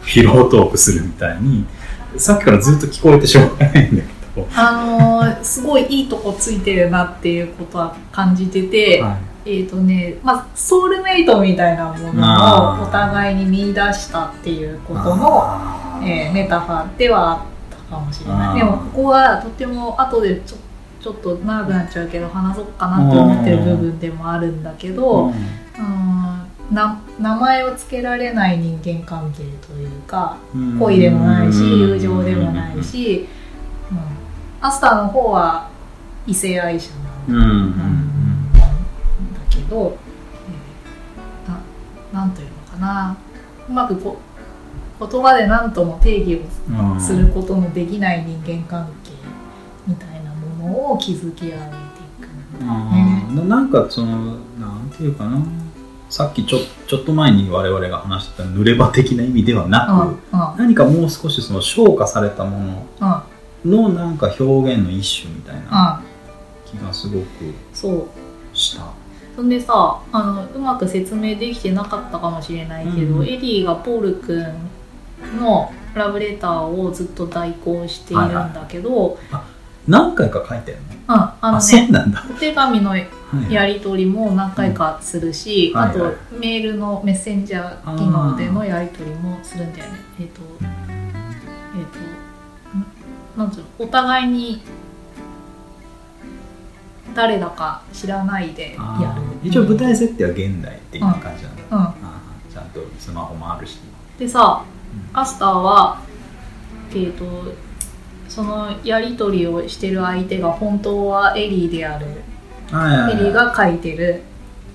[0.00, 1.66] フィロートークするみたいに
[2.16, 9.58] さっきからずっと聞こえてしょうがないんだけど、あのーすごいいいとこついてるなっていうことは感じてて、はい。
[9.58, 17.38] えっ、とね、まあ、ソウルメイトみたいなものをお互いに見出したっていうことの、えーメタファーではあっ
[17.70, 18.58] たかもしれない。
[18.58, 20.56] でもここはとても後でちょ
[21.00, 25.34] ちょっと長くなっちゃうけど話そうかなって思ってる部分でもあるんだけど、うん、
[26.72, 30.78] な名前を付けられない人間関係というかうん。
[30.78, 33.28] 恋でもないし友情でもないし、
[33.90, 33.98] うん、
[34.60, 35.68] アスターの方は
[36.26, 36.90] 異性愛者
[37.28, 37.72] なん
[38.52, 39.96] だ,、けど、
[40.48, 41.48] えー
[42.12, 43.16] ななんというのかな。
[43.68, 44.16] うまくこ
[44.98, 49.10] 言葉で何とも定義をうんすることのできない人間関係
[49.86, 51.60] みたいなものを築き上げてい
[52.20, 53.24] くんだよね。
[53.28, 55.38] あーななんかそのなんていうかな
[56.08, 60.16] さっきちょちょっと前に我々が話してた濡れ場的な意味ではうんなうん。
[60.16, 63.04] く、何かもう少しその昇華されたもう
[63.68, 63.70] ん。
[63.70, 66.78] ののなんか表現の一種みたいなうん。
[66.78, 67.26] 気がすごく
[67.72, 68.06] そう。
[68.56, 68.84] した。
[69.34, 73.26] そんでさあのうまく説明できてなかったかもしれないけど、うん。
[73.26, 74.46] エディがポール君
[75.40, 79.18] のラブレターをずっと代行しているんだけど、
[79.88, 80.78] 何回か書いてる
[81.08, 81.14] の？
[81.14, 82.24] うん、あのねなんだ。
[82.30, 83.08] お手紙のはい
[83.50, 90.00] やり取りも何回かするし、あとメールのメッセンジャー機能でのやり取りもするんだよね。
[90.20, 92.86] えっ、とうんえっ、とん
[93.36, 94.62] なんつうのお互いに
[97.14, 99.22] 誰だか知らないでやある。
[99.44, 101.62] ー一応舞台設定は現代的な感じなんだ。
[101.70, 101.78] うん。
[101.82, 102.52] あー。
[102.52, 103.78] ちゃんとスマホもあるし。
[104.18, 104.64] でさ
[105.12, 106.00] うんアスターは
[106.94, 107.24] えっ、と
[108.28, 112.06] そのやり取りをしてる相手が本当はエリーである
[112.70, 113.12] はいはいはい。
[113.14, 114.22] エリーが書いてる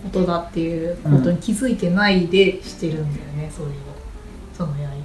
[0.04, 3.72] ことだっていうことに気づいてないでしてるんだよね、それを
[4.58, 4.96] そのやり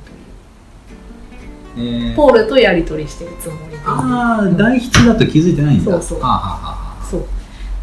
[1.76, 3.78] 取りえーポールとやり取りしてるつもりで。
[3.84, 5.92] ああ、代筆だと気づいてないんだ。
[5.92, 6.20] そうそう。
[6.20, 7.20] はあ、はあはあそう。
[7.22, 7.24] っ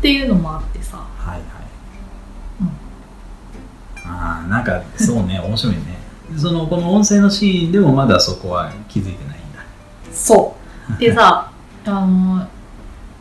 [0.02, 0.98] ていうのもあってさ。
[0.98, 1.50] はあ、はいはい。
[4.06, 4.12] うん。
[4.12, 5.82] ああ、なんかそうね、 面白いね。
[6.38, 9.64] その、この音声のシーンでもまだそこは気づいてないんだ。
[10.12, 11.00] そう。
[11.00, 11.50] でさ
[11.86, 12.48] あの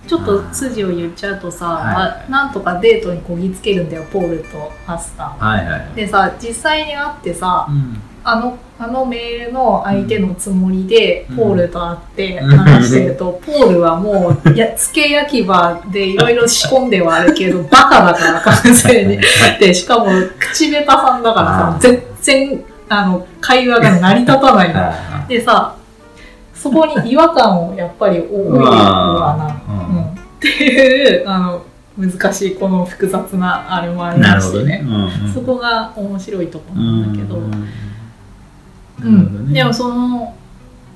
[0.07, 2.31] ちょっと筋を言っちゃうとさ、はい。
[2.31, 5.95] なんとかデートにこぎつけるんだよポールとアスターははいはい。
[5.95, 8.01] でさ実際に会ってさうん。
[8.25, 11.37] あのあのメールの相手のつもりでうん。
[11.37, 12.57] ポールと会ってうん。
[12.57, 19.21] 話してると、 ポールはもうやつけ焼き場でいろいろ仕込んではあるけどバカだから完全に。
[19.61, 20.07] でしかも
[20.39, 24.81] 口下手さんだからさ全然あの会話が成り立たないの。
[24.81, 25.77] はでさ
[26.63, 29.97] そこに違和感をやっぱり覚えるわな、うん。
[29.97, 30.05] うん。
[30.05, 31.65] っていうあの
[31.99, 34.17] 難しいこの複雑なあれもあい。
[34.17, 34.85] りましてねね。
[34.85, 35.33] うんうん。
[35.35, 37.69] そこが面白いところなんだけど、うん
[39.03, 40.37] うん、でもその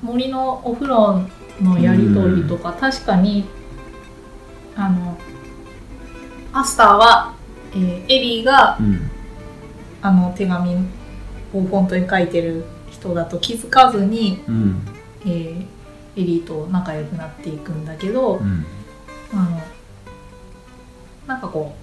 [0.02, 1.22] 森のお風呂
[1.60, 3.44] のやり取りとか、確かに
[4.76, 5.18] あの
[6.52, 7.34] アスターは、
[7.72, 9.10] えーエリーがうん。
[10.02, 10.76] あの手紙
[11.52, 14.80] を本当に書いてる人だと気づかずに、うん。
[15.26, 15.66] えー
[16.18, 18.64] エリーと仲良くなっていくんだけど、うん。
[19.34, 19.60] あの
[21.26, 21.74] なんかこ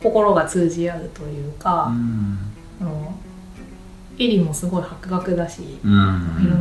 [0.00, 2.38] う心が通じ合うというか、うん。
[2.80, 3.14] あの
[4.18, 5.96] エリーもすごい博学だし、ういろん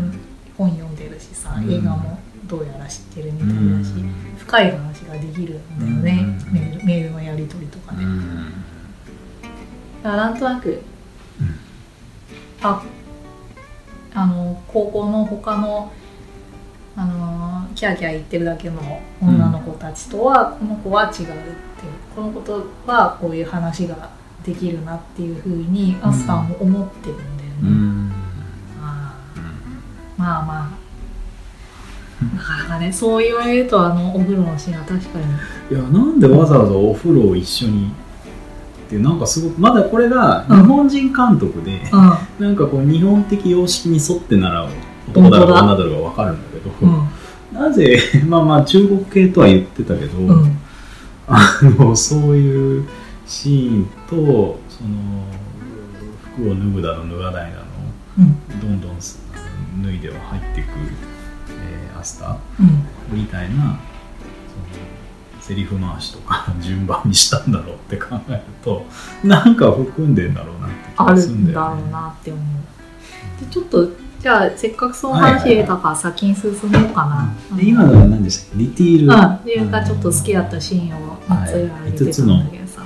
[0.09, 0.19] ん。
[0.57, 4.13] 本読んでるしさ、うん映画もどうやら知ってるみうたいだし、ん。
[4.37, 8.03] 深い話ができるんだよね、うんメールメールのやり取りとかね、
[10.03, 10.81] だからなんとなく、
[12.61, 12.83] あ
[14.17, 15.91] あの高校の他の
[16.95, 18.81] あのキャーキャー言ってるだけの
[19.21, 21.35] 女の子たちとは、この子は違うっていう
[22.15, 24.09] この子とはこういう話が
[24.43, 28.09] できるなっていうふうにアスターも思ってるんだよね、うん。
[28.09, 28.13] ま
[28.81, 29.15] あ。
[30.17, 30.87] まあまあ。
[32.35, 35.25] なかなかねそう言われるとあのお風呂のシーンは確かに。
[35.69, 37.91] いやなんでわざわざお風呂を一緒に
[38.87, 44.67] っていうなんかすごくまだこれが日うん本人監督で、うなんかこう日本的様式に沿ってなら
[45.11, 47.07] 男だろう女だろうが分かるんだけど、ん
[47.53, 47.61] うん。
[47.61, 50.57] なぜ まあまあ中国系とは言ってたけど、うん。
[51.27, 52.85] あのそういう
[53.25, 54.15] シーンと
[54.69, 55.25] その
[56.35, 57.63] 服を脱ぐだの脱がないだの
[58.19, 58.61] うん。
[58.61, 59.19] どんどんす
[59.83, 60.69] 脱いでは入っていく、
[61.49, 62.37] えーアスタ
[63.11, 63.79] みたいな
[65.47, 68.85] セリフ回しとか 順番にしたんだろうって考えると
[69.23, 71.83] なんか含んでんだろうなって気あるがするんんだろだよね。
[71.87, 73.45] うなって思う。
[73.45, 76.61] でちょっとじゃあせっかくその話入れたから先に進もう
[76.93, 78.63] かな、で今のは何でしたっけ？
[78.63, 82.81] ディティール、うん自分がちょっと好きだったシーンを3つぐらい挙げてたんだけどさ、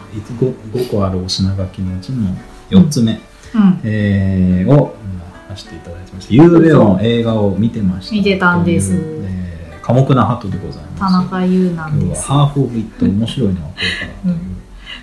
[0.74, 2.36] 5, 個あるお品書きのうちの
[2.70, 3.14] 4つ目、
[3.56, 3.80] うん。
[3.84, 6.34] えーを今話していただいてました。
[6.34, 8.16] ゆうべの映画を見てました。
[8.16, 8.92] 見てたんです
[9.92, 11.00] 寡黙な鳩でございます。
[11.00, 14.52] 田中優なんですはハーフ・オブ・イット面白いのはこれからという。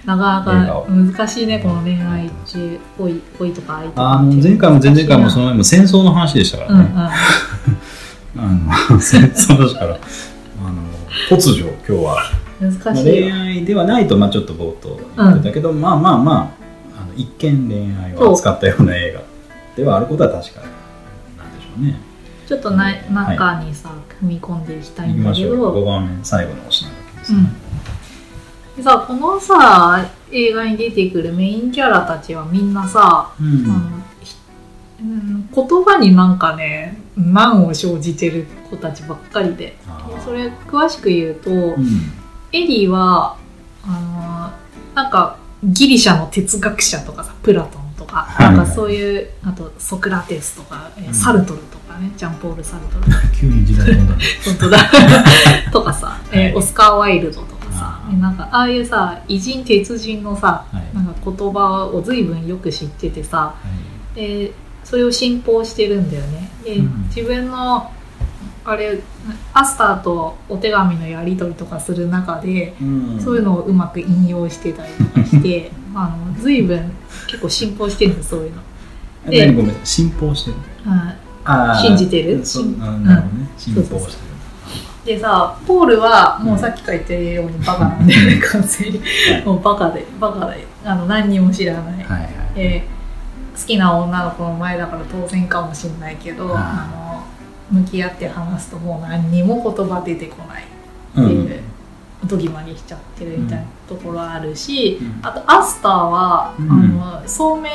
[0.04, 0.22] なか
[0.54, 7.14] なか難しいねこの恋愛中恋恋とか愛とかあの前回も前々回もそのの前も戦争の話でしたかうんうんらね。
[8.38, 9.98] あの戦争だからあの
[11.28, 12.16] 突如今日は、
[12.60, 13.30] 難まあしいよ。
[13.30, 16.36] 恋愛ではないと、まあ、ちょっと冒頭言ってたけど、まあまあまあ
[17.02, 19.20] あの一見恋愛を扱ったような映画
[19.76, 22.07] ではあることは確かなんでしょうね
[22.48, 23.90] ちょっとな中にさ、
[24.22, 28.76] 踏み込んでいきたいんだけど、5番目最後の推しなわけですね、うん。
[28.76, 33.46] でさこのさ映画に出てくるメインキャラたちはみんなさ、うん。
[33.46, 34.34] あのひ
[35.02, 39.76] うん言葉になんかね難を生じてる子たちばっかりで。
[40.24, 41.86] それ詳しく言うと、うん。
[42.52, 43.36] エリーは
[43.84, 44.54] あ
[44.94, 53.04] のなんかギリシャの哲学者とかさプラトンとか、はいなんかそういうあとソクラテスとか、サルトルとかねジャンポール・サルトル
[53.38, 53.94] 急に時代だ。
[53.94, 54.08] ね
[54.44, 54.78] 本当だ。
[55.72, 60.94] とかさ、えーはいオスカー・ワイルドとかさなんかああいうさ偉人鉄人のさはい。
[60.94, 63.54] なんか言葉を随分よく知っててさは
[64.14, 64.20] い。
[64.20, 64.52] で
[64.84, 66.50] それを信奉してるんだよね。
[66.64, 67.04] で、うん。
[67.14, 67.90] 自分の
[68.64, 68.98] あれ
[69.54, 73.20] アスターとお手紙のやり取りとかする中でうん。
[73.22, 76.92] そういうのをうまく引用してたりとかして あの随分
[77.26, 78.62] 結構信奉してるんですそういうの。
[79.30, 80.56] で何ごめん信奉してる
[80.86, 81.27] ああー
[81.80, 82.44] 信じてる？
[82.44, 82.64] そう
[83.56, 84.28] 信奉してる。
[85.04, 88.98] でさポールはもうさっきから言ってるようにバカなんだよね完全に。
[88.98, 89.44] はい。
[89.44, 92.84] もうバカでバカであの何にも知らない、はいはいで
[93.54, 97.24] 好きな女の子の前だから当然かもしれないけど、はいあ
[97.72, 101.77] の向き合って話すともう何にも言葉出てこないってうんいう、お
[102.26, 105.20] とぎまりしちゃってるみたいなところあるし、うん。
[105.22, 106.70] あとアスターは、うん。
[106.70, 106.74] あ
[107.22, 107.68] の聡明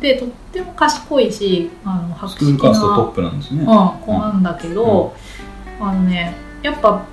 [0.00, 3.60] でとっても賢いしあの博識なカーストトップなんですね。
[3.60, 5.14] うん、子なんだけど、
[5.80, 7.04] あのねやっぱ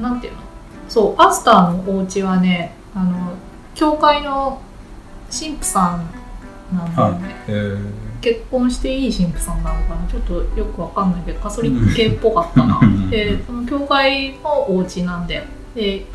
[0.00, 0.40] なんていうの？
[0.88, 3.32] そうアスターのお家はねあの
[3.74, 4.60] 教会の
[5.30, 10.08] 神父さんなんだよね、へー結婚していい神父さんなのかな？
[10.08, 12.80] ちょっとよくわかんないけどカソリック系っぽかったな。
[12.82, 13.10] うん。
[13.10, 15.44] でその教会のお家なんだよ
[15.74, 16.06] で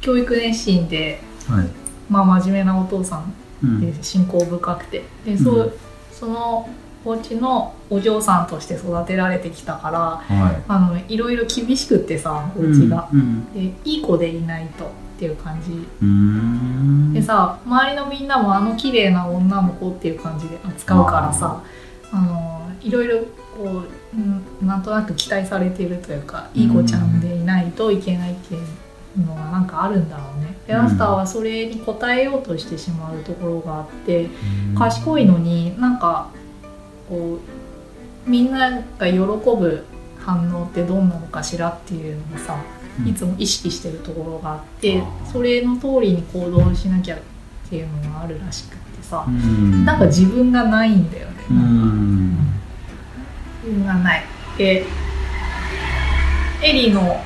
[0.00, 1.68] 教育熱心ではい。
[2.08, 3.80] まあ真面目なお父さんうん。
[3.92, 5.02] で信仰深くて。
[5.26, 5.72] でそう、うん。
[6.10, 6.68] その
[7.04, 10.62] お家のお嬢さんとして育てられてきたからはい。
[10.66, 13.52] あのいろいろ厳しくってさお家が、うん。
[13.52, 14.88] でいい子でいないとっ
[15.18, 15.70] ていう感じ
[17.32, 21.62] うんうん周りのみんなもあの綺麗な女の子っていう感じで扱うからさ
[22.12, 22.20] あ。
[22.20, 23.20] のいろいろ
[23.56, 30.56] こう、うん、なんとなく期待されてるというかいい子ちゃんでいないといけないっていうのがなんかあるんだろうね。
[30.66, 30.80] でうん。
[30.80, 34.74] アスターはそれに応えようとしてしまうところがあってうん。
[34.76, 36.28] 賢いのになんか
[37.08, 37.38] こ
[38.26, 39.84] うみんなが喜ぶ
[40.18, 42.73] 反応ってどんなのかしらっていうのをさうん
[43.06, 47.18] いつも意識してるところがあってそれの通りに行動しなきゃっ
[47.68, 49.84] ていうのがあるらしくってさうん。
[49.84, 51.34] なんか自分がないんだよね。
[51.50, 52.36] うん。
[53.64, 54.22] 自分がない。
[54.56, 54.84] で
[56.62, 57.20] エリーの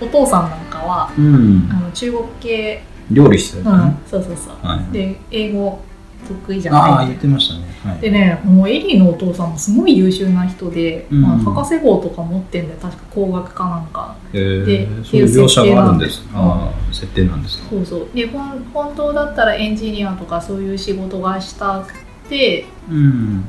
[0.00, 1.68] お父さんなんかはうん。
[1.70, 3.84] あの中国系、料理してうたね。
[3.90, 4.66] ん、そうそうそう。
[4.66, 4.92] はい。
[4.92, 5.80] で英語
[6.26, 7.60] 得意じゃああない言ってましたね。
[7.84, 8.00] はい。
[8.00, 11.22] でねもうエリーのお父さんもすごい優秀な人で、うん。
[11.22, 12.78] まあ、博士号とか持ってんだよ。
[12.80, 14.16] 確か工学かなんか。
[14.32, 14.64] へー。
[14.64, 16.22] でそういう描写があるんです。
[16.34, 17.70] ああ設定なんですか。
[17.70, 18.08] そうそう。
[18.14, 21.94] でほん本当だったらエンジニアとかそういう仕事がしたく
[22.28, 23.44] てうん。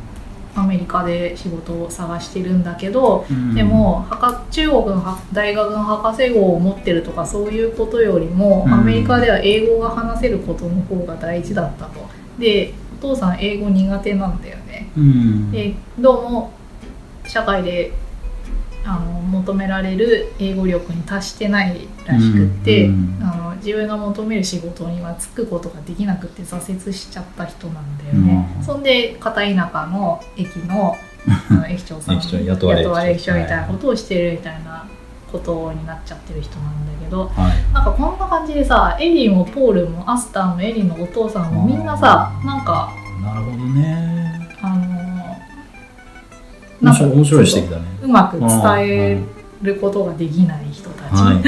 [0.55, 3.53] アメリカで仕事を探してるんだけど、うん。
[3.53, 8.73] でも博中国の博大学の博士号を持ってるとかそういうことよりも、うん。
[8.73, 12.09] アメリカでは英語が話せることの方が大事だったと
[12.39, 14.89] でお父さん英語苦手なんだよね。
[14.97, 15.51] うん。
[15.51, 16.51] でどうも
[17.25, 17.93] 社会で
[18.85, 28.63] あの求められる英語力に達してないらしくって、うんあの自分が求める仕事には就くことができなくて挫折しちゃった人なんだよね、うん。
[28.63, 30.95] そんで片田舎の駅の
[31.49, 34.85] あの駅長さん 雇われ駅長みたいなことをしてるみたいな
[35.31, 37.73] ことになっちゃってる人なんだけどはい。
[37.73, 42.91] なんかこんな感じでさエリーもポールもアスターもエリーのお父さんもみんなさなんか
[43.23, 44.49] なるほどね。
[44.61, 45.07] あのー
[46.81, 47.85] 面白い面白いそう指摘だね。
[48.03, 48.49] うまく伝
[48.79, 49.23] え
[49.61, 51.41] ることができない人たち、はいは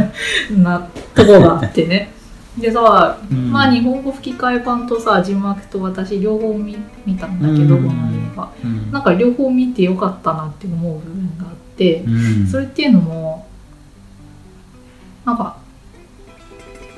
[0.00, 2.12] い なとこがあってね。
[2.58, 3.52] でさ、うん。
[3.52, 7.86] まあ日本語吹き替え版とさ字幕と私両方見見たんだけど、うん。
[7.86, 8.92] この映画うん。
[8.92, 11.61] なんか両方見てよかったなって思う部分があって、
[12.06, 12.10] う
[12.44, 12.46] ん。
[12.46, 13.46] それっていうのも
[15.24, 15.56] なんか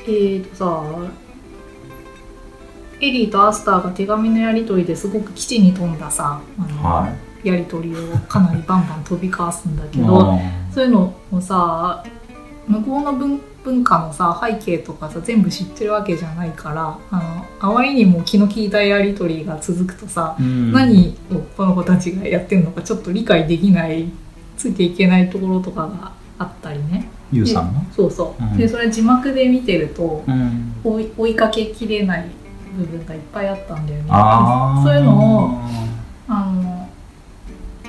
[0.07, 0.85] えーとさ
[3.01, 7.99] エリーとアスターが手紙のやり取りですごく基地に富んださあの、はやり取りを
[8.29, 10.39] かなりバンバン飛び交わすんだいけど、あ
[10.73, 12.03] そういうのをさ
[12.67, 20.73] 向こうの文文化のさ背景とかさ全部知ってるわけじゃないからあのあまりにも気の利いたやり取りが続くとさ、うん。
[20.73, 24.11] 何をこの子たちがやってるのかちょっと理解できない
[24.65, 27.07] ついていけないところとかがあったりね。
[27.31, 27.85] ゆうさんの？
[27.93, 28.57] そうそう、うん。
[28.57, 30.74] でそれ字幕で見てるとうん。
[30.82, 32.27] 追い追いかけきれない
[32.78, 34.09] 部分がいっぱいあったんだよね。
[34.82, 35.61] そういうのを
[36.28, 36.89] あの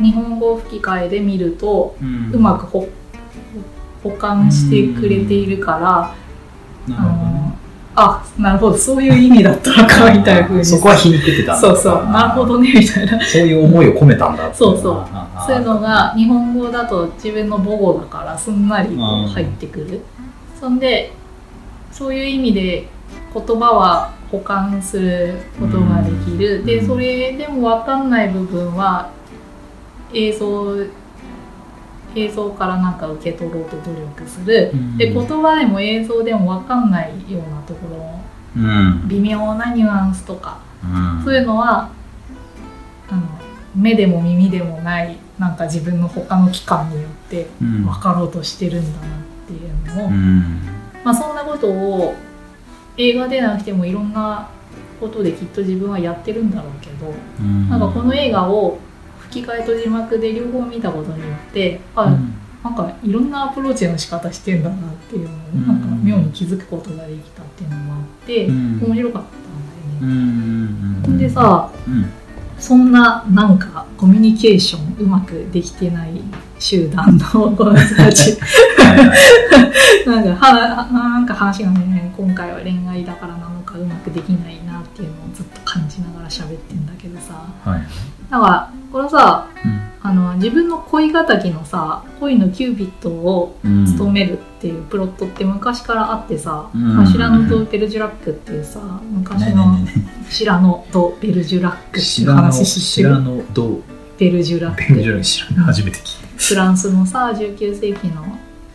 [0.03, 2.31] 日本語吹き替えで見るとうん。
[2.33, 2.89] うまくほ
[4.03, 5.71] 保管してくれているか
[6.87, 7.29] ら、なるほどね。
[7.29, 7.55] あの
[7.97, 8.77] あなるほど。
[8.77, 10.65] そういう意味だったのかみたいな風に。
[10.65, 12.05] そこは皮肉ってたそうそう。
[12.07, 13.25] なるほどねみたいな。
[13.25, 14.53] そういう思いを込めたんだ。
[14.53, 15.05] そうそう。
[15.47, 20.01] そういうのが日本語だと自分の母語だからすんなりこう入ってくる。
[20.59, 21.13] そんで
[21.91, 22.87] そういう意味で
[23.33, 26.59] 言葉は保管することができる。
[26.59, 26.65] うん。
[26.65, 29.09] でそれでも分かんない部分は
[30.13, 30.75] 映像
[32.15, 34.71] 映像からなんか受け取ろうと努力する。
[34.73, 34.97] うん。
[34.97, 37.97] で言葉でも映像でも分かんないようなところ。
[37.97, 38.21] の
[38.55, 38.59] う
[39.05, 39.07] ん。
[39.07, 40.59] 微妙なニュアンスとか。
[40.83, 41.23] うん。
[41.23, 41.89] そういうのは
[43.09, 43.21] あの
[43.75, 47.83] 目でも耳でもないなんか自分の他の器官によってうん。
[47.83, 50.61] 分かろうとしてるんだなっていうのを、うん。
[51.03, 52.15] まあそんなことを
[52.97, 54.49] 映画でなくてもいろんな
[54.99, 57.69] ことできっと自分はやってるんだろうけど、うん。
[57.69, 58.79] なんかこの映画を
[59.35, 62.33] 吹き替えと字幕で両方見たことによってあ、うん。
[62.63, 68.81] なんかいろんなアプローチの仕方してんだなっていうのをうんなんか妙に気づくことができたっていうのもあって、うん。
[68.81, 71.23] 面白かったうんんだよね。
[71.27, 72.05] でさうん。
[72.57, 76.21] そんななんかコミュニケーションうまくできてない
[76.57, 78.37] 集団の子たち。
[80.07, 87.33] なんかはなんか話がね今回は恋愛だからなのかうまくできないなっていうのをずっと感じながら喋ってんだけどさ。
[87.65, 87.81] はい
[88.35, 89.85] だからこのさうん。
[90.01, 93.85] あの自分の恋敵のさ恋のキューピッドをうん。
[93.85, 96.97] 務めるっていうプロットって昔からあってさ、うん。
[96.97, 98.79] まあシラノ・ド・ベルジュラックっていうさ
[99.09, 99.77] 昔の
[100.29, 103.15] シラノ・ド・ベルジュラックっていう話知ってる？
[104.17, 104.93] ベルジュラック。
[104.93, 108.21] ベンジュラ知らない初めて聞いフランスのさ19世紀の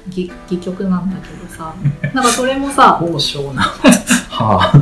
[0.09, 1.74] 戯戯曲なんだけどさ
[2.15, 3.62] なんかそれもさた高尚な。
[4.31, 4.59] はあ。
[4.59, 4.81] はい。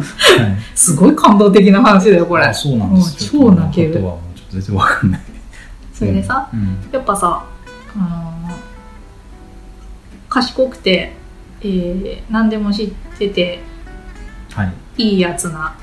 [0.74, 2.44] すごい感動的な話だよこれ。
[2.44, 3.36] あそうなんです。
[3.36, 4.00] うん超泣ける。
[4.00, 5.20] こ全然わかんない。
[5.92, 6.88] それでさ、うん。
[6.92, 7.44] やっぱさ、
[7.96, 8.56] あの
[10.28, 11.12] 賢くて、
[11.60, 13.60] えー何でも知ってて
[14.54, 14.72] はい。
[14.96, 15.76] いいやつな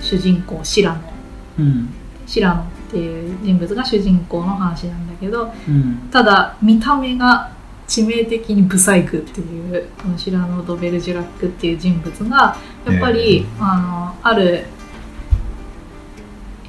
[0.00, 1.12] 主人公シラノ
[1.58, 1.88] うん。
[2.26, 6.08] シラノっていう人物が主人公の話なんだけどうん。
[6.10, 7.52] ただ見た目が
[7.88, 14.66] 致命的にブサイクっていうこのシラノ・ド・ベルジュラックっていう人物がやっぱり、えあのある、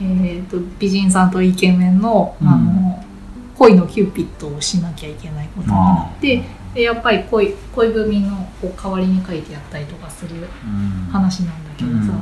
[0.01, 3.03] えー、と美人さんとイケメンの,、あの
[3.57, 6.43] 恋のキューピッドをしなきゃいけないことになって
[6.73, 11.09] でやっぱり恋恋文のこう代わりに書いてやったりとかするうん。
[11.11, 12.13] 話なんだけどさ、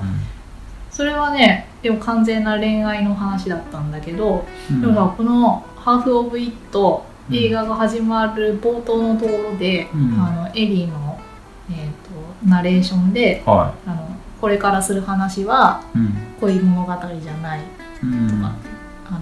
[0.89, 4.81] それはねでも完全な恋愛の話だったんだけど、うん。
[4.81, 10.17] でもさこの「ハーフ・オブ・イット」うん映画が始まる冒頭のところで、うん。
[10.17, 11.19] あのエリーの、
[11.69, 11.91] えー、と
[12.45, 15.83] ナレーションではあのこれからする話は
[16.39, 17.61] 恋物語じゃない
[18.03, 18.27] うん。
[18.27, 18.55] とか、
[19.07, 19.19] あの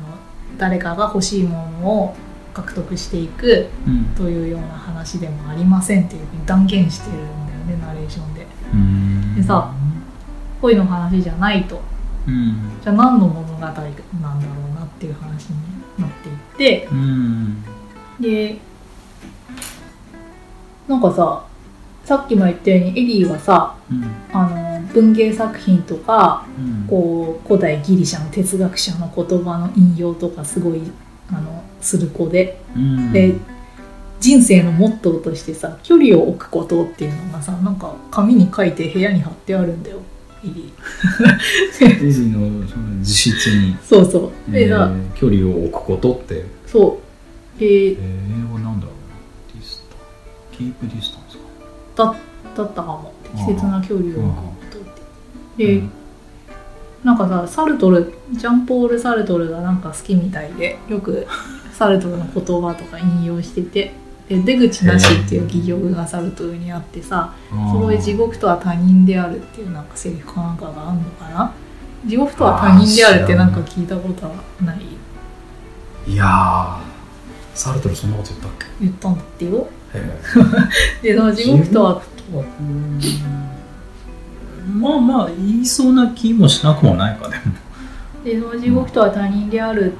[0.58, 2.16] 誰かが欲しいものを
[2.54, 4.06] 獲得していくうん。
[4.16, 8.48] というような話でもありませんっていうふうに断言してるんだよねナレーションで。
[8.74, 9.36] うん。
[9.36, 9.74] でさ
[10.62, 11.82] 恋の話じゃないと。
[12.28, 12.80] うん。
[12.82, 15.58] じゃあ何の物語なんだろうなっていう話に
[15.98, 16.88] なっていって。
[16.92, 17.64] うん。
[18.20, 18.58] で
[20.88, 21.46] なんかさ
[22.06, 24.04] さっきも言ったようにエリーはさうん。
[24.32, 26.88] あの文芸作品とかうん。
[26.88, 30.82] こう古代ギリシャの哲学者の言葉の引用とかすごい
[31.30, 32.62] あのする子で。
[32.76, 33.12] うん。
[33.12, 33.34] で
[34.22, 40.00] 人生のモットーとしてさ距離を置くことっていうのがさなんか紙に書いて部屋に貼ってあるんだよ
[40.44, 42.00] エリー。
[42.02, 44.52] デイジーのその自室に、そうそう。
[44.52, 47.00] でさ、えー距離を置くことって、そ
[47.58, 47.60] う。
[47.60, 48.96] でえー、英語なんだろう
[49.54, 51.15] dista keep dista
[51.96, 52.16] だ
[52.56, 53.12] だったかも。
[53.24, 54.14] 適切な距離を
[54.72, 54.82] とっ
[55.58, 55.66] て。
[55.66, 55.90] で、うん。
[57.04, 61.28] なんかさサルトルジャンポール・サルトルがなんか好きみたいでよく
[61.72, 63.94] サルトルの言葉とか引用してて。
[64.28, 67.32] で出口なしっていう戯曲がサルトルにあってさ
[67.72, 71.52] そこで地獄とは他人であるっていうなんかセリフかなんかがあるのかな？
[72.08, 74.32] 地獄とは他人であるってなんか聞いたことは
[74.64, 74.80] ない？
[76.12, 76.78] いやー。
[77.54, 78.66] サルトルそんなこと言ったっけ？
[78.82, 79.52] 言ったんだってよ。
[79.52, 79.62] へ
[81.02, 82.02] でその地獄とは
[84.68, 87.44] まあまあ言いそうな気もしなくもないかでも。
[88.24, 89.94] でその地獄とは他人である。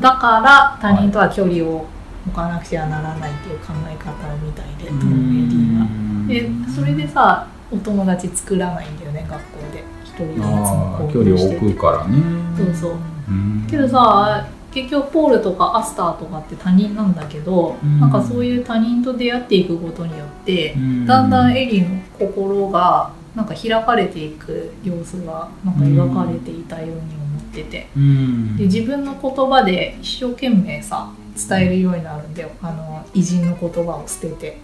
[0.00, 1.86] だから他人とは距離を
[2.26, 5.86] 置かなくてはならないっていう考え方みたいで、トム・メディは。
[6.28, 9.84] でそれでさお友達作らないんだよね学校で。
[10.04, 12.22] 一人でいつもああ距離を置くからね。
[12.56, 12.96] そうそう。
[13.28, 13.66] うん。
[13.68, 18.00] けどさ結局ポールとかアスターとかって他人なんだけど、うん。
[18.00, 21.06] なんかそういう他人と出会っていくことによって、うん。
[21.06, 27.00] だんだんエリーの心がなんか開かれていく様子がなんか描かれていたように思
[27.40, 28.56] ってて、うん。
[28.56, 31.10] で自分の言葉で一生懸命さ
[31.48, 32.50] 伝えるようになるんだよ。
[32.62, 34.58] あの偉人の言葉を捨てて。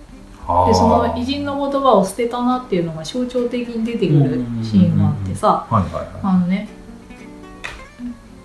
[0.46, 6.68] でその偉人の言葉を捨てたなっていうのが象徴的に出てくるシーンがあってさ、あのね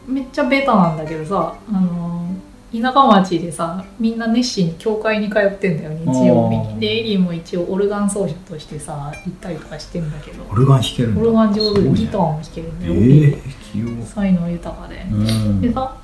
[0.07, 2.28] めっちゃベタなんだけどさあの
[2.73, 10.44] 田舎町でさみんな熱心に教会に通ってんだよ日曜日にでエリーも一応オルガン奏者としてさ行ったりとかしてんだけど。
[10.44, 12.98] いオルガン弾けるオルガン上手でギターも弾けるんだよ、え
[13.28, 13.41] え
[13.73, 14.06] 器用。
[14.06, 15.61] 才能豊かで、うん。
[15.61, 15.98] でさ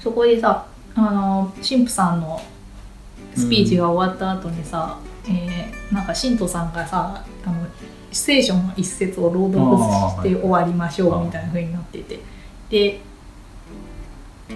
[0.00, 2.40] そこでさあの神父さんの
[3.36, 4.98] スピーチが終わった後にさ、
[5.28, 7.66] えーなんか神徒さんがさあの
[8.10, 12.18] 聖書の一節を朗読して終わりましょうみたいな風になってて
[12.70, 13.00] で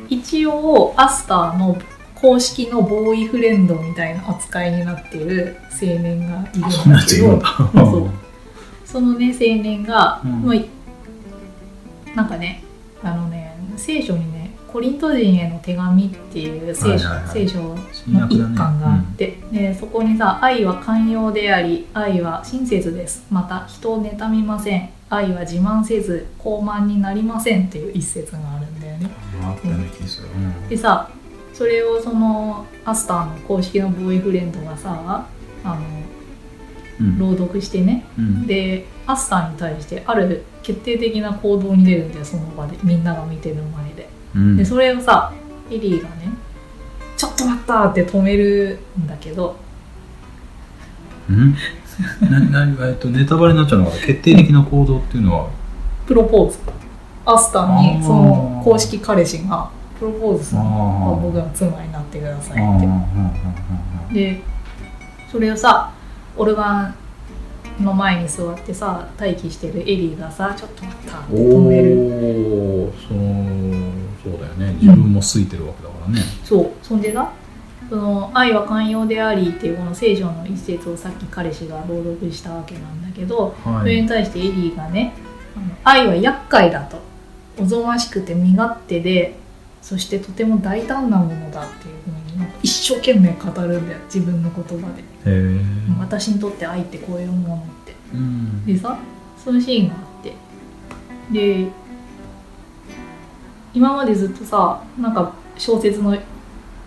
[0.08, 1.76] 一応アスターの
[2.14, 8.10] 公式のボーイフレンドみたいな扱いになってる青年がいるんだけど
[8.84, 10.42] そのね青年が、うん。
[10.42, 10.80] まあ
[12.14, 12.64] なんかね
[13.02, 17.76] あのね聖書にねコリント人への手紙っていう聖書,、聖書の
[18.28, 23.26] 一巻があって、でそこにさ「愛は寛容であり愛は親切です。
[23.30, 29.10] また人を妬みません愛は自慢せず高慢になりません」っていう一節があるんだよね。
[30.68, 31.10] でさ
[31.52, 35.26] それをそのアスターの公式のボーイフレンドがさ
[35.64, 35.76] あの
[37.00, 37.18] うん。
[37.18, 38.04] 朗読してね。
[38.18, 38.46] うん。
[38.46, 42.76] でアスターに対してある決定的な行動に出るんだよその場で。
[42.82, 44.08] みんなが見てる前で。
[44.34, 44.56] うん。
[44.56, 45.32] でそれをさ
[45.70, 46.30] エリーがね
[47.16, 49.56] 「ちょっと待った!」って止めるんだけど。
[51.28, 51.54] うん
[52.30, 53.96] な なえっとネタバレになっちゃうのかな。
[53.98, 55.46] 決定的な行動っていうのは。
[56.06, 56.58] プロポーズ。
[57.24, 59.68] アスターにその公式彼氏が
[59.98, 61.20] プロポーズするあのー。
[61.20, 62.86] 僕が妻になってくださいって。
[62.86, 64.42] あで
[65.30, 65.92] それをさ
[66.36, 66.94] オルガン
[67.84, 71.96] の前に座ってさ待機してるエリーがさ「ちょっと待った」って止める。
[71.98, 73.18] おおそう
[74.22, 74.76] そうだよね。
[74.80, 76.22] 自分も空いてるわけだからね。
[76.44, 76.70] そう。
[76.82, 77.30] そんでな
[77.90, 83.80] その「愛は寛容であり」っていうこの聖書の一節をさっき彼氏が朗読したわけなんだけど、はい。
[83.80, 85.12] それに対してエリーがね
[85.54, 86.98] 「あの愛は厄介だ」と
[87.60, 89.36] 「おぞましくて身勝手で
[89.82, 94.86] そしてとても大胆なものだ」っていうふうになんか一生懸命語るんだよ自分の言葉
[95.24, 95.60] で、
[95.98, 97.94] 私にとって愛ってこういうものって。
[98.14, 98.64] うん。
[98.64, 98.96] でさ
[99.36, 100.34] そのシーンがあって。
[101.32, 101.68] で
[103.72, 106.16] 今までずっとさなんか小説の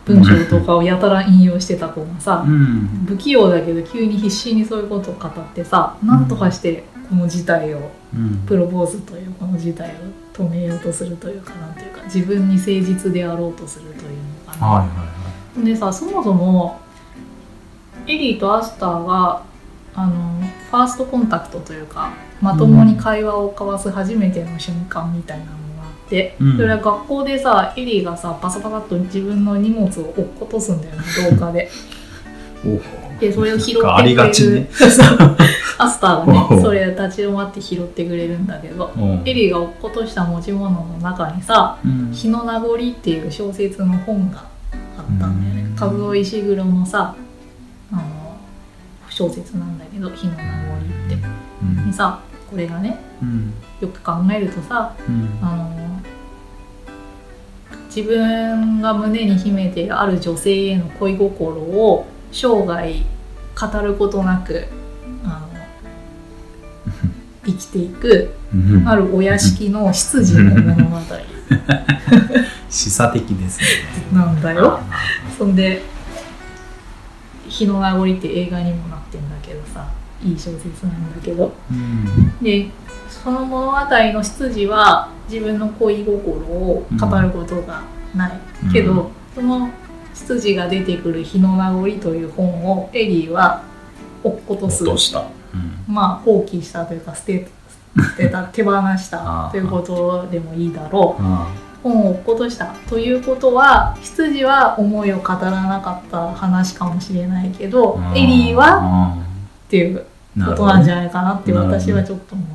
[0.06, 3.06] 文章とかをやたら引用してた子がさうん。
[3.08, 8.44] 不器用だけど急に必死にそういうことを語ってさなんとかしてこの事態をうん。
[8.46, 9.94] プロポーズというこの事態を
[10.34, 14.18] 止めようとするというかなんていうか自分に誠実であろうとするという
[14.48, 14.68] のかな。
[14.68, 16.80] はいはいはでさそもそも
[18.08, 19.44] エリーとアスターが
[19.96, 22.12] あのファーストコンタクトというか
[22.42, 25.52] まともに会話を交わす初めての瞬間みたいなの
[26.40, 26.58] うん。
[26.58, 31.70] それは学校でさエリーがさパサパサっと自分の荷物を落っことすんだよね 廊下で。
[33.20, 33.96] でそれを拾ってくれる。
[33.96, 34.70] ありがちね。
[35.78, 39.22] アスターがねそれ立ち止まって拾ってくれるんだけどうん。
[39.26, 42.12] エリーが落っことした持ち物の中にさうん。
[42.12, 44.46] 日の名残っていう小説の本が
[44.98, 45.66] あったんだよね。
[45.72, 45.76] うん。
[45.80, 47.16] 和夫石黒のさ
[47.92, 48.02] あの
[49.10, 50.76] 小説なんだけど日の名残
[51.06, 51.18] って。
[51.62, 51.88] うん。
[51.88, 52.20] でさ
[52.50, 53.54] これがねうん。
[53.82, 55.40] よく考えるとさうん。
[55.42, 55.83] あの
[57.96, 63.04] 自分が胸に秘めているある女性への恋心を生涯
[63.56, 64.66] 語ることなく
[65.24, 65.50] あの
[67.46, 68.88] 生きていくうん。
[68.88, 71.00] あるお屋敷の執事の物語。
[72.70, 73.66] 示唆的ですね。
[74.14, 74.80] なんだよ。
[74.80, 75.00] あ
[75.38, 75.84] そんで
[77.48, 79.88] 「日の名残」って映画にもなってんだけどさ
[80.24, 81.54] いい小説なんだけど。
[81.72, 82.34] うん。
[82.42, 82.70] で
[83.24, 87.84] その物語の執事は自分の恋心を語ることが
[88.14, 88.72] ない、うん。
[88.72, 89.70] けどその
[90.14, 93.64] 執事が出てくる「日の名残」という本をエリーは
[94.24, 95.20] 落っことす落とした。
[95.20, 95.94] うん。
[95.94, 97.48] まあ放棄したというか捨て
[97.98, 101.24] 捨てた 手放したということでもいいだろう。
[101.24, 101.48] あ
[101.82, 102.74] 本を落っことした。
[102.90, 109.18] ということは執事は思いを語らなかった話かもしれないけどあエリーはあ
[109.66, 110.06] っていう
[110.40, 112.48] あことなんじゃいないかなって私はちょっと思っ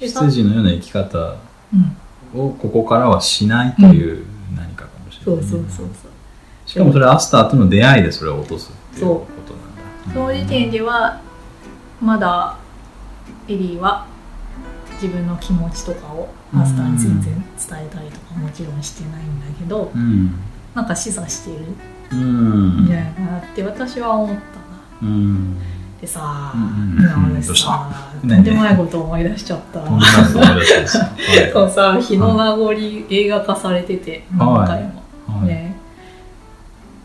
[0.00, 1.36] 羊のような生き方
[1.74, 4.24] うん、をここからはしないという
[4.54, 6.10] 何かかもしれない、そうそうそうそう。
[6.64, 10.14] しかもそれアスターとの出会いでそれを落とすっていうことなんだ。
[10.14, 11.20] その時点では
[12.00, 12.56] まだ
[13.48, 14.06] エリーは
[14.94, 20.38] 自分の気持ちとかをマスターに全然伝えたりとかもちろんしてないんだけど、うん。
[20.74, 21.64] なんか示唆してる
[22.12, 24.42] うんんじゃないかなって私は思ったな。
[25.02, 25.56] うん
[26.06, 27.42] でさ、うんうんうん。
[27.42, 27.54] した？
[27.54, 27.88] さ、
[28.22, 29.80] と何んでもないことを思い出しちゃった。
[29.80, 30.98] とんでもないこと思い出した んです。
[30.98, 31.04] よ
[31.52, 32.72] そうさ、日の名残
[33.10, 35.02] 映画化されてて、何回も。
[35.38, 35.46] はい。
[35.48, 35.76] ね、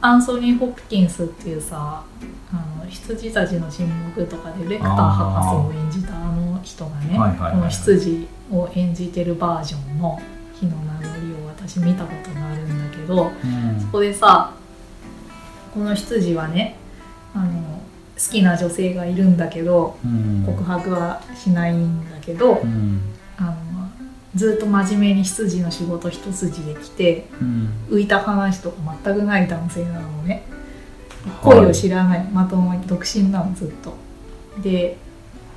[0.01, 2.03] アンソニー・ホプキンスっていうさ
[2.51, 10.19] あの羊たちの沈黙とかでレクター博士を演じたあの人がね、この羊を演じてるバージョンの
[10.59, 11.01] 「火の名残」
[11.43, 13.79] を私見たことがあるんだけどうん。
[13.81, 14.51] そこでさ
[15.73, 16.75] この羊はね
[17.35, 17.80] あの
[18.23, 20.43] 好きな女性がいるんだけどうん。
[20.45, 23.01] 告白はしないんだけどうん。
[23.37, 23.55] あの
[24.35, 27.69] ずっと真面目に羊の仕事一筋で来てうん。
[27.89, 30.43] 浮いた話とか全くない男性なのね。
[31.41, 31.57] はい。
[31.57, 33.95] 恋を知らない、まともに独身なのずっと。
[34.61, 34.97] で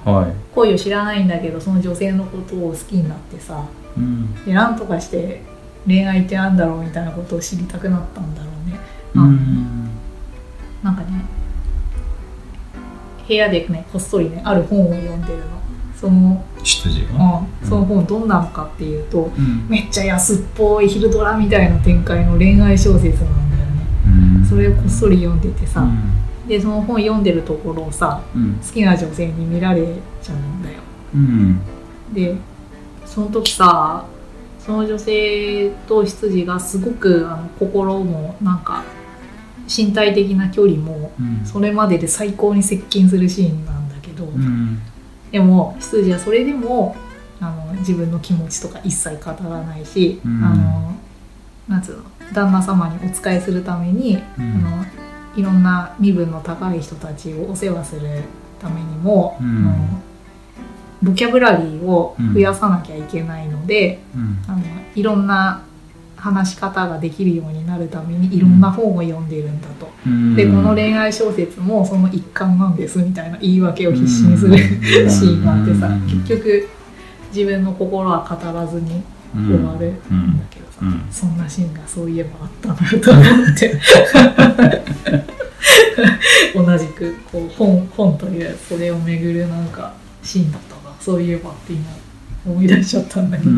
[0.05, 0.33] はい。
[0.55, 3.63] 恋を知らないんだけどその女性のことを好きになってさ
[3.97, 4.45] うん。
[4.47, 5.43] でなんとかして
[5.87, 8.79] 恋愛ってなんだろうみたいなことを知りたくなったんだろうね。
[9.15, 9.91] うん。
[10.83, 11.34] なんかね
[13.27, 15.45] 部屋でねこっそりねある本を読んでるの。
[15.97, 17.47] その,、羊が？
[17.63, 19.67] うん、その本どんなのかっていうとうん。
[19.69, 23.87] めっちゃ安っぽい昼ドラみたいな展開の恋愛小説なんだよね。
[24.39, 24.45] うん。
[24.45, 26.49] それをこっそり読んでてさ、うん。
[26.49, 28.55] でその本読んでるところをさうん。
[28.57, 29.87] 好きな女性に見られ
[30.21, 30.77] ちゃうんだよ。
[31.15, 31.61] うん。
[32.13, 32.37] で
[33.07, 34.05] その時さ
[34.59, 38.83] その女性と羊がすごくあの心もなんか
[39.69, 41.45] 身体的な距離もうん。
[41.45, 44.81] それまでで最高に接近するシーンなんだけど、うん。
[45.31, 46.97] でも羊はそれでも
[47.41, 50.45] あの自分の気持ちとか一切語らないし、うん。
[50.45, 50.95] あの
[51.69, 54.67] なんつうの旦那様にお仕えするために、うん。
[54.67, 54.85] あの
[55.37, 58.23] いろんな身分の高い人たちをお世話する
[58.61, 59.47] ためにも、うん。
[59.47, 60.03] あの
[61.03, 64.43] ボキャブラリーを増やさなきゃいけないので、うん。
[64.47, 64.63] あの
[64.95, 65.63] いろんな
[66.25, 69.91] 話し方ができるようになるためにいろんな本を読んでるんだと。
[70.07, 70.35] うん。
[70.35, 74.59] でこの恋愛小説もその一環なんですみたいな言い訳を必死にするうん。
[75.11, 76.01] シーンがあってさうん。
[76.07, 76.67] 結局
[77.29, 79.03] 自分の心は語らずに
[79.35, 81.07] 終わるんだけどさ、うん。
[81.11, 83.79] そんなシーンがそういえばあったなと思って。
[86.55, 89.93] 同じくこう本本というそれをめぐるなんか
[90.23, 91.91] シーンだったなそういえばって今
[92.47, 93.49] 思い出しちゃったんだけう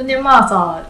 [0.00, 0.88] ど、んでまあさ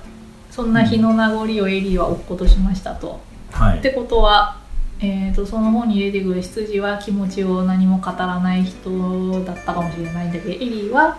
[0.51, 3.21] そんな日の名残をエリーは落っことしましたと。
[3.53, 3.79] はい。
[3.79, 4.61] ってことは、
[5.01, 11.19] えー、とその本に出てくる羊は気持ちを何も語らない人だったかもしれないんだけどエリーは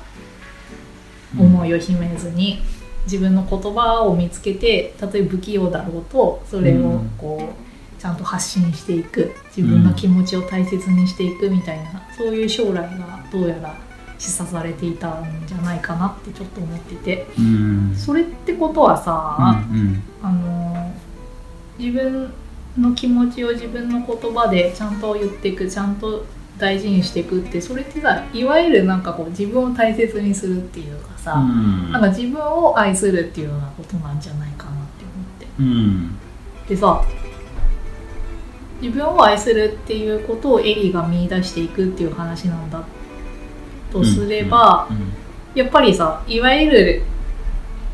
[1.38, 2.61] 思いを秘めずに
[3.05, 7.53] 自分の言葉を見つけてたとえ不器用だろうとそれをこ
[7.97, 9.31] うちゃんと発信していく。
[9.55, 13.76] 自分の気持ちを大切にしていくみたいなそういう将来がどうやら
[14.22, 17.27] 示唆されていたんじゃないかなってちょっと思ってて。
[17.39, 17.95] うん。
[17.98, 20.93] それってことはさ、うんあの
[21.80, 22.31] 自分
[22.77, 26.23] の気持ちを自分の言葉でちゃんと言っていくちゃんと
[26.60, 31.91] 大事にしていくってそれってさいわゆるなんかこう自分を大切にするっていうかさ、うん。
[31.91, 35.48] なんか自分を愛するっていうようなことなんじゃないかなって思って。
[35.60, 36.19] うん。
[36.69, 37.03] でさ
[38.81, 42.84] 自分を愛するっていうことをエリーが見出していくっていう話なんだ
[43.91, 44.88] とすれば、
[45.53, 47.03] やっぱりさいわゆる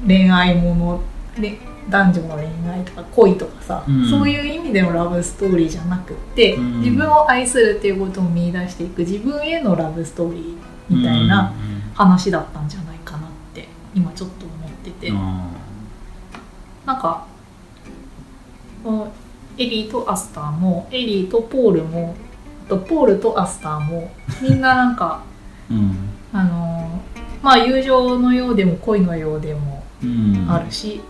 [0.05, 1.01] 恋愛もの
[1.41, 1.57] で
[1.89, 4.09] 男女の恋愛とか恋とかさ、うん。
[4.09, 6.81] そういう意味でのラブストーリーじゃなくって、うん。
[6.81, 10.55] 自分を愛するっていうことを見出していく自分へのラブストーリー
[10.89, 11.53] みたいな
[11.93, 15.49] 話だったんじゃないかなって今ちょっと思ってて、あ
[16.85, 17.25] なんか
[18.83, 19.13] この
[19.57, 22.15] エリーとアスターもエリーとポールも
[22.65, 24.11] あとポールとアスターも
[24.41, 25.36] みんななんかー
[25.72, 25.95] うん。
[26.34, 27.02] あの
[27.41, 30.45] まあ友情のようでも恋のようでもうん。
[30.49, 31.02] あるし、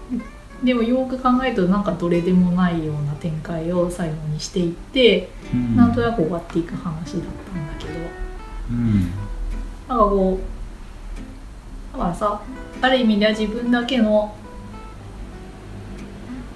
[0.64, 5.76] でもよく考えるとなんかどれでもないような展開を最後にしていって、うん。
[5.76, 7.24] なんとなく終わっていく話だったんだ
[7.80, 7.92] けど。
[8.72, 9.02] うん。
[9.88, 10.40] なんかこ
[11.94, 12.42] うだからさ
[12.82, 14.36] ある意味では自分だけの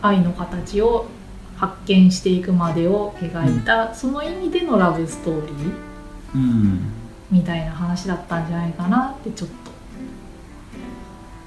[0.01, 1.07] 愛の形を
[1.55, 5.73] 発見していくまでを描いた、その意味でのラブストーリー。
[6.35, 7.00] うん
[7.31, 9.55] みたいな話だったんじゃないかなってちょっと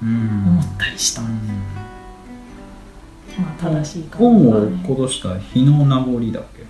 [0.01, 0.09] うん。
[0.47, 1.29] 思ったりした、ま
[3.39, 4.53] あ正しいか本を
[4.83, 6.63] 殺した日の名残だっけ？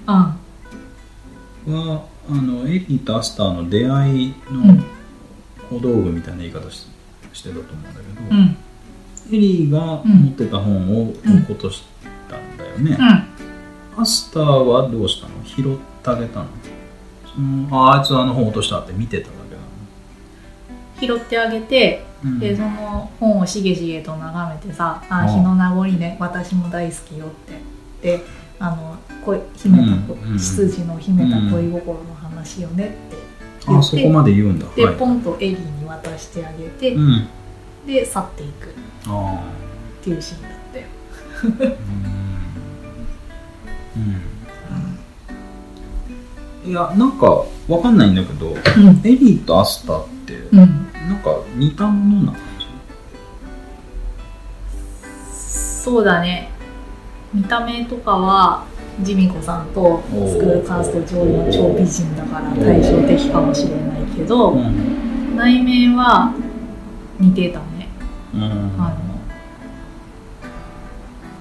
[1.68, 1.74] うん。
[1.74, 4.68] はあのエリーとアスターの出会いうん。
[4.78, 4.84] の
[5.70, 6.88] 小道具みたいな言い方し
[7.34, 8.58] してたと思うんだけど、うん。
[9.32, 11.14] エリーが持ってた本を
[11.50, 11.84] 落とし
[12.30, 12.98] たんだよね、
[13.98, 15.44] アスターはどうしたの？
[15.44, 16.46] 拾ってあげたの？
[17.36, 21.18] そのああいつあの本落としたって見てただけなの。
[21.20, 22.40] 拾ってあげてうん。
[22.40, 25.28] でその本をしげしげと眺めてさ「あうん。
[25.28, 27.76] 日の名残ね私も大好きよ」って。
[28.02, 28.22] で
[28.60, 34.66] あの恋秘めたこうん事の秘めた恋心の話よねって言ってあそこまで言うんだ。
[34.76, 34.96] で、はい。
[34.96, 37.28] ポンとエリーに渡してあげて、うん。
[37.86, 38.68] で去っていく。
[38.68, 38.72] っ
[39.08, 39.40] あ
[40.04, 41.76] ていうシーンだったよ。
[43.98, 44.22] うん、
[46.66, 48.58] いやなんかわかんないんだけどうん。
[49.04, 50.68] エリーとアスターってうん、なん
[51.24, 52.68] か似たものな感じ？
[55.32, 56.50] そうだね。
[57.34, 58.66] 見た目とかは
[59.04, 65.36] ジミコさんとスクールカースト上位の超美人だから対照的かもしれないけど、うん。
[65.36, 66.34] 内面は
[67.20, 67.90] 似てたね。
[68.34, 68.44] うん。
[68.44, 68.96] あの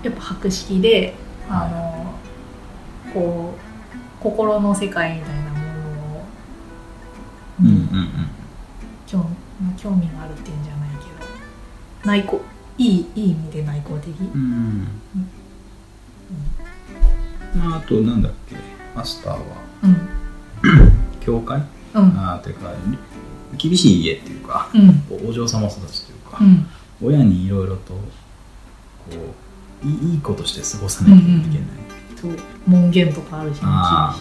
[0.03, 1.15] やっぱ博識で
[1.49, 2.13] あの
[3.15, 3.64] こう
[4.25, 6.25] 心の世界みたいなものを、
[7.61, 8.09] うんうん
[9.07, 9.27] 興
[9.77, 11.11] 興味があるっていうんじゃないけど
[12.11, 12.41] 内向
[12.79, 14.89] いいいい意味で内向的、うん
[17.55, 17.61] うん。
[17.61, 18.57] まああとなんだっけ？
[18.97, 19.41] アスターは。
[19.85, 19.97] うん。
[21.21, 21.63] 教会？
[21.95, 22.03] うん。
[22.19, 22.73] ああていうか
[23.57, 25.29] 厳しい家っていうかうん。
[25.29, 26.67] お嬢様育ちというか、うん。
[27.03, 28.01] 親にいろいろとこ
[29.85, 31.41] ういいいいことして過ごさなきゃいけない、
[32.25, 32.37] そう
[32.67, 34.17] 門限とかあるしいあ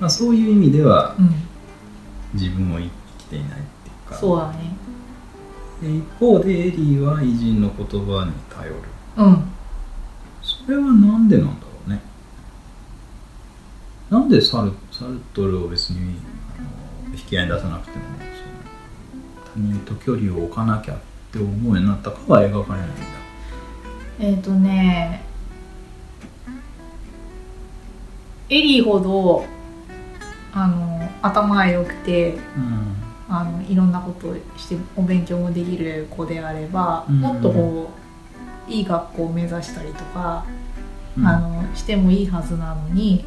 [0.00, 1.30] まあ、そういう意味ではうん。
[2.34, 4.14] 自分を生きていないっていうか。
[4.16, 4.74] そうだね。
[5.80, 8.76] で一方でエリーは偉人の言葉に頼る。
[9.18, 9.44] うん。
[10.42, 12.00] それはなんでなんだろうね。
[14.10, 16.16] なんでサルサルトルを別に
[16.58, 16.62] あ
[17.10, 18.04] の引き合いに出さなくても
[19.54, 20.98] 他人と距離を置かなきゃっ
[21.30, 23.02] て思うようになったかは描かれないんだ。
[24.18, 25.31] えっ、とね
[28.52, 29.46] エリーほど
[30.52, 32.96] あの頭が良くてうん。
[33.28, 37.20] あのいろんなことをしてお勉強もできる子であれば、うん。
[37.20, 37.90] もっとこ
[38.68, 40.44] ういい学校を目指したりとか、
[41.16, 41.26] うん。
[41.26, 43.24] あのしてもいいはずなのに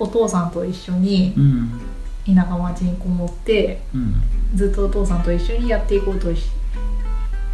[0.00, 1.80] お父さんと一緒にうん。
[2.26, 4.14] 田舎町にこもってうん。
[4.56, 6.50] ずっとお父さんと一緒にやっていこうとし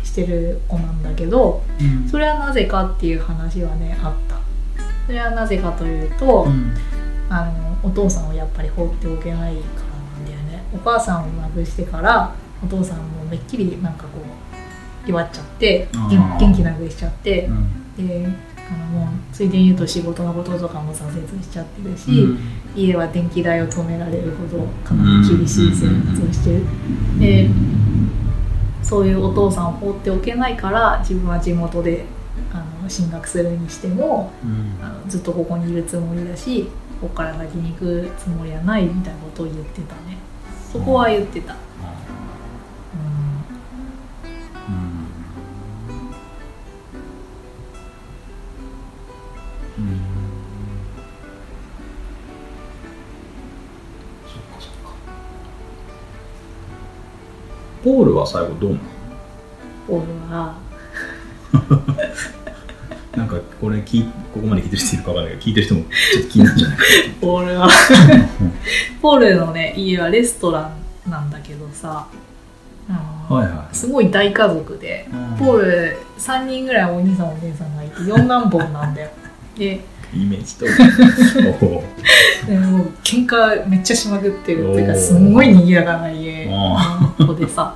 [0.03, 2.09] してる子なんだけどうん。
[2.09, 4.41] それはなぜかっていう話はねあった。
[5.05, 6.75] それはなぜかというと、うん
[7.35, 10.63] あのお父さんをやっぱり放っておけないからなんだよね。
[10.75, 14.21] お母さんを亡くしてからお父さんもめっきりなんかこ
[15.07, 15.89] う弱っちゃって
[16.39, 17.97] 元気なくしちゃってうん。
[17.97, 18.27] で
[18.71, 22.39] あのもうついでに言うと仕事のこととかも挫折しちゃってるし、うん。
[22.77, 26.63] 家は電気代を止められるほどかなり厳しい生活をしてる、
[27.19, 27.49] で
[28.83, 32.05] そういうお父さんを放っておけないから自分は地元で
[32.53, 34.85] あの進学するにしてもうん。
[34.85, 36.69] あのずっとここにいるつもりだし
[37.03, 40.19] ここから先に行くつもりはないみたいなことを言ってたね。
[40.73, 41.59] そこは言ってた、うん、
[44.69, 44.73] う
[49.83, 49.85] ん。
[49.89, 50.01] うん。
[54.29, 54.93] そっかそっか。
[57.83, 58.83] ポールは最後どうなの？
[59.89, 60.55] ポールは
[63.17, 66.85] なんかこれ聞いここまで聞いてる人いるかわかんないけど聞いてる人もちょっと気になるんじゃないか
[67.21, 67.69] ポールは。
[69.03, 70.71] ポールのね家はレストラ
[71.07, 72.07] ンなんだけどさ。
[73.29, 75.09] はいはいすごい大家族で
[75.39, 79.11] ポール3人ぐらいお兄さんお姉さんがいて四男坊なんだよ。
[79.57, 79.81] で
[80.15, 80.67] イメージと
[82.47, 87.75] でもう喧嘩めっちゃしまくってるっていうかすんごい賑やかな家あの子でさ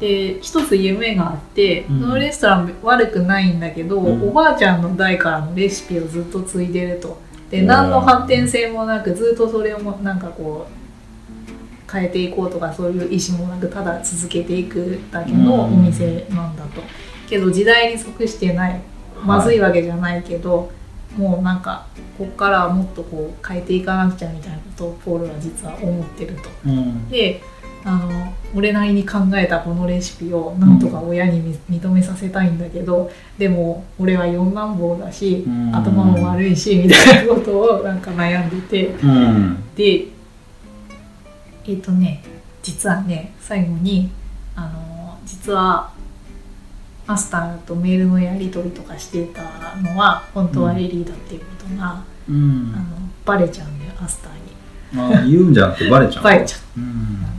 [0.00, 2.00] で一つ夢があって、うん。
[2.00, 4.28] そのレストラン悪くないんだけど、うん。
[4.28, 7.18] おばあちゃんの代からのレシピをずっと継いでると。
[7.50, 16.82] で何の発展性もなくずっとそれをもなんかこう変えていこうとかそういう意思もなくただ続けていくだけのお店なんだと、
[17.28, 18.80] けど時代に即してない。
[19.24, 20.70] まずいわけじゃないけど、
[21.16, 21.86] もうなんか
[22.18, 26.50] こっからはもっとこう変えていかなくちゃみたいなことをポールは実は思ってると。
[26.66, 27.08] うん。
[27.08, 27.40] で
[27.86, 33.08] あの俺なりに考えたこのレシピをなんとか親にみ認めさせたいんだけど
[33.38, 35.74] でも俺は四男坊だしうん。
[35.74, 38.86] 頭も悪いしみたいなことをなんか悩んでて。
[38.88, 39.74] うん。
[39.76, 40.08] で
[41.68, 42.22] えっ、とね
[42.62, 44.10] 実はね最後に
[44.56, 45.92] あの実は
[47.06, 49.42] マスターとメールのやり取りとかしてた
[49.76, 52.72] のは本当はエリーだっていうことが、うん。
[52.74, 52.84] あの
[53.24, 55.20] バレちゃうんだよアスターに。
[55.20, 56.80] あ言うんじゃなくてバレちゃう バレちゃう。
[56.80, 57.35] うん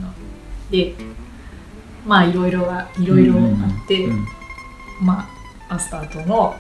[0.72, 0.96] で
[2.06, 3.38] まあいろいろがいろいろあ
[3.84, 4.26] って、うん。
[5.02, 5.28] ま
[5.70, 6.56] あアスターとの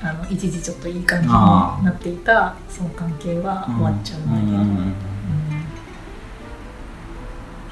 [0.00, 4.94] あの一時ちょっといい感じになっていたその関係は終わっちゃうんだけど、うんうん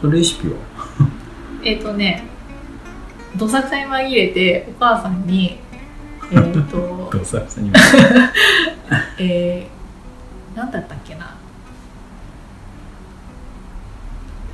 [0.01, 0.55] それレシピは？
[1.65, 2.25] えっ、とね
[3.37, 5.59] どさくさに紛れてお母さんに
[6.31, 6.41] えっ、
[6.71, 7.71] とどさくさに
[9.19, 11.34] えー、なんだったっけな？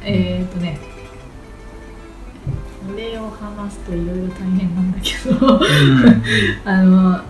[0.03, 0.79] えっ、とね
[2.87, 5.61] これを話すといろいろ大変なんだけど。
[6.65, 7.21] あの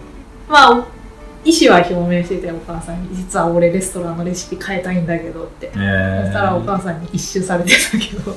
[0.49, 1.01] まあお
[1.43, 8.35] 意思は表明しててお母さんに実は俺レストランのレシピ変えたいんだけどって、えそしたらお母さんに一周されてたけど、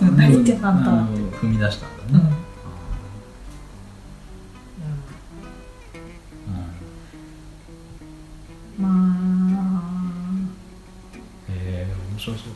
[0.00, 0.68] 何言ってんだ。
[0.68, 2.24] あんたうん踏み出したんだうん。
[2.24, 2.36] ね、
[8.78, 9.54] まあ。
[11.50, 12.53] えー、面白そう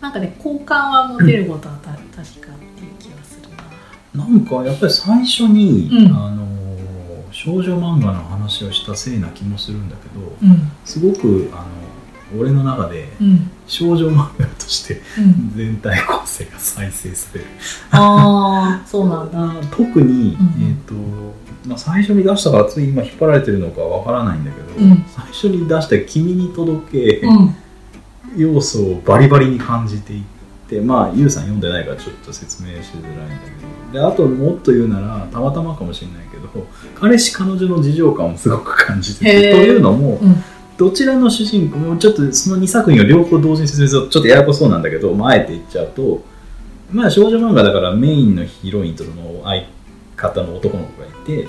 [0.00, 2.02] なんかね好感は持てることはた確
[2.40, 3.48] かっていう気がする
[4.14, 4.24] な。
[4.24, 6.16] なんかやっぱり最初に、うん。
[6.16, 6.48] あのー
[7.30, 10.72] 少女漫画の話をしたせいな気もするんだけどうん。
[10.84, 13.50] すごくあの俺の中でうん。
[13.66, 15.52] 少女漫画としてうん。
[15.54, 17.46] 全体構成が再生される。
[17.92, 19.38] ああそうなんだ。
[19.60, 20.68] あ特に、うん。
[20.68, 20.94] えっ、と、
[21.68, 25.04] まあ、最初に出したからつい今引っ張られてるのかわからないんだけど、うん。
[25.06, 27.54] 最初に出した「君に届け」うん
[28.38, 30.22] 要素をバリバリに感じていっ
[30.68, 33.68] てまあゆうさん読んでないからちょっと説明しづらいんだけど。
[33.92, 39.50] であともっと言うならたまたまかもしれないけど彼氏彼女の事情感をすごく感じてて。
[39.52, 40.44] というのも、うん。
[40.76, 46.22] どちらの主人公もちょっとその2作品を両方同時に説明するとちょっとややこそうなんだけど、まあ、あえて言っちゃうと
[46.92, 49.64] まあ少女漫画だからメインのヒロインとその相
[50.16, 51.48] 方の男の子がいて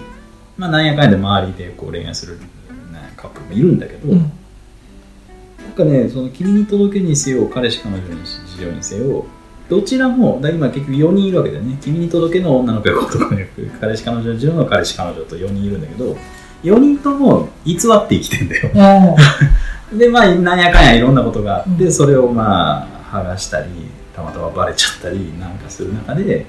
[0.57, 2.45] まあなんやかんやで周りでこう恋愛する、ね、
[3.15, 4.31] カップルもいるんだけど、うん
[5.79, 9.25] かね、その君に届けにせよ、彼氏彼女に事情にせよ、
[9.69, 11.77] どちらも、だ今結局4人いるわけだよね。
[11.81, 16.17] 君に届けの女の子が男の子、彼氏彼女の事情の彼氏彼女と4人いるんだけど、
[16.63, 19.15] 4人とも偽って生きてんだよ。
[19.93, 23.67] お で、まあ、なんやかんやいろんなことがあって、うんそれをまあ、剥がしたり、
[24.15, 26.45] たまたまバレちゃったりなんかする中で、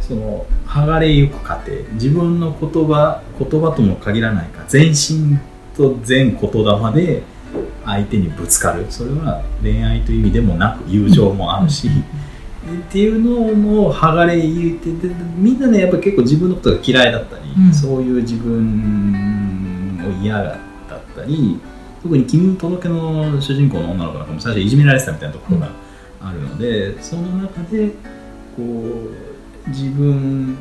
[0.00, 5.38] その、剥がれゆく過程、自分の言葉、言葉とも限らないか、全身
[5.76, 6.50] と全言
[6.94, 7.22] 霊で
[7.90, 8.86] 相手にぶつかる。
[8.88, 13.52] それは恋愛という意味でもなく、友情もあるし、っていうの
[13.86, 20.56] の剥がれ言ってでみんなねやっぱ結構自分のことが嫌いだったり、うんそういう自分を嫌だっ
[21.16, 21.58] たり
[22.02, 25.70] 特に「君に届け」の主人公の女の子なんかも最初いじめられてたみたいなところが
[26.22, 27.88] あるので、その中で
[28.56, 28.62] こ
[29.66, 30.58] う自分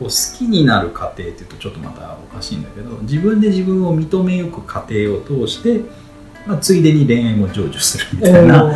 [0.00, 5.80] を好きになる過程っていうとちょっとまたおかしいんだけど自分で自分を認めゆく過程を通して、
[6.46, 8.72] まあ、ついでに恋愛も成就するみたいな。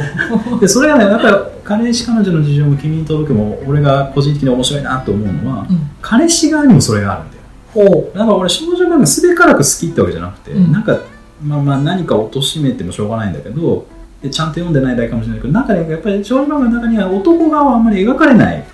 [0.61, 5.91] でそれがねやっぱり彼氏彼女の事情も君に届けも俺が個人的に面白いなと思うのは、うん。
[6.03, 7.43] 彼氏側にもそれがあるんだよ。
[7.73, 10.73] ほだから俺少女漫画すべからく好きってわけじゃなくて、うん。
[10.73, 10.99] なんか
[11.43, 13.87] まあまあ何かを貶めてもしょうがないんだけど
[14.23, 18.65] でちゃんと読んでないだけかもしれないけど中でやっぱり少女漫画の中には男側はあんまり描かれない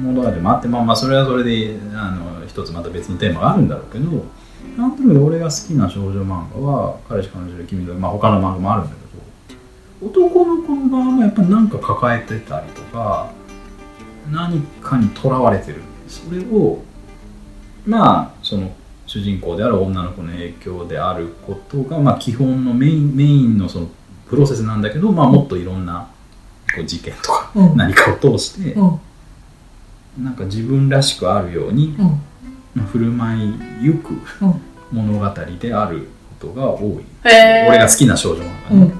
[0.00, 4.24] 物語もあってまあまあそれはそれであの一つまた別のテーマがあるんだろうけど
[4.78, 9.54] なんとなく俺が好きな少女漫画は彼氏彼女で君とまあ他の漫画もあるんだけ
[10.04, 13.32] ど男の子の側もやっぱり何か抱えてたりとか
[14.30, 16.80] 何かにとらわれてるそれを
[17.84, 18.72] まあその
[19.06, 23.88] 主人公である女の子の影響であることが、まあ、基本のメインメインのその
[24.28, 26.08] プロセスなんだけど、まあ、もっといろんな
[26.72, 27.76] こう事件とかううん。
[27.76, 29.00] 何かを通してうん。
[30.22, 32.20] なんか自分らしくあるようにうん。
[32.74, 36.08] まあ振る舞いゆくうん物語である
[36.40, 37.04] ことが多い。
[37.24, 38.88] 俺が好きな少女漫画ね、うん。
[38.88, 38.94] ま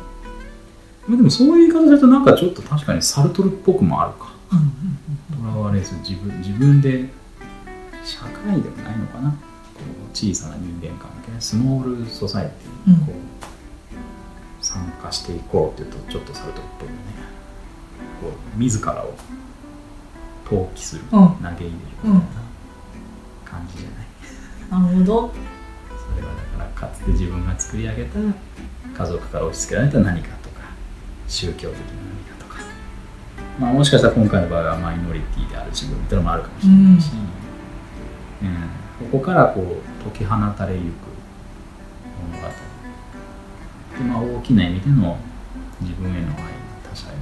[1.14, 4.34] あ、でもそういう言い方するとなんかちょっと確かにサルトルっぽくもあるか。
[4.52, 7.08] うんとらわれず自分自分で
[8.04, 9.34] 社会でもないのかな。
[10.12, 17.00] 小さな人間関係スモールソサイティにこう、参加していこうっていうとちょっとサルトルっぽいよね。
[18.20, 19.14] こう自らを
[20.48, 21.28] 投棄する、うん。
[21.28, 21.70] 投げ入れるみ
[22.02, 22.20] たいな
[23.44, 25.32] 感じじゃない、なるほど
[26.14, 28.18] それはだからかつて自分が作り上げた
[29.04, 30.62] 家族から押し付けられた何かとか
[31.26, 32.60] 宗教的な何かとか。
[33.58, 37.28] まあもしかしたら今回の場合はマイノリティである自分みたいなのもあるかもしれないし、うん
[38.98, 40.84] ここからこう解き放たれゆく
[42.32, 42.48] 物語
[43.96, 45.16] で、まあ、大きな意味での
[45.80, 46.34] 自分への愛
[46.82, 47.16] 他者への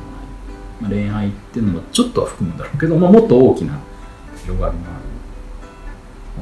[0.80, 3.78] 愛、まあ、恋愛っていうのもちょっとは含むんだろうけど、まあ、もっと大きな
[4.40, 5.02] 広がりのある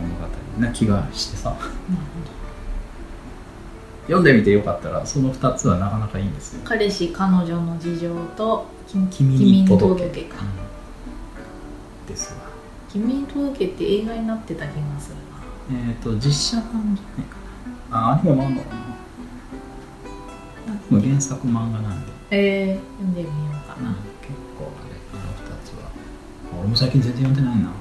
[0.01, 1.57] 物語な気がしてさ。
[4.05, 6.61] 読んでみてよかったらその2つはなかなかいいんですよ。
[6.65, 10.37] 彼氏彼女の事情と君君に届けか。
[10.43, 12.07] うん。
[12.07, 12.41] ですわ
[12.89, 15.17] 君に届けって映画になってた気がする
[15.71, 17.37] えっ、と実写版じゃないか
[17.91, 18.09] な。
[18.11, 18.85] あアニメもあんのかな。
[20.91, 25.91] でも原作漫画なんで、えー、読んでみようかな、結構あれあの2つは。
[26.61, 27.71] 俺も最近全然読んでないな。
[27.71, 27.75] も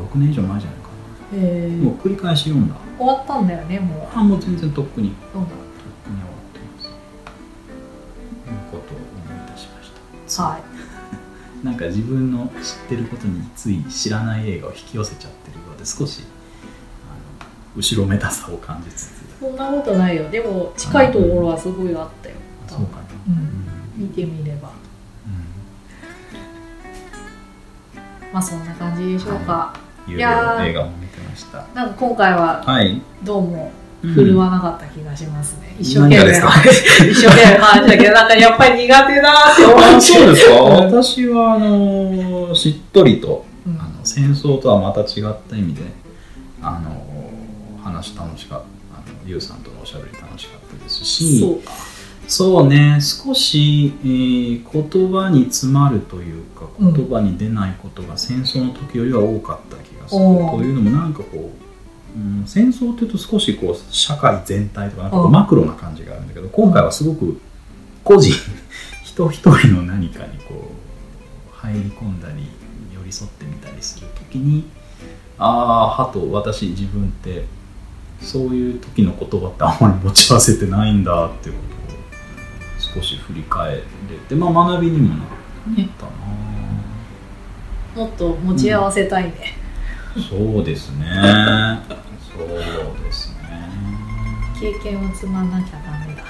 [0.00, 0.87] う56年以上前じゃないか。
[0.87, 0.87] えな
[1.36, 2.74] もう繰り返し読んだ。
[2.96, 5.10] 終わったんだよねもあもう全然とっくに。
[5.10, 6.86] うそうなんとっくに終わってます。
[6.86, 6.92] いう
[8.70, 9.90] ことを思い出しまし
[10.36, 10.42] た。
[10.42, 10.62] だはい。
[11.64, 16.24] なんか自分の知ってることについ知らない映画を引き寄せちゃってるようで少し
[17.40, 17.46] あの
[17.76, 19.18] 後ろめたさを感じつつ。
[19.40, 20.28] そんなことないよ。
[20.30, 22.34] でも近いところはすごいあったよ。
[22.66, 23.30] あそうかな、う
[24.00, 24.02] ん。
[24.04, 24.78] 見てみれば。
[28.32, 33.00] まあそんな感じでしょうか、うん、有いやー料映画も見てましたなんか今回ははい。
[33.22, 33.72] どうも
[34.02, 34.14] うん。
[34.14, 37.04] 振るわなかった気がしますね、一生懸命何がですか？
[37.10, 40.70] 一生懸命話したけどなんかやっぱり苦手だーって思ってあそうですか、うん。
[40.70, 43.72] 私はあのしっとりとうん。
[43.80, 45.06] あの戦争とはまた違っ
[45.50, 45.82] た意味で
[46.62, 47.02] あの
[47.82, 48.64] 話楽しかった
[48.96, 51.72] あのゆうさんとのおしゃべり楽しかったですしそうか
[52.28, 52.98] そうね。
[53.00, 56.94] 少し、えー言葉に詰まるというかうん。
[56.94, 60.58] 言葉に出ないことが戦争の時よりは多かった気がする、おー。
[60.58, 61.52] というのもなんかこ
[62.16, 67.40] う、うん、戦争というと少しこう社会全体とかなんかマクロな感じがあるんだけど今回はすごく
[68.04, 68.34] 個人
[69.04, 72.44] 人一人の何かにこう入り込んだり
[72.94, 74.64] 寄り添ってみたりする時に
[75.38, 75.46] あ
[75.98, 77.46] あはと私自分って
[78.20, 81.54] そういう時の言葉ってあんまり持ち合わせてないんだっていう
[82.98, 83.82] 少し振り返れ
[84.28, 85.26] てまあ学びにもなっ
[85.76, 86.12] ねたな、
[88.04, 89.56] もっと持ち合わせたいね、
[90.28, 91.06] そうですね。
[92.36, 92.48] そう
[93.04, 93.68] ですね。
[94.60, 96.22] 経験を積まなきゃダメだ。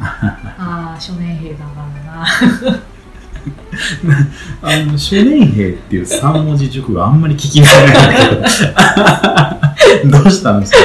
[0.58, 2.26] ああ初年兵だからな。
[4.62, 8.42] あの初年兵っていう三文字熟語あんまり聞き慣れないけど。
[10.24, 10.78] どうしたんですか？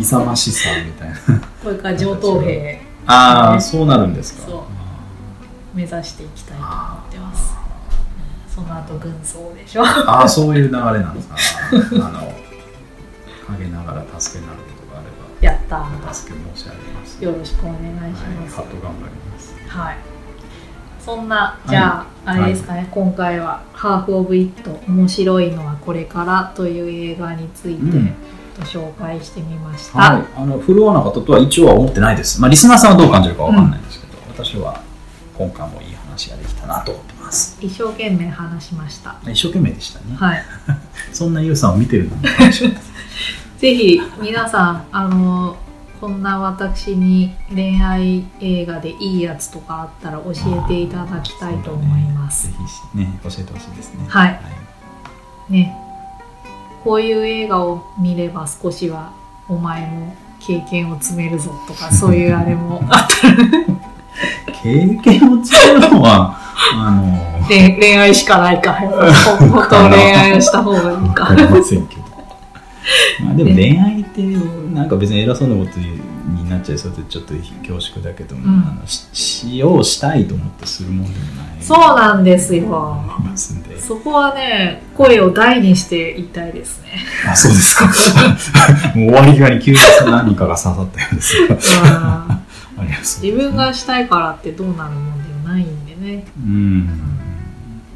[0.00, 1.16] 勇ましさみたいな。
[1.62, 2.79] これから上等兵
[3.10, 4.46] ああそうなるんですか。
[4.46, 4.62] そう。
[5.74, 6.74] 目指していきたいと思
[7.08, 7.54] ってます。
[8.54, 9.82] その後軍曹でしょ。
[9.84, 11.36] ああそういう流れなんですか。
[12.06, 12.32] あの
[13.56, 15.02] 陰ながら助けになることがあ
[15.40, 15.78] れやった。
[15.78, 17.24] ば助け申し上げます。
[17.24, 19.54] よろしくお願いしはい、ますハッと頑張ります。
[19.68, 19.96] はい、
[21.04, 28.14] そんなじゃあ、あれですかね、今回は「ハーフ・オブ・イット面白いのはこれから」という映画について、うん
[28.60, 32.40] ご紹介してみました、はい、あの振るわなかったとは一応は思ってないです。
[32.40, 34.82] まあリスナーさんはどう感じるかわかんないんですけど、私は
[35.36, 37.58] 今回もいい話ができたなと思ってます。
[37.60, 40.14] 一生懸命話しました一生懸命でしたね。
[40.14, 40.44] はい
[41.12, 42.90] そんなユウさんを見てるのも楽しかったです。
[43.58, 45.56] ぜひ皆さんあの
[45.98, 50.32] こんな私に恋愛映画でいいやつとかあったら教
[50.64, 52.54] えていただきたいと思いますぜ
[52.92, 54.04] ひね教えてほしいですね。
[54.08, 54.40] はい
[55.48, 55.89] ね
[56.84, 59.12] こういう映画を見れば少しは
[59.48, 62.80] お前も経験を積めるぞとか そういうあれも
[64.62, 66.36] 経験を積むのは
[66.74, 68.72] あの恋 恋愛しかないか。
[68.74, 68.88] 本
[69.68, 71.26] 当恋愛をした方がいいわか。
[71.26, 72.02] かりませんけど。
[73.24, 74.22] まあでも恋愛って
[74.74, 75.78] なんか別に偉そうなこと
[76.34, 81.62] になっちゃいそうでちょっと恐縮だけども、うんあのししようしたいと思ってするもんでもない。
[81.62, 82.64] そうなんですよ。
[82.64, 83.80] 思いますんで。
[83.80, 86.88] そこはね声を大にして言いたいですね。
[87.28, 87.86] あそうですか。
[88.94, 91.36] もう終わり際に急に何かが刺さったようです。
[93.22, 96.24] 自分がしたいからってどうなるもんでもないんでね。
[96.38, 96.88] うん。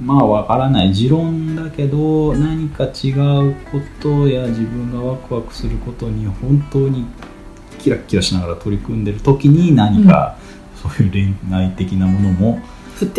[0.03, 0.93] まあわからない。
[0.93, 7.07] 持論だけど何か違うことや自分がワクワクすることに本当に
[7.85, 10.39] キラッキラしながら取り組んでる時に何か
[10.75, 12.61] そういう恋愛的なものも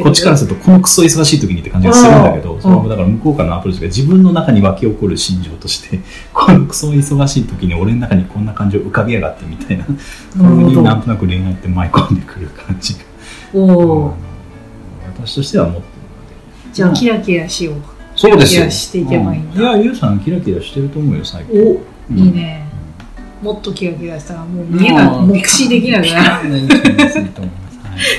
[0.04, 2.44] こっちからするとこのクソ忙しい時にって感じがするんだけうん。
[2.44, 6.00] どそれもだから向こうからのアプローチが自分の中に湧き起こる心情として
[6.34, 13.00] このクソ忙しい時に俺の中にこんな感情浮かび上がってみたいなそういうふうになんとなく恋愛って舞い込んでくる感じが。
[15.14, 17.76] 私としては持ってるのでじゃあキラキラしよう。
[18.16, 18.62] そうですよ。
[18.62, 19.56] キラキラしていけばいいんだ。
[19.56, 19.80] うん。
[19.80, 21.62] いやゆうさんキラキラしてると思うよ最近。
[21.62, 21.82] お
[22.12, 22.18] うん。
[22.18, 22.65] いいね
[23.46, 26.50] もっとキラキラしたらもう見えないもう目視できなくなる。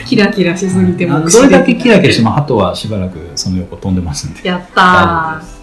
[0.07, 4.47] キラキラしすぎてあの目どれだけキラキラしても鳩はしばらくその横飛んでますんで。
[4.47, 5.57] やったー。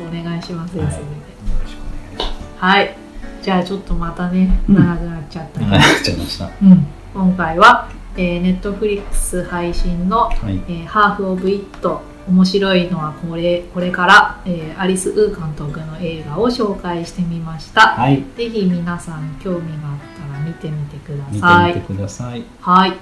[0.00, 2.30] お願いしますはいですのでよろしくお願い。
[2.30, 2.96] しはい。
[3.42, 4.76] じゃあちょっとまたねうん。
[4.76, 5.94] 長くなっちゃったけどます。
[5.94, 6.44] なっちゃいました。
[6.44, 6.86] はうん。
[7.12, 10.36] 今回は、えー、ネットフリックス配信のい。
[10.36, 18.24] えーハーフ・オブ・イット面白いのはこれこれから、えーアリス・ウー監督の映画を紹介してみましたはい。
[18.36, 19.98] ぜひ皆さん興味があっ
[20.32, 22.44] たら見てみてく見ださいてみてください。
[22.60, 22.92] はい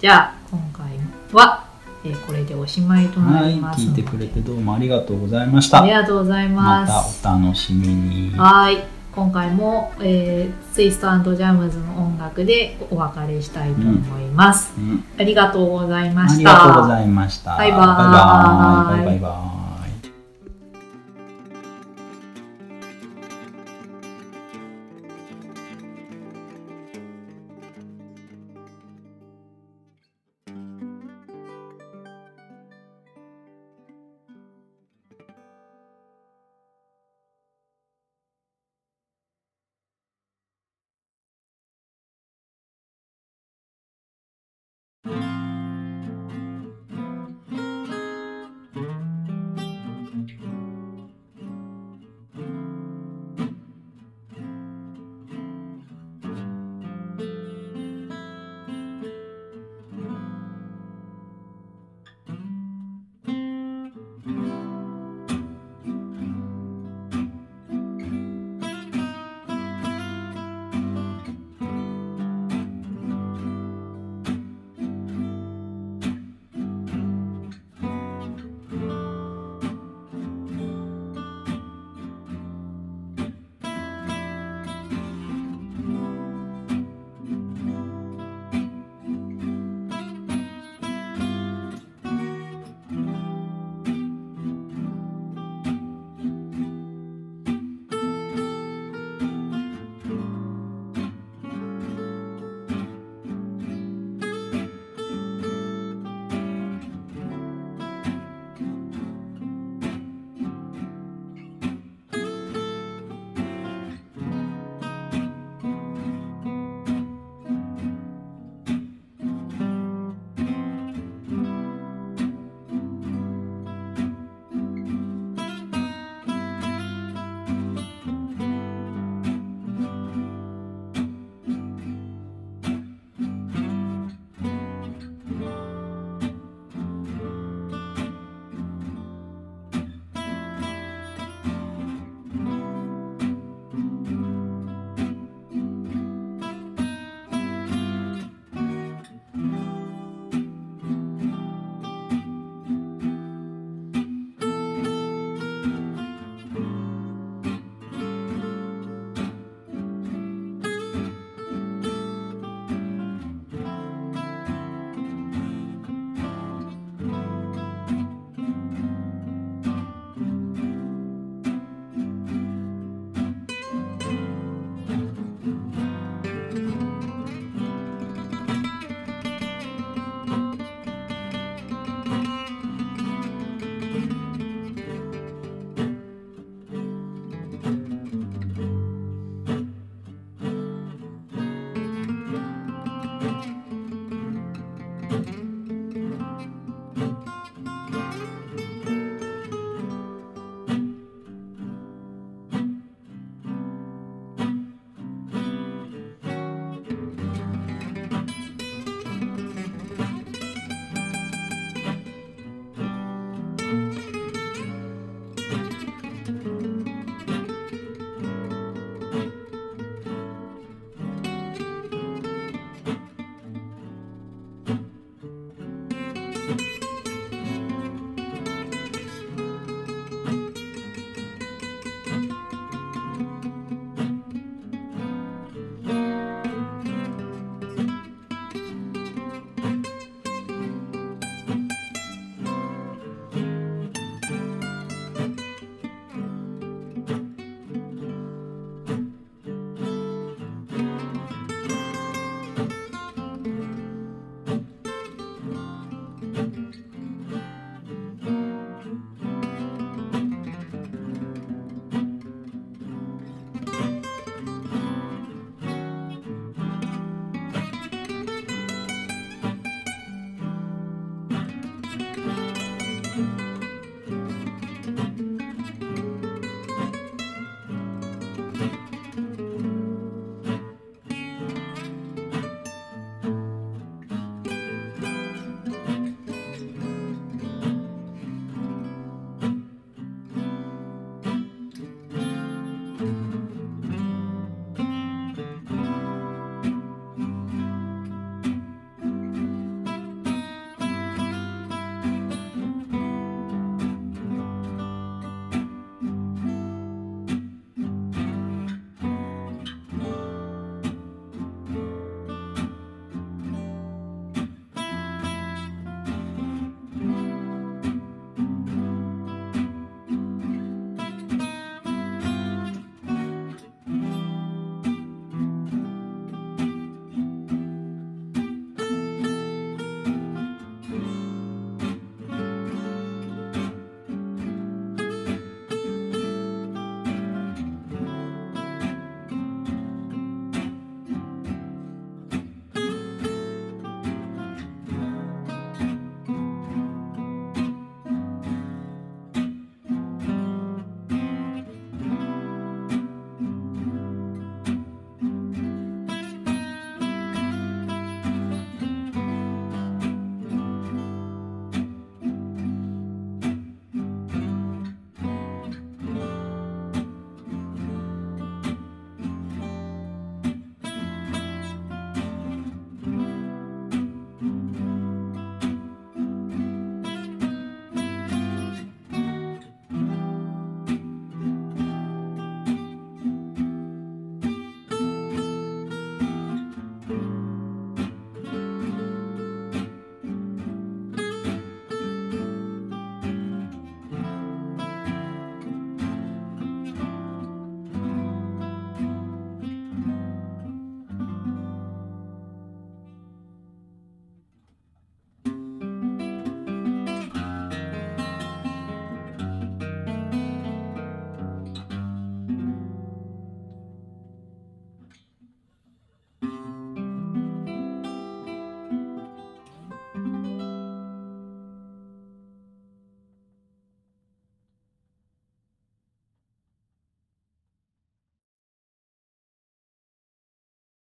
[0.00, 0.86] じゃあ今回
[1.32, 1.64] は
[2.04, 5.82] えーこれでおしまいとなはい、りますので、聞いてくれてどうもありがとうございました。
[5.82, 7.22] ありがとうございまます。
[7.22, 8.32] たお楽しみに。
[8.36, 8.97] はい。
[9.18, 14.72] 今回も、えーツイストジャムズの音楽でお別れしたいと思います。
[14.78, 16.38] うんありがとうございまあした。
[16.38, 17.56] りがとうございました。
[17.56, 19.57] バイバイバイバイバイバイ